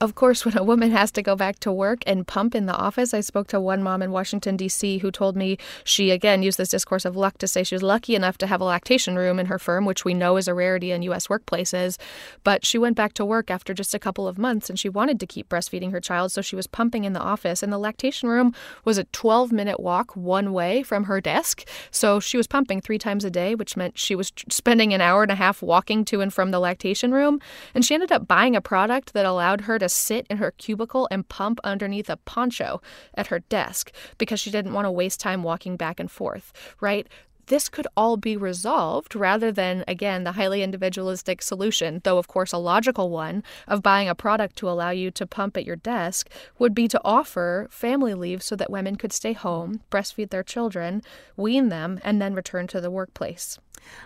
of 0.00 0.14
course, 0.14 0.44
when 0.44 0.56
a 0.56 0.62
woman 0.62 0.90
has 0.90 1.10
to 1.12 1.22
go 1.22 1.36
back 1.36 1.58
to 1.60 1.72
work 1.72 2.02
and 2.06 2.26
pump 2.26 2.54
in 2.54 2.66
the 2.66 2.76
office, 2.76 3.14
I 3.14 3.20
spoke 3.20 3.48
to 3.48 3.60
one 3.60 3.82
mom 3.82 4.02
in 4.02 4.10
Washington, 4.10 4.56
D.C., 4.56 4.98
who 4.98 5.10
told 5.10 5.36
me 5.36 5.56
she, 5.84 6.10
again, 6.10 6.42
used 6.42 6.58
this 6.58 6.68
discourse 6.68 7.04
of 7.04 7.16
luck 7.16 7.38
to 7.38 7.48
say 7.48 7.62
she 7.62 7.74
was 7.74 7.82
lucky 7.82 8.14
enough 8.14 8.36
to 8.38 8.46
have 8.46 8.60
a 8.60 8.64
lactation 8.64 9.16
room 9.16 9.38
in 9.38 9.46
her 9.46 9.58
firm, 9.58 9.86
which 9.86 10.04
we 10.04 10.12
know 10.12 10.36
is 10.36 10.48
a 10.48 10.54
rarity 10.54 10.90
in 10.90 11.02
U.S. 11.02 11.28
workplaces. 11.28 11.98
But 12.44 12.66
she 12.66 12.78
went 12.78 12.96
back 12.96 13.14
to 13.14 13.24
work 13.24 13.50
after 13.50 13.72
just 13.72 13.94
a 13.94 13.98
couple 13.98 14.28
of 14.28 14.38
months 14.38 14.68
and 14.68 14.78
she 14.78 14.88
wanted 14.88 15.18
to 15.20 15.26
keep 15.26 15.48
breastfeeding 15.48 15.92
her 15.92 16.00
child, 16.00 16.32
so 16.32 16.42
she 16.42 16.56
was 16.56 16.66
pumping 16.66 17.04
in 17.04 17.14
the 17.14 17.20
office. 17.20 17.62
And 17.62 17.72
the 17.72 17.78
lactation 17.78 18.28
room 18.28 18.54
was 18.84 18.98
a 18.98 19.04
12 19.04 19.50
minute 19.52 19.80
walk 19.80 20.14
one 20.14 20.52
way 20.52 20.82
from 20.82 21.04
her 21.04 21.20
desk. 21.20 21.66
So 21.90 22.20
she 22.20 22.36
was 22.36 22.46
pumping 22.46 22.80
three 22.80 22.98
times 22.98 23.24
a 23.24 23.30
day, 23.30 23.54
which 23.54 23.76
meant 23.76 23.98
she 23.98 24.14
was 24.14 24.32
spending 24.50 24.92
an 24.92 25.00
hour 25.00 25.22
and 25.22 25.32
a 25.32 25.36
half 25.36 25.62
walking 25.62 26.04
to 26.06 26.20
and 26.20 26.32
from 26.32 26.50
the 26.50 26.60
lactation 26.60 27.12
room. 27.12 27.40
And 27.74 27.84
she 27.84 27.94
ended 27.94 28.12
up 28.12 28.28
buying 28.28 28.54
a 28.54 28.60
product 28.60 29.14
that 29.14 29.24
allowed 29.24 29.62
her 29.62 29.78
to 29.78 29.85
to 29.86 29.94
sit 29.94 30.26
in 30.28 30.38
her 30.38 30.50
cubicle 30.50 31.08
and 31.10 31.28
pump 31.28 31.60
underneath 31.62 32.10
a 32.10 32.16
poncho 32.16 32.80
at 33.14 33.28
her 33.28 33.40
desk 33.40 33.92
because 34.18 34.40
she 34.40 34.50
didn't 34.50 34.72
want 34.72 34.86
to 34.86 34.90
waste 34.90 35.20
time 35.20 35.42
walking 35.42 35.76
back 35.76 36.00
and 36.00 36.10
forth, 36.10 36.52
right? 36.80 37.06
this 37.46 37.68
could 37.68 37.86
all 37.96 38.16
be 38.16 38.36
resolved 38.36 39.14
rather 39.14 39.52
than, 39.52 39.84
again, 39.86 40.24
the 40.24 40.32
highly 40.32 40.62
individualistic 40.62 41.40
solution, 41.42 42.00
though, 42.04 42.18
of 42.18 42.28
course, 42.28 42.52
a 42.52 42.58
logical 42.58 43.10
one 43.10 43.42
of 43.68 43.82
buying 43.82 44.08
a 44.08 44.14
product 44.14 44.56
to 44.56 44.68
allow 44.68 44.90
you 44.90 45.10
to 45.12 45.26
pump 45.26 45.56
at 45.56 45.64
your 45.64 45.76
desk, 45.76 46.28
would 46.58 46.74
be 46.74 46.88
to 46.88 47.00
offer 47.04 47.68
family 47.70 48.14
leave 48.14 48.42
so 48.42 48.56
that 48.56 48.70
women 48.70 48.96
could 48.96 49.12
stay 49.12 49.32
home, 49.32 49.80
breastfeed 49.90 50.30
their 50.30 50.42
children, 50.42 51.02
wean 51.36 51.68
them, 51.68 52.00
and 52.02 52.20
then 52.20 52.34
return 52.34 52.66
to 52.66 52.80
the 52.80 52.90
workplace. 52.90 53.58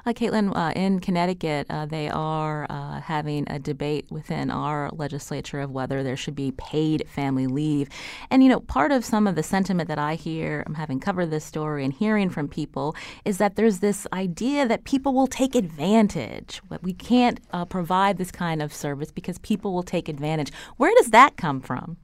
Uh, 0.07 0.13
Caitlin, 0.13 0.57
uh, 0.57 0.73
in 0.75 1.01
Connecticut, 1.01 1.67
uh, 1.71 1.87
they 1.87 2.09
are 2.09 2.67
uh, 2.71 3.01
having 3.01 3.45
a 3.49 3.59
debate 3.59 4.07
within 4.11 4.51
our 4.51 4.91
legislature 4.93 5.61
of 5.61 5.71
whether 5.71 6.03
there 6.03 6.17
should 6.17 6.35
be 6.35 6.53
paid 6.53 7.09
family 7.09 7.47
leave. 7.47 7.89
And, 8.31 8.43
you 8.43 8.49
know, 8.49 8.61
part 8.61 8.93
of 8.93 9.05
some 9.05 9.27
of 9.27 9.35
the 9.35 9.43
sentiment 9.43 9.89
that 9.89 9.99
I 9.99 10.15
hear, 10.15 10.65
I'm 10.67 10.75
having 10.75 11.01
covered 11.01 11.31
this 11.31 11.45
story 11.45 11.85
and 11.85 11.93
hearing 11.93 12.31
from 12.31 12.49
people, 12.49 12.95
is 13.25 13.39
that 13.39 13.57
there's 13.57 13.81
this 13.81 14.07
idea 14.13 14.67
that 14.67 14.85
people 14.85 15.13
will 15.13 15.27
take 15.27 15.55
advantage. 15.55 16.61
We 16.83 16.93
can't 16.93 17.41
uh, 17.53 17.65
provide 17.65 18.19
this 18.19 18.31
kind 18.31 18.63
of 18.63 18.73
service 18.73 19.11
because 19.11 19.39
people 19.39 19.73
will 19.73 19.83
take 19.83 20.09
advantage. 20.09 20.53
Where 20.77 20.93
does 20.97 21.11
that 21.11 21.37
come 21.37 21.61
from? 21.61 21.97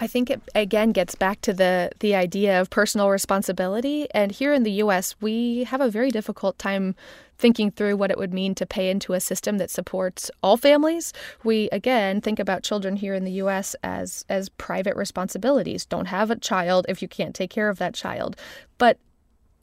I 0.00 0.06
think 0.06 0.30
it 0.30 0.40
again 0.54 0.92
gets 0.92 1.14
back 1.14 1.42
to 1.42 1.52
the 1.52 1.90
the 2.00 2.14
idea 2.14 2.60
of 2.60 2.70
personal 2.70 3.10
responsibility. 3.10 4.08
And 4.12 4.32
here 4.32 4.54
in 4.54 4.62
the 4.62 4.72
U.S., 4.84 5.14
we 5.20 5.64
have 5.64 5.82
a 5.82 5.90
very 5.90 6.10
difficult 6.10 6.58
time 6.58 6.96
thinking 7.36 7.70
through 7.70 7.96
what 7.96 8.10
it 8.10 8.18
would 8.18 8.34
mean 8.34 8.54
to 8.54 8.66
pay 8.66 8.90
into 8.90 9.12
a 9.12 9.20
system 9.20 9.58
that 9.58 9.70
supports 9.70 10.30
all 10.42 10.56
families. 10.56 11.12
We 11.44 11.68
again 11.70 12.20
think 12.20 12.38
about 12.38 12.62
children 12.62 12.96
here 12.96 13.14
in 13.14 13.24
the 13.24 13.32
US 13.42 13.76
as 13.82 14.24
as 14.28 14.48
private 14.48 14.96
responsibilities. 14.96 15.84
Don't 15.84 16.06
have 16.06 16.30
a 16.30 16.36
child 16.36 16.86
if 16.88 17.02
you 17.02 17.08
can't 17.08 17.34
take 17.34 17.50
care 17.50 17.68
of 17.68 17.78
that 17.78 17.94
child. 17.94 18.36
But 18.78 18.98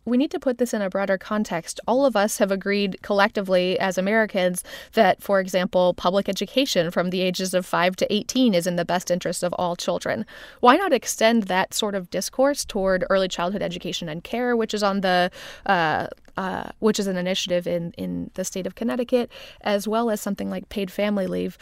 we 0.07 0.17
need 0.17 0.31
to 0.31 0.39
put 0.39 0.57
this 0.57 0.73
in 0.73 0.81
a 0.81 0.89
broader 0.89 1.17
context. 1.17 1.79
All 1.85 2.05
of 2.05 2.15
us 2.15 2.37
have 2.37 2.49
agreed 2.49 2.97
collectively 3.01 3.77
as 3.77 3.97
Americans 3.97 4.63
that, 4.93 5.21
for 5.21 5.39
example, 5.39 5.93
public 5.93 6.29
education 6.29 6.91
from 6.91 7.09
the 7.09 7.21
ages 7.21 7.53
of 7.53 7.65
5 7.65 7.95
to 7.97 8.13
18 8.13 8.53
is 8.53 8.65
in 8.65 8.77
the 8.77 8.85
best 8.85 9.11
interest 9.11 9.43
of 9.43 9.53
all 9.53 9.75
children. 9.75 10.25
Why 10.61 10.77
not 10.77 10.93
extend 10.93 11.43
that 11.43 11.73
sort 11.73 11.93
of 11.93 12.09
discourse 12.09 12.63
toward 12.63 13.03
early 13.09 13.27
childhood 13.27 13.61
education 13.61 14.07
and 14.07 14.23
care, 14.23 14.55
which 14.55 14.73
is 14.73 14.81
on 14.81 15.01
the 15.01 15.29
uh, 15.65 16.07
uh, 16.37 16.69
which 16.79 16.99
is 16.99 17.07
an 17.07 17.17
initiative 17.17 17.65
in, 17.65 17.91
in 17.97 18.29
the 18.35 18.45
state 18.45 18.67
of 18.67 18.75
Connecticut, 18.75 19.31
as 19.61 19.87
well 19.87 20.11
as 20.11 20.21
something 20.21 20.51
like 20.51 20.69
paid 20.69 20.91
family 20.91 21.25
leave. 21.25 21.57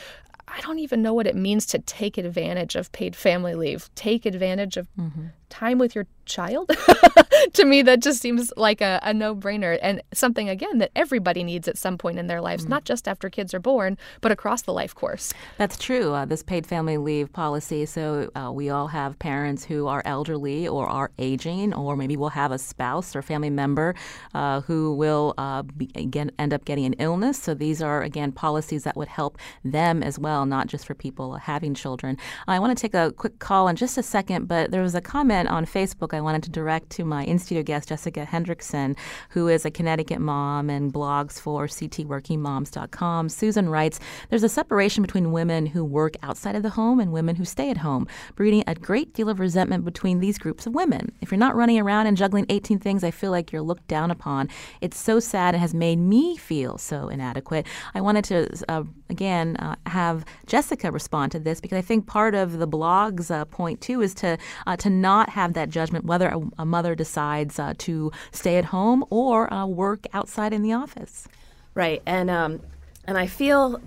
I 0.50 0.60
don't 0.62 0.80
even 0.80 1.02
know 1.02 1.14
what 1.14 1.28
it 1.28 1.36
means 1.36 1.66
to 1.68 1.80
take 1.80 2.18
advantage 2.18 2.76
of 2.76 2.92
paid 2.92 3.16
family 3.16 3.56
leave, 3.56 3.90
take 3.96 4.26
advantage 4.26 4.78
of 4.78 4.88
mm-hmm. 5.00 5.28
Time 5.50 5.78
with 5.78 5.96
your 5.96 6.08
child. 6.26 6.70
to 7.54 7.66
me, 7.66 7.82
that 7.84 8.02
just 8.02 8.22
seems 8.22 8.52
like 8.58 8.82
a, 8.82 9.00
a 9.04 9.14
no 9.14 9.36
brainer 9.36 9.78
and 9.82 10.02
something, 10.14 10.50
again, 10.50 10.80
that 10.80 10.92
everybody 10.96 11.44
needs 11.44 11.68
at 11.68 11.78
some 11.78 11.98
point 11.98 12.20
in 12.20 12.28
their 12.28 12.42
lives, 12.42 12.64
mm-hmm. 12.64 12.72
not 12.72 12.86
just 12.86 13.08
after 13.08 13.30
kids 13.30 13.54
are 13.54 13.60
born, 13.60 13.98
but 14.22 14.32
across 14.32 14.64
the 14.64 14.74
life 14.74 14.94
course. 14.94 15.34
That's 15.58 15.78
true. 15.78 16.14
Uh, 16.14 16.26
this 16.26 16.44
paid 16.44 16.66
family 16.66 16.98
leave 16.98 17.32
policy. 17.32 17.86
So 17.86 18.30
uh, 18.36 18.52
we 18.52 18.70
all 18.70 18.88
have 18.88 19.18
parents 19.20 19.64
who 19.64 19.88
are 19.88 20.02
elderly 20.06 20.68
or 20.68 20.88
are 20.88 21.12
aging, 21.20 21.74
or 21.74 21.96
maybe 21.96 22.18
we'll 22.18 22.30
have 22.30 22.52
a 22.52 22.58
spouse 22.58 23.16
or 23.16 23.22
family 23.22 23.50
member 23.50 23.96
uh, 24.34 24.62
who 24.62 24.96
will 24.96 25.34
uh, 25.38 25.62
be, 25.62 25.92
again, 25.96 26.32
end 26.40 26.54
up 26.54 26.66
getting 26.66 26.86
an 26.86 26.94
illness. 26.94 27.42
So 27.42 27.54
these 27.54 27.82
are, 27.82 28.02
again, 28.02 28.32
policies 28.32 28.84
that 28.84 28.98
would 28.98 29.08
help 29.08 29.38
them 29.64 30.02
as 30.04 30.18
well, 30.18 30.46
not 30.46 30.68
just 30.68 30.86
for 30.86 30.96
people 30.96 31.36
having 31.36 31.74
children. 31.74 32.18
I 32.48 32.60
want 32.60 32.76
to 32.76 32.82
take 32.82 32.94
a 32.94 33.12
quick 33.12 33.40
call 33.40 33.68
in 33.68 33.76
just 33.76 33.98
a 33.98 34.04
second, 34.04 34.48
but 34.48 34.72
there 34.72 34.82
was 34.82 34.96
a 34.96 35.02
comment 35.02 35.35
on 35.36 35.66
Facebook 35.66 36.14
I 36.14 36.22
wanted 36.22 36.44
to 36.44 36.50
direct 36.50 36.90
to 36.92 37.04
my 37.04 37.26
in 37.26 37.38
studio 37.38 37.62
guest, 37.62 37.90
Jessica 37.90 38.26
Hendrickson, 38.26 38.98
who 39.30 39.50
is 39.50 39.66
a 39.66 39.72
Connecticut 39.72 40.22
mom 40.22 40.70
and 40.70 40.94
blogs 40.94 41.40
for 41.40 41.68
ctworkingmoms.com. 41.68 43.30
Susan 43.30 43.68
writes 43.68 44.00
There's 44.30 44.44
a 44.44 44.50
separation 44.50 45.02
between 45.02 45.34
women 45.34 45.66
who 45.66 45.84
work 45.84 46.16
outside 46.24 46.56
of 46.56 46.64
the 46.64 46.70
home 46.70 47.02
and 47.02 47.12
women 47.12 47.36
who 47.36 47.44
stay 47.44 47.70
at 47.70 47.78
home, 47.78 48.08
breeding 48.36 48.64
a 48.66 48.76
great 48.76 49.14
deal 49.14 49.28
of 49.28 49.42
resentment 49.42 49.84
between 49.84 50.22
these 50.22 50.38
groups 50.38 50.66
of 50.66 50.74
women. 50.74 51.12
If 51.20 51.32
you're 51.32 51.38
not 51.38 51.56
running 51.56 51.80
around 51.80 52.08
and 52.08 52.16
juggling 52.16 52.46
18 52.48 52.80
things, 52.80 53.04
I 53.04 53.12
feel 53.12 53.32
like 53.32 53.52
you're 53.52 53.62
looked 53.62 53.88
down 53.88 54.12
upon. 54.12 54.48
It's 54.80 54.98
so 54.98 55.20
sad 55.20 55.54
and 55.54 55.62
has 55.62 55.74
made 55.74 56.00
me 56.00 56.38
feel 56.38 56.78
so 56.78 57.10
inadequate. 57.10 57.68
I 57.94 58.00
wanted 58.00 58.24
to, 58.26 58.64
uh, 58.70 58.84
again, 59.10 59.56
uh, 59.58 59.76
have 59.86 60.26
Jessica 60.46 60.92
respond 60.92 61.32
to 61.34 61.40
this 61.40 61.62
because 61.62 61.78
I 61.78 61.82
think 61.82 62.08
part 62.08 62.36
of 62.36 62.58
the 62.60 62.68
blog's 62.68 63.30
uh, 63.30 63.46
point 63.46 63.82
too 63.82 64.02
is 64.02 64.14
to 64.16 64.38
uh, 64.66 64.78
to 64.78 64.90
not 64.90 65.30
have 65.30 65.54
that 65.54 65.70
judgment 65.70 66.06
whether 66.06 66.30
a, 66.30 66.42
a 66.60 66.66
mother 66.66 66.96
decides 66.96 67.60
uh, 67.60 67.74
to 67.80 68.12
stay 68.32 68.58
at 68.58 68.66
home 68.66 69.06
or 69.10 69.52
uh, 69.54 69.66
work 69.66 70.06
outside 70.14 70.54
in 70.54 70.62
the 70.62 70.74
office. 70.74 71.28
Right, 71.74 72.02
and 72.06 72.30
um, 72.30 72.62
and 73.06 73.18
I 73.18 73.28
feel 73.28 73.82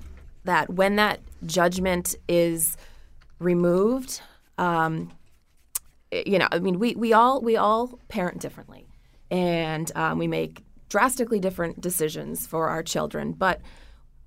that 0.45 0.71
when 0.71 0.97
that 0.97 1.21
judgment 1.47 2.15
is 2.29 2.77
removed, 3.39 4.21
um, 4.57 5.13
you 6.11 6.39
know, 6.39 6.49
I 6.51 6.59
mean, 6.59 6.79
we, 6.79 6.95
we 6.95 7.13
all 7.13 7.41
we 7.41 7.57
all 7.57 7.99
parent 8.09 8.41
differently, 8.41 8.87
and 9.31 9.91
um, 9.95 10.19
we 10.19 10.27
make 10.27 10.63
drastically 10.89 11.39
different 11.39 11.81
decisions 11.81 12.47
for 12.47 12.69
our 12.69 12.83
children. 12.83 13.33
But 13.33 13.61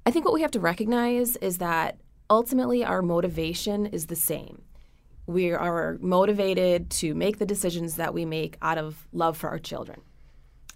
I 0.06 0.12
think 0.12 0.26
what 0.26 0.34
we 0.34 0.42
have 0.42 0.52
to 0.52 0.60
recognize 0.60 1.36
is 1.38 1.60
that 1.60 2.00
ultimately 2.30 2.84
our 2.84 3.02
motivation 3.02 3.86
is 3.86 4.08
the 4.08 4.16
same. 4.16 4.64
We 5.28 5.52
are 5.52 5.98
motivated 6.02 6.90
to 6.92 7.14
make 7.14 7.38
the 7.38 7.46
decisions 7.46 7.96
that 7.96 8.14
we 8.14 8.26
make 8.26 8.58
out 8.62 8.78
of 8.78 9.08
love 9.14 9.38
for 9.38 9.50
our 9.50 9.60
children. 9.60 10.02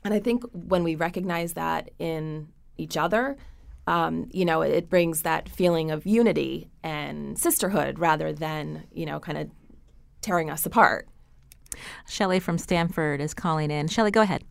And 0.04 0.14
I 0.14 0.20
think 0.20 0.44
when 0.52 0.84
we 0.84 0.96
recognize 0.96 1.54
that 1.54 1.90
in 1.98 2.50
each 2.78 2.96
other, 2.96 3.38
um, 3.88 4.30
you 4.32 4.46
know, 4.46 4.62
it 4.62 4.90
brings 4.90 5.24
that 5.24 5.50
feeling 5.50 5.92
of 5.92 6.06
unity 6.06 6.70
and 6.84 7.38
sisterhood 7.38 8.00
rather 8.00 8.34
than, 8.34 8.86
you 8.92 9.06
know, 9.06 9.20
kind 9.20 9.38
of 9.38 9.50
tearing 10.22 10.50
us 10.50 10.66
apart. 10.66 11.08
Shelley 12.08 12.40
from 12.40 12.58
Stamford 12.58 13.22
is 13.22 13.34
calling 13.34 13.72
in. 13.72 13.88
Shelley, 13.88 14.12
go 14.12 14.22
ahead. 14.22 14.44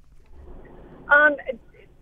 Um, 1.13 1.37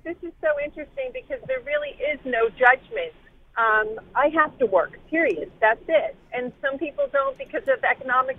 this 0.04 0.16
is 0.22 0.32
so 0.40 0.48
interesting 0.62 1.10
because 1.12 1.40
there 1.46 1.60
really 1.64 1.94
is 2.00 2.18
no 2.24 2.48
judgment. 2.50 3.14
Um, 3.56 4.00
I 4.14 4.28
have 4.34 4.56
to 4.58 4.66
work, 4.66 4.98
period. 5.10 5.52
That's 5.60 5.82
it. 5.88 6.16
And 6.32 6.52
some 6.62 6.78
people 6.78 7.06
don't 7.12 7.36
because 7.38 7.66
of 7.68 7.82
economic. 7.84 8.36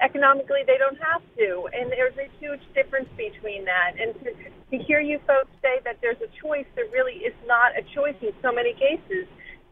Economically, 0.00 0.62
they 0.66 0.78
don't 0.78 0.98
have 0.98 1.22
to, 1.36 1.68
and 1.72 1.92
there's 1.92 2.16
a 2.18 2.26
huge 2.40 2.62
difference 2.74 3.08
between 3.16 3.64
that. 3.66 3.94
And 4.00 4.14
to, 4.24 4.34
to 4.72 4.84
hear 4.84 5.00
you 5.00 5.20
folks 5.26 5.50
say 5.62 5.78
that 5.84 5.98
there's 6.00 6.18
a 6.18 6.30
choice, 6.42 6.66
there 6.74 6.90
really 6.90 7.22
is 7.22 7.34
not 7.46 7.76
a 7.78 7.82
choice 7.94 8.16
in 8.20 8.32
so 8.42 8.50
many 8.50 8.72
cases. 8.74 9.28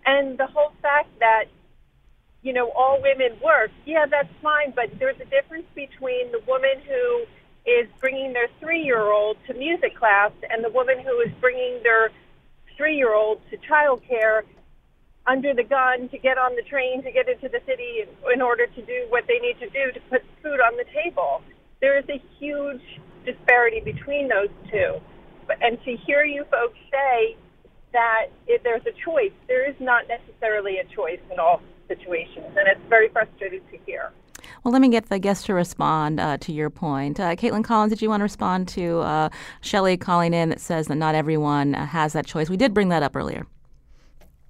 And 0.06 0.38
the 0.38 0.46
whole 0.46 0.72
fact 0.82 1.08
that 1.18 1.46
you 2.42 2.52
know, 2.52 2.70
all 2.76 3.00
women 3.02 3.38
work. 3.44 3.70
Yeah, 3.84 4.06
that's 4.10 4.32
fine, 4.42 4.72
but 4.74 4.86
there's 4.98 5.20
a 5.20 5.28
difference 5.28 5.66
between 5.74 6.32
the 6.32 6.40
woman 6.46 6.80
who 6.88 7.24
is 7.66 7.86
bringing 8.00 8.32
their 8.32 8.48
three 8.58 8.82
year 8.82 9.12
old 9.12 9.36
to 9.46 9.54
music 9.54 9.96
class 9.96 10.32
and 10.48 10.64
the 10.64 10.70
woman 10.70 10.98
who 10.98 11.20
is 11.20 11.32
bringing 11.40 11.80
their 11.82 12.10
three 12.76 12.96
year 12.96 13.14
old 13.14 13.40
to 13.50 13.56
childcare 13.58 14.42
under 15.26 15.52
the 15.54 15.62
gun 15.62 16.08
to 16.08 16.18
get 16.18 16.38
on 16.38 16.56
the 16.56 16.62
train 16.62 17.02
to 17.02 17.12
get 17.12 17.28
into 17.28 17.48
the 17.48 17.60
city 17.66 18.04
in 18.32 18.40
order 18.40 18.66
to 18.66 18.82
do 18.82 19.06
what 19.10 19.24
they 19.28 19.38
need 19.38 19.58
to 19.60 19.68
do 19.68 19.92
to 19.92 20.00
put 20.08 20.22
food 20.42 20.60
on 20.60 20.76
the 20.76 20.84
table. 20.92 21.42
There 21.80 21.98
is 21.98 22.04
a 22.08 22.22
huge 22.38 22.82
disparity 23.24 23.80
between 23.80 24.28
those 24.28 24.48
two. 24.70 25.00
And 25.60 25.78
to 25.84 25.96
hear 26.06 26.24
you 26.24 26.44
folks 26.50 26.78
say 26.90 27.36
that 27.92 28.26
if 28.46 28.62
there's 28.62 28.86
a 28.86 28.94
choice, 29.04 29.32
there 29.48 29.68
is 29.68 29.76
not 29.80 30.04
necessarily 30.08 30.78
a 30.78 30.84
choice 30.94 31.20
in 31.30 31.38
all 31.38 31.60
situations, 31.88 32.46
and 32.56 32.68
it's 32.68 32.80
very 32.88 33.08
frustrating 33.08 33.60
to 33.70 33.78
hear. 33.84 34.12
Well, 34.62 34.72
let 34.72 34.82
me 34.82 34.88
get 34.88 35.08
the 35.08 35.18
guests 35.18 35.44
to 35.46 35.54
respond 35.54 36.20
uh, 36.20 36.36
to 36.38 36.52
your 36.52 36.68
point. 36.68 37.18
Uh, 37.18 37.34
Caitlin 37.34 37.64
Collins, 37.64 37.92
did 37.92 38.02
you 38.02 38.10
want 38.10 38.20
to 38.20 38.24
respond 38.24 38.68
to 38.68 38.98
uh, 39.00 39.28
Shelley 39.62 39.96
calling 39.96 40.34
in 40.34 40.50
that 40.50 40.60
says 40.60 40.88
that 40.88 40.96
not 40.96 41.14
everyone 41.14 41.74
uh, 41.74 41.86
has 41.86 42.12
that 42.12 42.26
choice? 42.26 42.50
We 42.50 42.56
did 42.58 42.74
bring 42.74 42.90
that 42.90 43.02
up 43.02 43.16
earlier. 43.16 43.46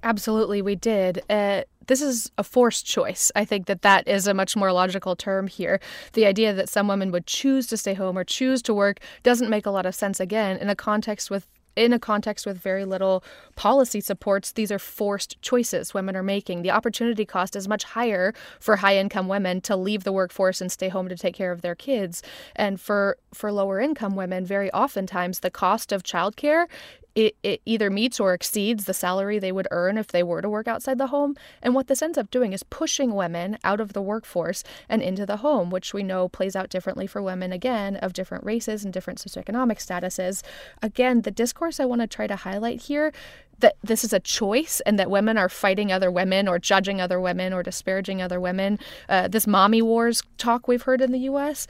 Absolutely, 0.03 0.63
we 0.63 0.75
did. 0.75 1.23
Uh, 1.29 1.63
this 1.87 2.01
is 2.01 2.31
a 2.39 2.43
forced 2.43 2.87
choice. 2.87 3.31
I 3.37 3.45
think 3.45 3.67
that 3.67 3.83
that 3.83 4.09
is 4.09 4.27
a 4.27 4.35
much 4.35 4.57
more 4.57 4.73
logical 4.73 5.15
term 5.15 5.47
here. 5.47 5.81
The 6.15 6.27
idea 6.27 6.55
that 6.55 6.69
some 6.69 6.89
women 6.89 7.13
would 7.13 7.27
choose 7.27 7.67
to 7.69 7.77
stay 7.77 7.95
home 7.95 8.17
or 8.17 8.25
choose 8.25 8.63
to 8.63 8.75
work 8.75 9.01
doesn't 9.23 9.51
make 9.51 9.67
a 9.67 9.71
lot 9.71 9.87
of 9.87 9.95
sense, 9.95 10.19
again, 10.19 10.57
in 10.57 10.71
a 10.71 10.77
context 10.77 11.31
with 11.31 11.47
in 11.77 11.93
a 11.93 11.99
context 11.99 12.47
with 12.47 12.59
very 12.59 12.85
little 12.85 13.23
policy 13.57 14.01
supports, 14.01 14.53
these 14.53 14.73
are 14.73 14.79
forced 14.79 15.41
choices 15.43 15.95
women 15.95 16.17
are 16.17 16.23
making. 16.23 16.63
The 16.63 16.71
opportunity 16.71 17.25
cost 17.25 17.57
is 17.57 17.69
much 17.69 17.85
higher 17.85 18.35
for 18.59 18.77
high 18.77 18.97
income 18.97 19.29
women 19.29 19.61
to 19.63 19.77
leave 19.77 20.05
the 20.05 20.13
workforce 20.13 20.61
and 20.61 20.71
stay 20.71 20.89
home 20.89 21.09
to 21.09 21.17
take 21.17 21.35
care 21.35 21.53
of 21.53 21.63
their 21.63 21.75
kids. 21.75 22.23
And 22.57 22.81
for, 22.81 23.17
for 23.33 23.53
lower 23.53 23.81
income 23.81 24.17
women, 24.17 24.45
very 24.45 24.71
oftentimes 24.73 25.41
the 25.41 25.51
cost 25.51 25.93
of 25.93 26.03
childcare 26.03 26.67
it, 27.15 27.37
it 27.43 27.61
either 27.65 27.91
meets 27.91 28.21
or 28.21 28.35
exceeds 28.35 28.85
the 28.85 28.95
salary 28.95 29.39
they 29.39 29.53
would 29.53 29.69
earn 29.71 29.99
if 29.99 30.09
they 30.09 30.23
were 30.23 30.43
to 30.43 30.49
work 30.49 30.69
outside 30.69 30.99
the 30.99 31.09
home. 31.09 31.37
And 31.63 31.75
what 31.75 31.87
this 31.87 32.03
ends 32.03 32.19
up 32.19 32.31
doing 32.31 32.53
is 32.53 32.63
pushing 32.63 33.15
women 33.15 33.59
out 33.65 33.81
of 33.81 33.93
the 33.93 34.03
workforce 34.03 34.63
and 34.89 35.03
into 35.03 35.27
the 35.27 35.39
home, 35.39 35.71
which 35.71 35.93
we 35.93 36.03
know 36.03 36.29
plays 36.29 36.57
out 36.57 36.71
differently 36.71 37.07
for 37.07 37.23
women, 37.23 37.53
again, 37.53 37.97
of 37.97 38.13
different 38.13 38.45
races 38.45 38.85
and 38.85 38.93
different 38.93 39.19
socioeconomic 39.19 39.79
statuses. 39.79 40.43
Again, 40.83 41.23
the 41.23 41.31
discourse 41.31 41.81
I 41.81 41.85
want 41.85 42.01
to 42.01 42.07
try 42.07 42.27
to 42.27 42.37
highlight 42.37 42.83
here 42.83 43.13
that 43.59 43.77
this 43.83 44.05
is 44.05 44.13
a 44.13 44.21
choice 44.21 44.81
and 44.87 44.99
that 44.99 45.11
women 45.11 45.37
are 45.37 45.49
fighting 45.49 45.93
other 45.93 46.11
women 46.11 46.49
or 46.49 46.59
judging 46.59 47.01
other 47.01 47.21
women 47.21 47.53
or 47.53 47.63
disparaging 47.63 48.23
other 48.23 48.41
women. 48.41 48.79
Uh, 49.09 49.29
this 49.29 49.47
mommy 49.47 49.83
wars 49.83 50.23
talk 50.39 50.67
we've 50.67 50.83
heard 50.83 51.01
in 51.01 51.13
the 51.13 51.19
U.S. 51.21 51.67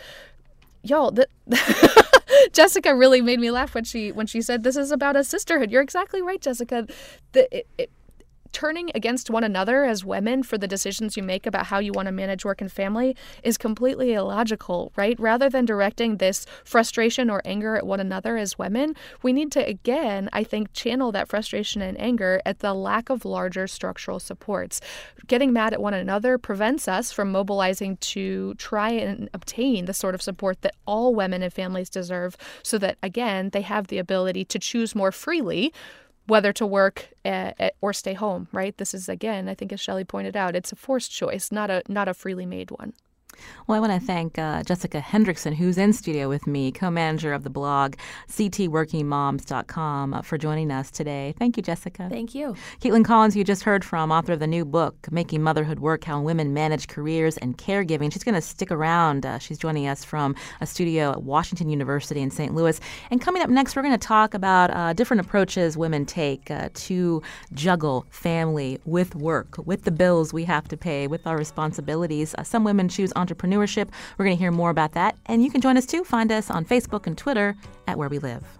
Y'all, 0.82 1.10
the 1.10 1.26
Jessica 2.52 2.94
really 2.94 3.20
made 3.20 3.40
me 3.40 3.50
laugh 3.50 3.74
when 3.74 3.84
she 3.84 4.12
when 4.12 4.26
she 4.26 4.42
said 4.42 4.62
this 4.62 4.76
is 4.76 4.90
about 4.90 5.16
a 5.16 5.24
sisterhood. 5.24 5.70
You're 5.70 5.82
exactly 5.82 6.22
right, 6.22 6.40
Jessica. 6.40 6.86
The, 7.32 7.58
it, 7.58 7.66
it, 7.78 7.90
turning 8.52 8.90
against 8.94 9.30
one 9.30 9.44
another 9.44 9.84
as 9.84 10.04
women 10.04 10.42
for 10.42 10.58
the 10.58 10.68
decisions 10.68 11.16
you 11.16 11.22
make 11.22 11.46
about 11.46 11.66
how 11.66 11.78
you 11.78 11.92
want 11.92 12.06
to 12.06 12.12
manage 12.12 12.44
work 12.44 12.60
and 12.60 12.70
family 12.70 13.16
is 13.42 13.56
completely 13.58 14.12
illogical, 14.12 14.92
right? 14.96 15.18
Rather 15.18 15.48
than 15.48 15.64
directing 15.64 16.16
this 16.16 16.46
frustration 16.64 17.30
or 17.30 17.42
anger 17.44 17.76
at 17.76 17.86
one 17.86 18.00
another 18.00 18.36
as 18.36 18.58
women, 18.58 18.94
we 19.22 19.32
need 19.32 19.52
to, 19.52 19.66
again, 19.66 20.28
I 20.32 20.44
think, 20.44 20.72
channel 20.72 21.12
that 21.12 21.28
frustration 21.28 21.82
and 21.82 22.00
anger 22.00 22.40
at 22.44 22.60
the 22.60 22.74
lack 22.74 23.10
of 23.10 23.24
larger 23.24 23.66
structural 23.66 24.18
supports. 24.18 24.80
Getting 25.26 25.52
mad 25.52 25.72
at 25.72 25.80
one 25.80 25.94
another 25.94 26.38
prevents 26.38 26.88
us 26.88 27.12
from 27.12 27.32
mobilizing 27.32 27.96
to 27.98 28.54
try 28.54 28.90
and 28.90 29.28
obtain 29.32 29.84
the 29.84 29.94
sort 29.94 30.14
of 30.14 30.22
support 30.22 30.62
that 30.62 30.74
all 30.86 31.14
women 31.14 31.42
and 31.42 31.52
families 31.52 31.90
deserve 31.90 32.36
so 32.62 32.78
that, 32.78 32.98
again, 33.02 33.50
they 33.50 33.62
have 33.62 33.86
the 33.86 33.98
ability 33.98 34.44
to 34.46 34.58
choose 34.58 34.94
more 34.94 35.12
freely 35.12 35.72
whether 36.30 36.52
to 36.52 36.64
work 36.64 37.08
at, 37.24 37.56
at, 37.60 37.74
or 37.80 37.92
stay 37.92 38.14
home, 38.14 38.46
right? 38.52 38.76
This 38.78 38.94
is 38.94 39.08
again, 39.08 39.48
I 39.48 39.54
think 39.54 39.72
as 39.72 39.80
Shelley 39.80 40.04
pointed 40.04 40.36
out, 40.36 40.54
it's 40.54 40.70
a 40.72 40.76
forced 40.76 41.10
choice, 41.10 41.50
not 41.50 41.70
a 41.70 41.82
not 41.88 42.08
a 42.08 42.14
freely 42.14 42.46
made 42.46 42.70
one. 42.70 42.94
Well, 43.66 43.76
I 43.76 43.80
want 43.80 44.00
to 44.00 44.06
thank 44.06 44.38
uh, 44.38 44.62
Jessica 44.62 45.00
Hendrickson, 45.00 45.54
who's 45.54 45.78
in 45.78 45.92
studio 45.92 46.28
with 46.28 46.46
me, 46.46 46.72
co 46.72 46.90
manager 46.90 47.32
of 47.32 47.44
the 47.44 47.50
blog 47.50 47.94
ctworkingmoms.com, 48.28 50.14
uh, 50.14 50.22
for 50.22 50.38
joining 50.38 50.70
us 50.70 50.90
today. 50.90 51.34
Thank 51.38 51.56
you, 51.56 51.62
Jessica. 51.62 52.08
Thank 52.10 52.34
you. 52.34 52.54
Caitlin 52.80 53.04
Collins, 53.04 53.36
you 53.36 53.44
just 53.44 53.62
heard 53.62 53.84
from, 53.84 54.12
author 54.12 54.32
of 54.32 54.40
the 54.40 54.46
new 54.46 54.64
book, 54.64 54.94
Making 55.10 55.42
Motherhood 55.42 55.80
Work 55.80 56.04
How 56.04 56.20
Women 56.20 56.54
Manage 56.54 56.88
Careers 56.88 57.36
and 57.38 57.56
Caregiving. 57.56 58.12
She's 58.12 58.24
going 58.24 58.34
to 58.34 58.40
stick 58.40 58.70
around. 58.70 59.26
Uh, 59.26 59.38
she's 59.38 59.58
joining 59.58 59.86
us 59.86 60.04
from 60.04 60.34
a 60.60 60.66
studio 60.66 61.12
at 61.12 61.22
Washington 61.22 61.68
University 61.68 62.20
in 62.20 62.30
St. 62.30 62.54
Louis. 62.54 62.80
And 63.10 63.20
coming 63.20 63.42
up 63.42 63.50
next, 63.50 63.76
we're 63.76 63.82
going 63.82 63.98
to 63.98 63.98
talk 63.98 64.34
about 64.34 64.70
uh, 64.70 64.92
different 64.92 65.20
approaches 65.20 65.76
women 65.76 66.06
take 66.06 66.50
uh, 66.50 66.68
to 66.74 67.22
juggle 67.52 68.06
family 68.10 68.78
with 68.84 69.14
work, 69.14 69.56
with 69.66 69.84
the 69.84 69.90
bills 69.90 70.32
we 70.32 70.44
have 70.44 70.68
to 70.68 70.76
pay, 70.76 71.06
with 71.06 71.26
our 71.26 71.36
responsibilities. 71.36 72.34
Some 72.42 72.64
women 72.64 72.88
choose 72.88 73.12
entrepreneurship. 73.14 73.29
We're 74.18 74.24
going 74.24 74.36
to 74.36 74.40
hear 74.40 74.50
more 74.50 74.70
about 74.70 74.92
that. 74.92 75.16
And 75.26 75.42
you 75.42 75.50
can 75.50 75.60
join 75.60 75.76
us 75.76 75.86
too. 75.86 76.04
Find 76.04 76.30
us 76.30 76.50
on 76.50 76.64
Facebook 76.64 77.06
and 77.06 77.16
Twitter 77.16 77.56
at 77.86 77.98
Where 77.98 78.08
We 78.08 78.18
Live. 78.18 78.59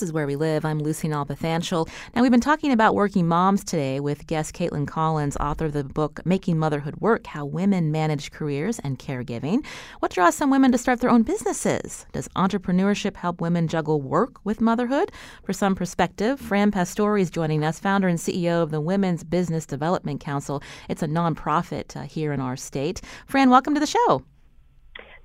This 0.00 0.08
is 0.08 0.14
Where 0.14 0.26
We 0.26 0.36
Live. 0.36 0.64
I'm 0.64 0.78
Lucy 0.78 1.08
Nalpathanchil. 1.08 1.86
Now, 2.16 2.22
we've 2.22 2.30
been 2.30 2.40
talking 2.40 2.72
about 2.72 2.94
working 2.94 3.28
moms 3.28 3.62
today 3.62 4.00
with 4.00 4.26
guest 4.26 4.54
Caitlin 4.54 4.88
Collins, 4.88 5.36
author 5.36 5.66
of 5.66 5.74
the 5.74 5.84
book 5.84 6.24
Making 6.24 6.58
Motherhood 6.58 6.96
Work 7.00 7.26
How 7.26 7.44
Women 7.44 7.92
Manage 7.92 8.30
Careers 8.30 8.78
and 8.78 8.98
Caregiving. 8.98 9.62
What 9.98 10.10
draws 10.10 10.34
some 10.34 10.48
women 10.48 10.72
to 10.72 10.78
start 10.78 11.00
their 11.00 11.10
own 11.10 11.22
businesses? 11.22 12.06
Does 12.12 12.28
entrepreneurship 12.28 13.14
help 13.14 13.42
women 13.42 13.68
juggle 13.68 14.00
work 14.00 14.42
with 14.42 14.62
motherhood? 14.62 15.12
For 15.44 15.52
some 15.52 15.74
perspective, 15.74 16.40
Fran 16.40 16.70
Pastore 16.70 17.18
is 17.18 17.28
joining 17.28 17.62
us, 17.62 17.78
founder 17.78 18.08
and 18.08 18.18
CEO 18.18 18.62
of 18.62 18.70
the 18.70 18.80
Women's 18.80 19.22
Business 19.22 19.66
Development 19.66 20.18
Council. 20.18 20.62
It's 20.88 21.02
a 21.02 21.08
nonprofit 21.08 21.94
uh, 21.94 22.04
here 22.04 22.32
in 22.32 22.40
our 22.40 22.56
state. 22.56 23.02
Fran, 23.26 23.50
welcome 23.50 23.74
to 23.74 23.80
the 23.80 23.86
show. 23.86 24.22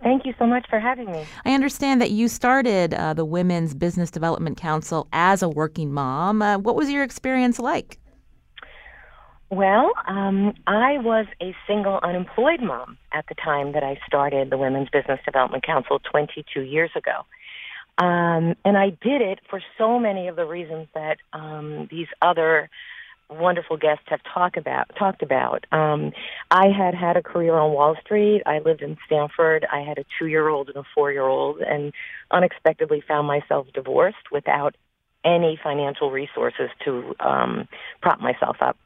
Thank 0.06 0.24
you 0.24 0.36
so 0.38 0.46
much 0.46 0.68
for 0.70 0.80
having 0.80 1.12
me. 1.12 1.26
I 1.46 1.56
understand 1.56 2.00
that 2.00 2.12
you 2.12 2.28
started 2.28 2.94
uh, 2.94 3.16
the 3.16 3.26
Women's 3.26 3.74
Business 3.74 4.12
Development 4.12 4.56
Council 4.56 5.08
as 5.12 5.42
a 5.42 5.50
working 5.50 5.92
mom. 5.92 6.44
Uh, 6.44 6.60
what 6.60 6.76
was 6.76 6.92
your 6.92 7.02
experience 7.02 7.58
like? 7.58 7.98
Well, 9.50 9.94
um, 10.08 10.54
I 10.68 11.00
was 11.00 11.26
a 11.42 11.56
single 11.68 12.00
unemployed 12.04 12.62
mom 12.62 13.00
at 13.14 13.26
the 13.30 13.34
time 13.34 13.72
that 13.72 13.82
I 13.82 14.00
started 14.06 14.52
the 14.52 14.60
Women's 14.60 14.90
Business 14.90 15.20
Development 15.26 15.66
Council 15.66 15.98
22 16.12 16.62
years 16.62 16.92
ago. 16.96 17.26
Um, 17.98 18.54
and 18.64 18.78
I 18.78 18.92
did 18.92 19.24
it 19.24 19.40
for 19.50 19.60
so 19.76 19.98
many 19.98 20.28
of 20.28 20.36
the 20.36 20.46
reasons 20.46 20.88
that 20.94 21.18
um, 21.34 21.88
these 21.90 22.08
other 22.22 22.70
wonderful 23.30 23.78
guests 23.78 24.06
have 24.08 24.22
talked 24.34 24.58
about 24.58 24.92
talked 24.98 25.22
about. 25.22 25.66
Um, 25.72 26.12
I 26.52 26.68
had 26.68 26.94
had 26.94 27.18
a 27.18 27.24
career 27.24 27.56
on 27.56 27.74
Wall 27.74 27.96
Street. 28.04 28.44
I 28.46 28.60
lived 28.60 28.82
in 28.82 28.98
Stamford. 29.06 29.66
I 29.72 29.82
had 29.82 29.98
a 29.98 30.06
two 30.20 30.28
year 30.28 30.48
old 30.48 30.70
and 30.70 30.78
a 30.78 30.84
four 30.94 31.12
year 31.12 31.26
old, 31.26 31.60
and 31.60 31.94
unexpectedly 32.32 33.04
found 33.08 33.28
myself 33.28 33.68
divorced 33.74 34.32
without 34.32 34.76
any 35.24 35.60
financial 35.62 36.12
resources 36.12 36.70
to 36.86 37.16
um, 37.20 37.68
prop 38.02 38.20
myself 38.20 38.58
up. 38.62 38.78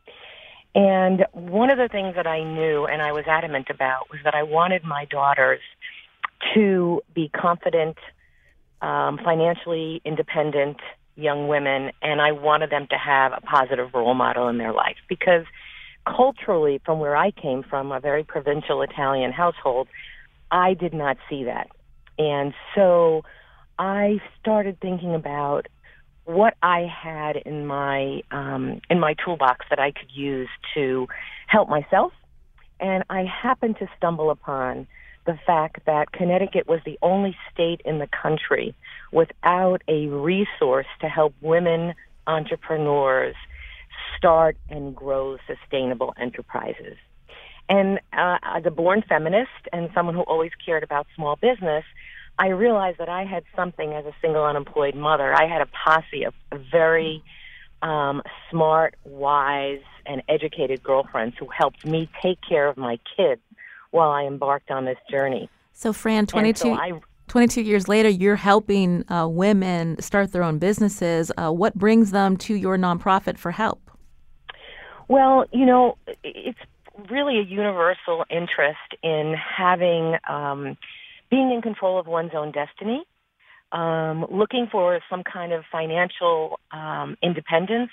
And 0.74 1.26
one 1.34 1.70
of 1.70 1.78
the 1.78 1.90
things 1.90 2.16
that 2.16 2.28
I 2.28 2.44
knew 2.44 2.86
and 2.86 3.02
I 3.02 3.12
was 3.12 3.26
adamant 3.28 3.68
about 3.70 4.10
was 4.10 4.20
that 4.24 4.36
I 4.36 4.44
wanted 4.44 4.84
my 4.84 5.06
daughters 5.06 5.60
to 6.54 7.02
be 7.14 7.30
confident, 7.30 7.98
um, 8.82 9.20
financially 9.24 10.02
independent, 10.06 10.78
young 11.20 11.48
women, 11.48 11.92
and 12.02 12.22
I 12.22 12.32
wanted 12.32 12.70
them 12.70 12.88
to 12.90 12.98
have 12.98 13.34
a 13.34 13.42
positive 13.42 13.94
role 13.94 14.14
model 14.14 14.48
in 14.48 14.58
their 14.58 14.74
life 14.74 14.98
because 15.08 15.46
culturally, 16.06 16.82
from 16.86 17.00
where 17.00 17.16
I 17.16 17.32
came 17.32 17.64
from, 17.64 17.92
a 17.92 18.00
very 18.00 18.24
provincial 18.24 18.82
Italian 18.82 19.32
household, 19.32 19.88
I 20.52 20.74
did 20.74 20.94
not 20.94 21.18
see 21.30 21.44
that. 21.44 21.68
And 22.18 22.54
so 22.76 23.24
I 23.78 24.20
started 24.40 24.80
thinking 24.80 25.14
about 25.14 25.68
what 26.26 26.56
I 26.62 26.82
had 26.86 27.38
in 27.38 27.66
my 27.66 28.22
um, 28.32 28.82
in 28.90 29.00
my 29.00 29.16
toolbox 29.24 29.66
that 29.70 29.80
I 29.80 29.92
could 29.92 30.12
use 30.14 30.50
to 30.76 31.08
help 31.48 31.70
myself, 31.70 32.12
and 32.80 33.04
I 33.10 33.24
happened 33.24 33.78
to 33.80 33.88
stumble 33.98 34.30
upon 34.30 34.88
the 35.26 35.40
fact 35.46 35.86
that 35.86 36.12
Connecticut 36.12 36.68
was 36.68 36.82
the 36.86 37.00
only 37.02 37.36
state 37.52 37.82
in 37.84 38.00
the 38.00 38.08
country 38.08 38.76
without 39.12 39.82
a 39.88 40.08
resource 40.08 40.88
to 41.02 41.08
help 41.08 41.34
women 41.42 41.94
entrepreneurs 42.28 43.36
start 44.18 44.58
and 44.70 44.96
grow 44.96 45.38
sustainable 45.48 46.14
enterprises. 46.20 46.98
And 47.68 48.00
uh, 48.14 48.38
as 48.42 48.66
a 48.66 48.72
born 48.72 49.04
feminist 49.08 49.50
and 49.72 49.90
someone 49.94 50.16
who 50.16 50.22
always 50.22 50.52
cared 50.66 50.84
about 50.84 51.08
small 51.16 51.36
business, 51.36 51.84
I 52.38 52.48
realized 52.48 52.98
that 53.00 53.10
I 53.10 53.26
had 53.26 53.44
something 53.56 53.94
as 53.94 54.06
a 54.06 54.14
single 54.22 54.44
unemployed 54.44 54.96
mother. 54.96 55.34
I 55.34 55.48
had 55.48 55.62
a 55.62 55.68
posse 55.68 56.24
of 56.24 56.34
very 56.72 57.24
um, 57.82 58.22
smart, 58.50 58.96
wise, 59.04 59.82
and 60.06 60.24
educated 60.28 60.82
girlfriends 60.82 61.36
who 61.38 61.48
helped 61.48 61.86
me 61.86 62.10
take 62.22 62.40
care 62.48 62.68
of 62.68 62.78
my 62.78 63.00
kids 63.16 63.42
while 63.92 64.10
I 64.10 64.24
embarked 64.24 64.72
on 64.72 64.86
this 64.86 64.98
journey. 65.10 65.50
So, 65.74 65.94
Fran, 65.94 66.26
22, 66.26 66.60
so 66.60 66.74
I, 66.74 66.94
22 67.30 67.62
years 67.62 67.88
later, 67.88 68.10
you're 68.10 68.36
helping 68.36 69.10
uh, 69.10 69.28
women 69.28 70.00
start 70.02 70.32
their 70.32 70.44
own 70.44 70.58
businesses. 70.58 71.32
Uh, 71.38 71.52
what 71.52 71.76
brings 71.76 72.12
them 72.12 72.36
to 72.36 72.56
your 72.56 72.76
nonprofit 72.76 73.38
for 73.38 73.52
help? 73.52 73.92
Well, 75.08 75.46
you 75.54 75.66
know, 75.66 75.98
it's 76.24 76.60
really 77.10 77.38
a 77.38 77.44
universal 77.44 78.26
interest 78.30 78.80
in 79.04 79.36
having, 79.36 80.16
um, 80.28 80.76
being 81.30 81.52
in 81.52 81.62
control 81.62 82.00
of 82.00 82.08
one's 82.08 82.32
own 82.34 82.52
destiny, 82.52 83.06
um, 83.72 84.26
looking 84.32 84.68
for 84.72 85.00
some 85.10 85.24
kind 85.24 85.54
of 85.54 85.64
financial 85.72 86.60
um, 86.72 87.16
independence 87.22 87.92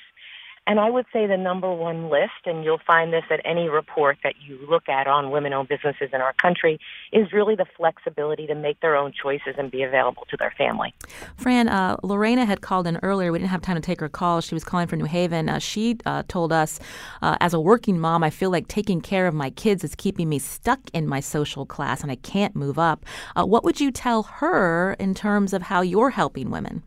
and 0.67 0.81
I 0.81 0.91
would 0.91 1.07
say 1.13 1.27
the 1.27 1.37
number 1.37 1.73
one 1.73 2.11
list, 2.11 2.45
and 2.45 2.65
you'll 2.65 2.81
find 2.87 3.13
this 3.13 3.25
at 3.31 3.41
any 3.45 3.69
report 3.69 4.19
that 4.25 4.35
you 4.45 4.59
look 4.69 4.89
at 4.89 5.07
on 5.07 5.31
women 5.31 5.53
owned 5.53 5.69
businesses 5.69 6.11
in 6.13 6.21
our 6.21 6.33
country, 6.35 6.81
is 7.13 7.33
really 7.33 7.55
the 7.55 7.67
flexibility 7.77 8.47
to 8.49 8.55
make 8.55 8.81
their 8.81 8.97
own 8.97 9.13
choices 9.13 9.55
and 9.59 9.71
be 9.71 9.83
available 9.83 10.25
to 10.31 10.37
their 10.37 10.53
family. 10.59 10.93
Fran, 11.37 11.69
uh, 11.69 11.97
Lorena 12.03 12.45
had 12.45 12.63
called 12.63 12.87
in 12.87 12.99
earlier. 13.03 13.31
We 13.31 13.39
didn't 13.39 13.51
have 13.51 13.63
time 13.63 13.77
to 13.77 13.83
take 13.83 14.01
her 14.01 14.09
call. 14.09 14.41
She 14.41 14.55
was 14.55 14.65
calling 14.65 14.89
from 14.89 14.99
New 14.99 15.07
Haven. 15.07 15.49
Uh, 15.49 15.59
she 15.61 15.99
uh, 16.05 16.25
told 16.27 16.53
us, 16.53 16.81
uh, 17.23 17.37
as 17.41 17.55
a 17.55 17.61
working 17.61 18.01
mom, 18.01 18.25
I 18.25 18.31
feel 18.31 18.51
like 18.51 18.67
taking 18.67 19.01
care 19.01 19.27
of 19.27 19.35
my 19.35 19.51
kids 19.51 19.85
is 19.85 19.95
keeping 19.95 20.29
me 20.29 20.39
stuck 20.39 20.81
in 20.93 21.07
my 21.07 21.21
social 21.21 21.65
class 21.65 22.03
and 22.03 22.11
I 22.11 22.17
can't 22.17 22.57
move 22.57 22.79
up. 22.79 23.05
Uh, 23.37 23.45
what 23.45 23.63
would 23.63 23.81
you 23.81 23.93
tell 23.93 24.25
her 24.25 24.95
in 24.99 25.15
terms 25.15 25.53
of 25.53 25.63
how 25.63 25.81
you're 25.81 26.11
helping 26.11 26.51
women? 26.51 26.83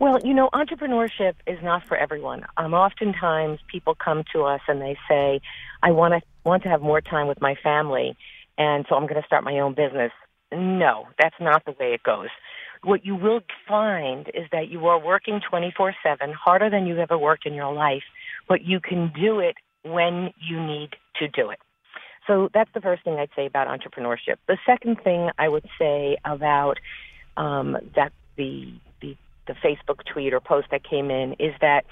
Well, 0.00 0.18
you 0.24 0.32
know, 0.32 0.48
entrepreneurship 0.54 1.34
is 1.46 1.58
not 1.62 1.86
for 1.86 1.94
everyone. 1.94 2.46
Um, 2.56 2.72
oftentimes, 2.72 3.58
people 3.70 3.94
come 3.94 4.24
to 4.32 4.44
us 4.44 4.62
and 4.66 4.80
they 4.80 4.96
say, 5.06 5.42
"I 5.82 5.90
want 5.90 6.14
to 6.14 6.22
want 6.42 6.62
to 6.62 6.70
have 6.70 6.80
more 6.80 7.02
time 7.02 7.28
with 7.28 7.38
my 7.42 7.54
family, 7.56 8.16
and 8.56 8.86
so 8.88 8.96
I'm 8.96 9.06
going 9.06 9.20
to 9.20 9.26
start 9.26 9.44
my 9.44 9.58
own 9.58 9.74
business." 9.74 10.10
No, 10.50 11.06
that's 11.18 11.38
not 11.38 11.66
the 11.66 11.72
way 11.72 11.92
it 11.92 12.02
goes. 12.02 12.30
What 12.82 13.04
you 13.04 13.14
will 13.14 13.42
find 13.68 14.30
is 14.32 14.48
that 14.52 14.68
you 14.68 14.86
are 14.86 14.98
working 14.98 15.38
24/7, 15.38 16.32
harder 16.32 16.70
than 16.70 16.86
you've 16.86 16.98
ever 16.98 17.18
worked 17.18 17.44
in 17.44 17.52
your 17.52 17.74
life, 17.74 18.04
but 18.48 18.62
you 18.62 18.80
can 18.80 19.12
do 19.14 19.38
it 19.38 19.56
when 19.82 20.32
you 20.40 20.58
need 20.64 20.96
to 21.16 21.28
do 21.28 21.50
it. 21.50 21.58
So 22.26 22.48
that's 22.54 22.72
the 22.72 22.80
first 22.80 23.04
thing 23.04 23.18
I'd 23.18 23.34
say 23.36 23.44
about 23.44 23.68
entrepreneurship. 23.68 24.36
The 24.46 24.56
second 24.64 25.02
thing 25.02 25.28
I 25.38 25.48
would 25.50 25.68
say 25.78 26.16
about 26.24 26.78
um, 27.36 27.76
that 27.94 28.12
the 28.36 28.72
the 29.46 29.54
Facebook 29.54 30.04
tweet 30.12 30.32
or 30.32 30.40
post 30.40 30.68
that 30.70 30.82
came 30.84 31.10
in 31.10 31.34
is 31.34 31.54
that 31.60 31.84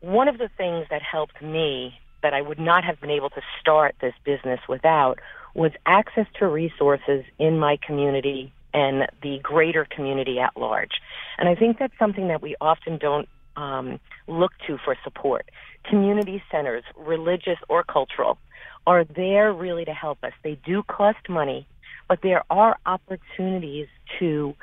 one 0.00 0.28
of 0.28 0.38
the 0.38 0.48
things 0.56 0.86
that 0.90 1.02
helped 1.02 1.40
me 1.42 1.94
that 2.22 2.34
I 2.34 2.42
would 2.42 2.58
not 2.58 2.84
have 2.84 3.00
been 3.00 3.10
able 3.10 3.30
to 3.30 3.40
start 3.60 3.94
this 4.00 4.14
business 4.24 4.60
without 4.68 5.18
was 5.54 5.72
access 5.86 6.26
to 6.38 6.46
resources 6.46 7.24
in 7.38 7.58
my 7.58 7.78
community 7.84 8.52
and 8.72 9.08
the 9.22 9.38
greater 9.42 9.84
community 9.84 10.38
at 10.38 10.56
large. 10.56 11.00
And 11.38 11.48
I 11.48 11.54
think 11.54 11.78
that's 11.78 11.98
something 11.98 12.28
that 12.28 12.40
we 12.40 12.56
often 12.60 12.98
don't 12.98 13.28
um, 13.56 13.98
look 14.28 14.52
to 14.66 14.78
for 14.84 14.96
support. 15.02 15.50
Community 15.88 16.42
centers, 16.50 16.84
religious 16.96 17.58
or 17.68 17.82
cultural, 17.82 18.38
are 18.86 19.04
there 19.04 19.52
really 19.52 19.84
to 19.84 19.92
help 19.92 20.22
us. 20.22 20.32
They 20.42 20.58
do 20.64 20.82
cost 20.84 21.28
money, 21.28 21.66
but 22.08 22.20
there 22.22 22.44
are 22.50 22.78
opportunities 22.86 23.88
to 24.18 24.54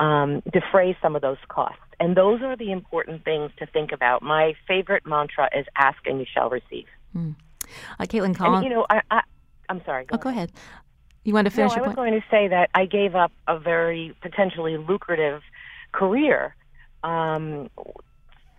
um, 0.00 0.42
defray 0.52 0.96
some 1.00 1.16
of 1.16 1.22
those 1.22 1.38
costs. 1.48 1.80
And 1.98 2.16
those 2.16 2.42
are 2.42 2.56
the 2.56 2.72
important 2.72 3.24
things 3.24 3.50
to 3.58 3.66
think 3.66 3.92
about. 3.92 4.22
My 4.22 4.54
favorite 4.68 5.06
mantra 5.06 5.48
is 5.56 5.66
ask 5.76 5.98
and 6.06 6.20
you 6.20 6.26
shall 6.32 6.50
receive. 6.50 6.86
Hmm. 7.12 7.30
Uh, 7.98 8.04
Caitlin 8.04 8.34
Collins. 8.34 8.64
You 8.64 8.70
know, 8.70 8.86
I, 8.90 9.00
I, 9.10 9.22
am 9.68 9.82
sorry. 9.84 10.04
Go 10.04 10.16
oh, 10.16 10.18
go 10.18 10.28
ahead. 10.28 10.52
You 11.24 11.34
want 11.34 11.46
to 11.46 11.50
finish 11.50 11.72
no, 11.72 11.78
I 11.78 11.80
was 11.80 11.86
point? 11.86 11.96
going 11.96 12.12
to 12.12 12.26
say 12.30 12.48
that 12.48 12.70
I 12.74 12.86
gave 12.86 13.16
up 13.16 13.32
a 13.48 13.58
very 13.58 14.14
potentially 14.20 14.76
lucrative 14.76 15.42
career 15.92 16.54
um, 17.02 17.68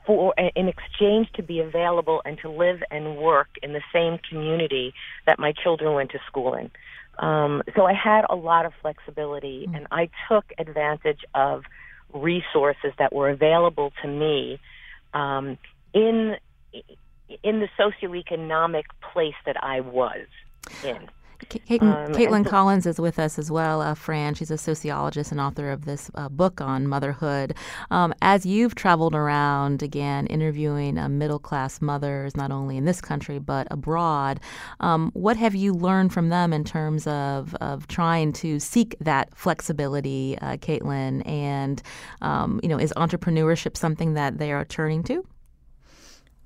for 0.05 0.33
in 0.55 0.67
exchange 0.67 1.31
to 1.35 1.43
be 1.43 1.59
available 1.59 2.21
and 2.25 2.37
to 2.39 2.49
live 2.49 2.81
and 2.89 3.17
work 3.17 3.49
in 3.61 3.73
the 3.73 3.81
same 3.93 4.19
community 4.29 4.93
that 5.25 5.37
my 5.37 5.53
children 5.53 5.93
went 5.93 6.11
to 6.11 6.19
school 6.27 6.55
in. 6.55 6.71
Um, 7.19 7.63
so 7.75 7.85
I 7.85 7.93
had 7.93 8.25
a 8.29 8.35
lot 8.35 8.65
of 8.65 8.73
flexibility, 8.81 9.67
and 9.73 9.87
I 9.91 10.09
took 10.29 10.45
advantage 10.57 11.21
of 11.33 11.63
resources 12.13 12.93
that 12.99 13.13
were 13.13 13.29
available 13.29 13.91
to 14.01 14.07
me 14.07 14.59
um, 15.13 15.57
in 15.93 16.35
in 17.43 17.59
the 17.59 17.67
socioeconomic 17.77 18.83
place 19.13 19.35
that 19.45 19.61
I 19.61 19.81
was 19.81 20.27
in. 20.83 21.09
Caitlin, 21.39 22.07
Um, 22.07 22.13
Caitlin 22.13 22.43
so- 22.43 22.49
Collins 22.49 22.85
is 22.85 22.99
with 22.99 23.19
us 23.19 23.37
as 23.37 23.51
well, 23.51 23.81
uh, 23.81 23.93
Fran. 23.93 24.33
She's 24.33 24.51
a 24.51 24.57
sociologist 24.57 25.31
and 25.31 25.39
author 25.39 25.71
of 25.71 25.85
this 25.85 26.09
uh, 26.15 26.29
book 26.29 26.61
on 26.61 26.87
motherhood. 26.87 27.53
Um, 27.91 28.13
as 28.21 28.45
you've 28.45 28.75
traveled 28.75 29.13
around 29.13 29.83
again, 29.83 30.25
interviewing 30.27 30.97
uh, 30.97 31.07
middle 31.09 31.39
class 31.39 31.81
mothers, 31.81 32.35
not 32.35 32.51
only 32.51 32.75
in 32.77 32.85
this 32.85 33.01
country 33.01 33.39
but 33.39 33.67
abroad, 33.69 34.39
um, 34.79 35.11
what 35.13 35.37
have 35.37 35.53
you 35.55 35.73
learned 35.73 36.11
from 36.11 36.29
them 36.29 36.53
in 36.53 36.63
terms 36.63 37.05
of, 37.07 37.53
of 37.61 37.87
trying 37.87 38.33
to 38.33 38.59
seek 38.59 38.95
that 38.99 39.29
flexibility, 39.35 40.37
uh, 40.41 40.57
Caitlin? 40.57 41.21
And, 41.27 41.81
um, 42.21 42.59
you 42.63 42.69
know, 42.69 42.79
is 42.79 42.91
entrepreneurship 42.97 43.77
something 43.77 44.15
that 44.15 44.37
they 44.39 44.51
are 44.51 44.65
turning 44.65 45.03
to? 45.03 45.23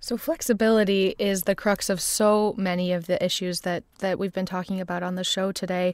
So 0.03 0.17
flexibility 0.17 1.15
is 1.19 1.43
the 1.43 1.53
crux 1.53 1.87
of 1.87 2.01
so 2.01 2.55
many 2.57 2.91
of 2.91 3.05
the 3.05 3.23
issues 3.23 3.61
that 3.61 3.83
that 3.99 4.17
we've 4.17 4.33
been 4.33 4.47
talking 4.47 4.81
about 4.81 5.03
on 5.03 5.13
the 5.13 5.23
show 5.23 5.51
today. 5.51 5.93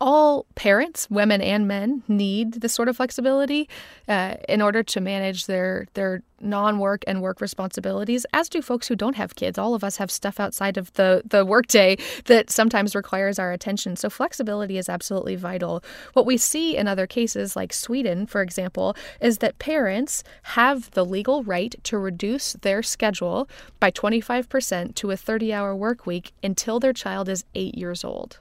All 0.00 0.46
parents, 0.54 1.10
women 1.10 1.42
and 1.42 1.68
men, 1.68 2.02
need 2.08 2.54
this 2.54 2.72
sort 2.72 2.88
of 2.88 2.96
flexibility 2.96 3.68
uh, 4.08 4.36
in 4.48 4.62
order 4.62 4.82
to 4.82 5.00
manage 5.00 5.46
their 5.46 5.86
their 5.92 6.22
non-work 6.40 7.04
and 7.06 7.20
work 7.20 7.40
responsibilities. 7.40 8.24
As 8.32 8.48
do 8.48 8.62
folks 8.62 8.88
who 8.88 8.96
don't 8.96 9.16
have 9.16 9.34
kids. 9.34 9.58
All 9.58 9.74
of 9.74 9.84
us 9.84 9.98
have 9.98 10.10
stuff 10.10 10.40
outside 10.40 10.78
of 10.78 10.92
the 10.94 11.22
the 11.26 11.44
workday 11.44 11.98
that 12.24 12.50
sometimes 12.50 12.94
requires 12.94 13.38
our 13.38 13.52
attention. 13.52 13.94
So 13.96 14.08
flexibility 14.08 14.78
is 14.78 14.88
absolutely 14.88 15.36
vital. 15.36 15.82
What 16.14 16.24
we 16.24 16.38
see 16.38 16.76
in 16.78 16.88
other 16.88 17.06
cases, 17.06 17.54
like 17.54 17.72
Sweden, 17.72 18.26
for 18.26 18.40
example, 18.40 18.96
is 19.20 19.38
that 19.38 19.58
parents 19.58 20.24
have 20.42 20.90
the 20.92 21.04
legal 21.04 21.42
right 21.42 21.74
to 21.84 21.98
reduce 21.98 22.54
their 22.54 22.82
schedule 22.82 23.48
by 23.78 23.90
25% 23.90 24.94
to 24.94 25.10
a 25.10 25.14
30-hour 25.14 25.76
work 25.76 26.06
week 26.06 26.32
until 26.42 26.80
their 26.80 26.92
child 26.92 27.28
is 27.28 27.44
eight 27.54 27.76
years 27.76 28.02
old 28.02 28.38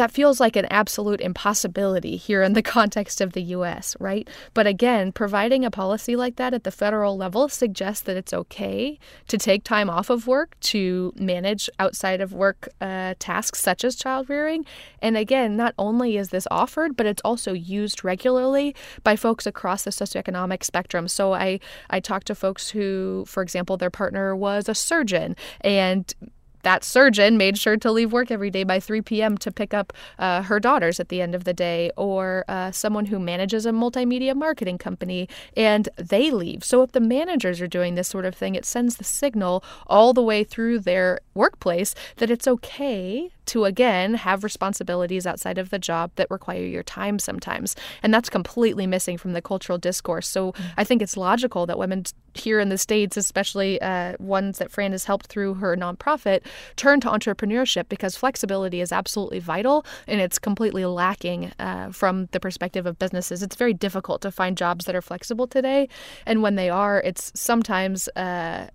that 0.00 0.10
feels 0.10 0.40
like 0.40 0.56
an 0.56 0.64
absolute 0.70 1.20
impossibility 1.20 2.16
here 2.16 2.42
in 2.42 2.54
the 2.54 2.62
context 2.78 3.20
of 3.20 3.34
the 3.34 3.42
US, 3.42 3.94
right? 4.00 4.26
But 4.54 4.66
again, 4.66 5.12
providing 5.12 5.62
a 5.62 5.70
policy 5.70 6.16
like 6.16 6.36
that 6.36 6.54
at 6.54 6.64
the 6.64 6.70
federal 6.70 7.18
level 7.18 7.50
suggests 7.50 8.02
that 8.04 8.16
it's 8.16 8.32
okay 8.32 8.98
to 9.28 9.36
take 9.36 9.62
time 9.62 9.90
off 9.90 10.08
of 10.08 10.26
work 10.26 10.58
to 10.60 11.12
manage 11.16 11.68
outside 11.78 12.22
of 12.22 12.32
work 12.32 12.66
uh, 12.80 13.12
tasks 13.18 13.60
such 13.60 13.84
as 13.84 13.94
child 13.94 14.30
rearing. 14.30 14.64
And 15.02 15.18
again, 15.18 15.54
not 15.54 15.74
only 15.78 16.16
is 16.16 16.30
this 16.30 16.48
offered, 16.50 16.96
but 16.96 17.04
it's 17.04 17.20
also 17.22 17.52
used 17.52 18.02
regularly 18.02 18.74
by 19.04 19.16
folks 19.16 19.46
across 19.46 19.82
the 19.82 19.90
socioeconomic 19.90 20.64
spectrum. 20.64 21.08
So 21.08 21.34
I, 21.34 21.60
I 21.90 22.00
talked 22.00 22.28
to 22.28 22.34
folks 22.34 22.70
who, 22.70 23.26
for 23.26 23.42
example, 23.42 23.76
their 23.76 23.90
partner 23.90 24.34
was 24.34 24.66
a 24.66 24.74
surgeon 24.74 25.36
and 25.60 26.14
that 26.62 26.84
surgeon 26.84 27.36
made 27.36 27.58
sure 27.58 27.76
to 27.76 27.90
leave 27.90 28.12
work 28.12 28.30
every 28.30 28.50
day 28.50 28.64
by 28.64 28.80
3 28.80 29.02
p.m. 29.02 29.38
to 29.38 29.50
pick 29.50 29.74
up 29.74 29.92
uh, 30.18 30.42
her 30.42 30.60
daughters 30.60 31.00
at 31.00 31.08
the 31.08 31.20
end 31.20 31.34
of 31.34 31.44
the 31.44 31.52
day, 31.52 31.90
or 31.96 32.44
uh, 32.48 32.70
someone 32.70 33.06
who 33.06 33.18
manages 33.18 33.66
a 33.66 33.70
multimedia 33.70 34.34
marketing 34.34 34.78
company 34.78 35.28
and 35.56 35.88
they 35.96 36.30
leave. 36.30 36.64
So, 36.64 36.82
if 36.82 36.92
the 36.92 37.00
managers 37.00 37.60
are 37.60 37.68
doing 37.68 37.94
this 37.94 38.08
sort 38.08 38.24
of 38.24 38.34
thing, 38.34 38.54
it 38.54 38.64
sends 38.64 38.96
the 38.96 39.04
signal 39.04 39.64
all 39.86 40.12
the 40.12 40.22
way 40.22 40.44
through 40.44 40.80
their 40.80 41.20
workplace 41.34 41.94
that 42.16 42.30
it's 42.30 42.46
okay 42.46 43.30
to 43.50 43.64
again 43.64 44.14
have 44.14 44.44
responsibilities 44.44 45.26
outside 45.26 45.58
of 45.58 45.70
the 45.70 45.78
job 45.78 46.12
that 46.16 46.30
require 46.30 46.64
your 46.64 46.82
time 46.84 47.18
sometimes. 47.18 47.74
And 48.02 48.14
that's 48.14 48.30
completely 48.30 48.86
missing 48.86 49.18
from 49.18 49.32
the 49.32 49.42
cultural 49.42 49.78
discourse. 49.78 50.28
So, 50.28 50.54
I 50.76 50.84
think 50.84 51.02
it's 51.02 51.16
logical 51.16 51.66
that 51.66 51.78
women 51.78 52.04
here 52.34 52.60
in 52.60 52.68
the 52.68 52.78
States, 52.78 53.16
especially 53.16 53.80
uh, 53.82 54.14
ones 54.20 54.58
that 54.58 54.70
Fran 54.70 54.92
has 54.92 55.04
helped 55.04 55.26
through 55.26 55.54
her 55.54 55.76
nonprofit, 55.76 56.42
turn 56.76 57.00
to 57.00 57.08
entrepreneurship 57.08 57.88
because 57.88 58.16
flexibility 58.16 58.80
is 58.80 58.92
absolutely 58.92 59.40
vital 59.40 59.84
and 60.06 60.20
it's 60.20 60.38
completely 60.38 60.84
lacking 60.84 61.52
uh, 61.58 61.90
from 61.90 62.26
the 62.32 62.40
perspective 62.40 62.86
of 62.86 62.98
businesses. 62.98 63.42
It's 63.42 63.56
very 63.56 63.74
difficult 63.74 64.22
to 64.22 64.30
find 64.30 64.56
jobs 64.56 64.84
that 64.84 64.94
are 64.94 65.02
flexible 65.02 65.46
today. 65.46 65.88
And 66.24 66.42
when 66.42 66.54
they 66.54 66.70
are, 66.70 67.00
it's 67.00 67.32
sometimes. 67.34 68.08
Uh, 68.14 68.68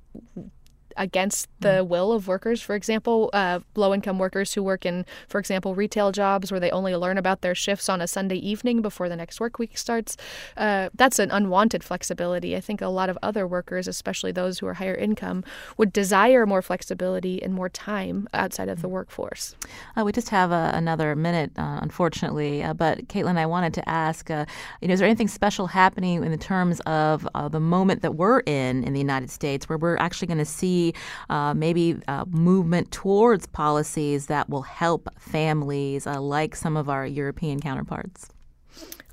against 0.98 1.50
the 1.60 1.84
will 1.84 2.12
of 2.12 2.28
workers. 2.28 2.62
For 2.62 2.76
example, 2.76 3.30
uh, 3.34 3.60
low 3.76 3.94
income 3.94 4.20
workers 4.20 4.54
who 4.54 4.64
work 4.64 4.86
in, 4.86 5.06
for 5.28 5.40
example, 5.40 5.76
retail 5.76 6.12
jobs 6.12 6.52
where 6.52 6.60
they 6.60 6.72
only 6.72 6.96
learn 6.96 7.18
about 7.18 7.42
their 7.42 7.56
shifts 7.56 7.90
on 7.90 8.02
a 8.02 8.08
Sunday 8.08 8.38
evening 8.38 8.82
before 8.82 9.10
the 9.10 9.16
next 9.16 9.40
work 9.40 9.60
week 9.60 9.78
starts. 9.78 10.18
Uh, 10.58 10.90
that's 10.94 11.20
an 11.20 11.32
unwanted 11.32 11.84
flexibility. 11.84 12.56
I 12.56 12.62
think 12.62 12.82
a 12.82 12.88
lot 12.88 13.10
of 13.10 13.18
other 13.22 13.48
workers, 13.48 13.88
especially 13.88 14.32
those 14.32 14.60
who 14.60 14.68
are 14.68 14.76
higher 14.76 14.96
income, 14.96 15.44
would 15.78 15.92
desire 15.92 16.46
more 16.46 16.62
flexibility 16.62 17.42
and 17.42 17.54
more 17.54 17.70
time 17.70 18.28
outside 18.34 18.70
of 18.70 18.82
the 18.82 18.88
workforce. 18.88 19.56
Uh, 19.96 20.04
we 20.04 20.12
just 20.12 20.30
have 20.30 20.52
uh, 20.52 20.72
another 20.74 21.16
minute, 21.16 21.52
uh, 21.58 21.80
unfortunately. 21.82 22.64
Uh, 22.64 22.74
but 22.74 23.08
Caitlin, 23.08 23.38
I 23.38 23.46
wanted 23.46 23.74
to 23.76 23.90
ask, 23.90 24.30
uh, 24.30 24.46
you 24.82 24.88
know, 24.88 24.94
is 24.94 25.00
there 25.00 25.08
anything 25.08 25.28
special 25.28 25.68
happening 25.68 26.24
in 26.24 26.32
the 26.32 26.38
terms 26.38 26.80
of 26.82 27.28
uh, 27.34 27.48
the 27.48 27.60
moment 27.60 28.02
that 28.02 28.16
we're 28.16 28.42
in 28.42 28.84
in 28.84 28.94
the 28.94 29.00
United 29.00 29.30
States, 29.30 29.68
where 29.68 29.78
we're 29.78 29.98
actually 29.98 30.28
going 30.28 30.38
to 30.38 30.46
see 30.46 30.85
Uh, 31.30 31.54
maybe 31.54 32.00
movement 32.28 32.92
towards 32.92 33.46
policies 33.48 34.28
that 34.28 34.50
will 34.50 34.64
help 34.64 35.10
families 35.20 36.06
uh, 36.06 36.20
like 36.20 36.56
some 36.56 36.78
of 36.78 36.90
our 36.90 37.06
European 37.06 37.60
counterparts? 37.60 38.30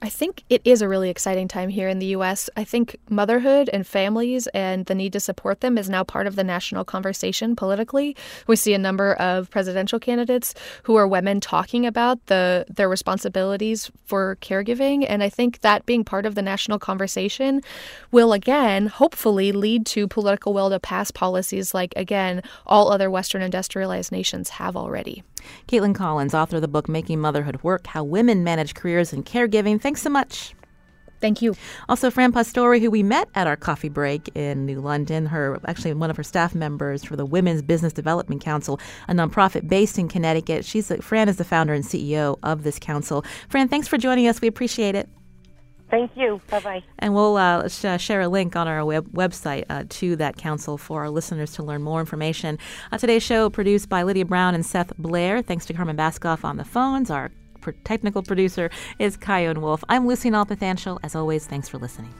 I 0.04 0.08
think 0.08 0.42
it 0.50 0.62
is 0.64 0.82
a 0.82 0.88
really 0.88 1.10
exciting 1.10 1.46
time 1.46 1.68
here 1.68 1.88
in 1.88 2.00
the 2.00 2.06
U.S. 2.06 2.50
I 2.56 2.64
think 2.64 2.96
motherhood 3.08 3.70
and 3.72 3.86
families 3.86 4.48
and 4.48 4.84
the 4.86 4.96
need 4.96 5.12
to 5.12 5.20
support 5.20 5.60
them 5.60 5.78
is 5.78 5.88
now 5.88 6.02
part 6.02 6.26
of 6.26 6.34
the 6.34 6.42
national 6.42 6.84
conversation 6.84 7.54
politically. 7.54 8.16
We 8.48 8.56
see 8.56 8.74
a 8.74 8.78
number 8.78 9.14
of 9.14 9.48
presidential 9.48 10.00
candidates 10.00 10.54
who 10.82 10.96
are 10.96 11.06
women 11.06 11.38
talking 11.38 11.86
about 11.86 12.26
the 12.26 12.66
their 12.68 12.88
responsibilities 12.88 13.92
for 14.04 14.38
caregiving, 14.40 15.06
and 15.08 15.22
I 15.22 15.28
think 15.28 15.60
that 15.60 15.86
being 15.86 16.02
part 16.02 16.26
of 16.26 16.34
the 16.34 16.42
national 16.42 16.80
conversation 16.80 17.60
will 18.10 18.32
again, 18.32 18.88
hopefully, 18.88 19.52
lead 19.52 19.86
to 19.86 20.08
political 20.08 20.52
will 20.52 20.70
to 20.70 20.80
pass 20.80 21.12
policies 21.12 21.74
like 21.74 21.94
again 21.94 22.42
all 22.66 22.90
other 22.90 23.08
Western 23.08 23.40
industrialized 23.40 24.10
nations 24.10 24.48
have 24.48 24.76
already. 24.76 25.22
Caitlin 25.68 25.94
Collins, 25.94 26.34
author 26.34 26.56
of 26.56 26.62
the 26.62 26.68
book 26.68 26.88
Making 26.88 27.20
Motherhood 27.20 27.62
Work 27.62 27.88
How 27.88 28.04
Women 28.04 28.44
Manage 28.44 28.74
Careers 28.74 29.12
in 29.12 29.22
Caregiving. 29.22 29.80
Thanks 29.92 30.00
so 30.00 30.08
much. 30.08 30.54
Thank 31.20 31.42
you. 31.42 31.54
Also, 31.86 32.10
Fran 32.10 32.32
Pastore, 32.32 32.78
who 32.78 32.90
we 32.90 33.02
met 33.02 33.28
at 33.34 33.46
our 33.46 33.56
coffee 33.56 33.90
break 33.90 34.34
in 34.34 34.64
New 34.64 34.80
London, 34.80 35.26
her 35.26 35.60
actually 35.66 35.92
one 35.92 36.08
of 36.08 36.16
her 36.16 36.22
staff 36.22 36.54
members 36.54 37.04
for 37.04 37.14
the 37.14 37.26
Women's 37.26 37.60
Business 37.60 37.92
Development 37.92 38.40
Council, 38.40 38.80
a 39.06 39.12
nonprofit 39.12 39.68
based 39.68 39.98
in 39.98 40.08
Connecticut. 40.08 40.64
She's 40.64 40.90
Fran 41.02 41.28
is 41.28 41.36
the 41.36 41.44
founder 41.44 41.74
and 41.74 41.84
CEO 41.84 42.38
of 42.42 42.62
this 42.62 42.78
council. 42.78 43.22
Fran, 43.50 43.68
thanks 43.68 43.86
for 43.86 43.98
joining 43.98 44.28
us. 44.28 44.40
We 44.40 44.48
appreciate 44.48 44.94
it. 44.94 45.10
Thank 45.90 46.12
you. 46.16 46.40
Bye 46.48 46.60
bye. 46.60 46.84
And 47.00 47.14
we'll 47.14 47.36
uh, 47.36 47.68
sh- 47.68 48.00
share 48.00 48.22
a 48.22 48.28
link 48.28 48.56
on 48.56 48.66
our 48.66 48.82
web- 48.82 49.12
website 49.12 49.66
uh, 49.68 49.84
to 49.90 50.16
that 50.16 50.38
council 50.38 50.78
for 50.78 51.02
our 51.02 51.10
listeners 51.10 51.52
to 51.56 51.62
learn 51.62 51.82
more 51.82 52.00
information. 52.00 52.58
Uh, 52.90 52.96
today's 52.96 53.22
show 53.22 53.50
produced 53.50 53.90
by 53.90 54.04
Lydia 54.04 54.24
Brown 54.24 54.54
and 54.54 54.64
Seth 54.64 54.96
Blair. 54.96 55.42
Thanks 55.42 55.66
to 55.66 55.74
Carmen 55.74 55.98
Baskauf 55.98 56.46
on 56.46 56.56
the 56.56 56.64
phones. 56.64 57.10
Our 57.10 57.30
technical 57.84 58.22
producer 58.22 58.70
is 58.98 59.16
Kyone 59.16 59.58
Wolf. 59.58 59.84
I'm 59.88 60.06
Lucy 60.06 60.30
Nalpathanchil. 60.30 60.98
As 61.02 61.14
always, 61.14 61.46
thanks 61.46 61.68
for 61.68 61.78
listening. 61.78 62.12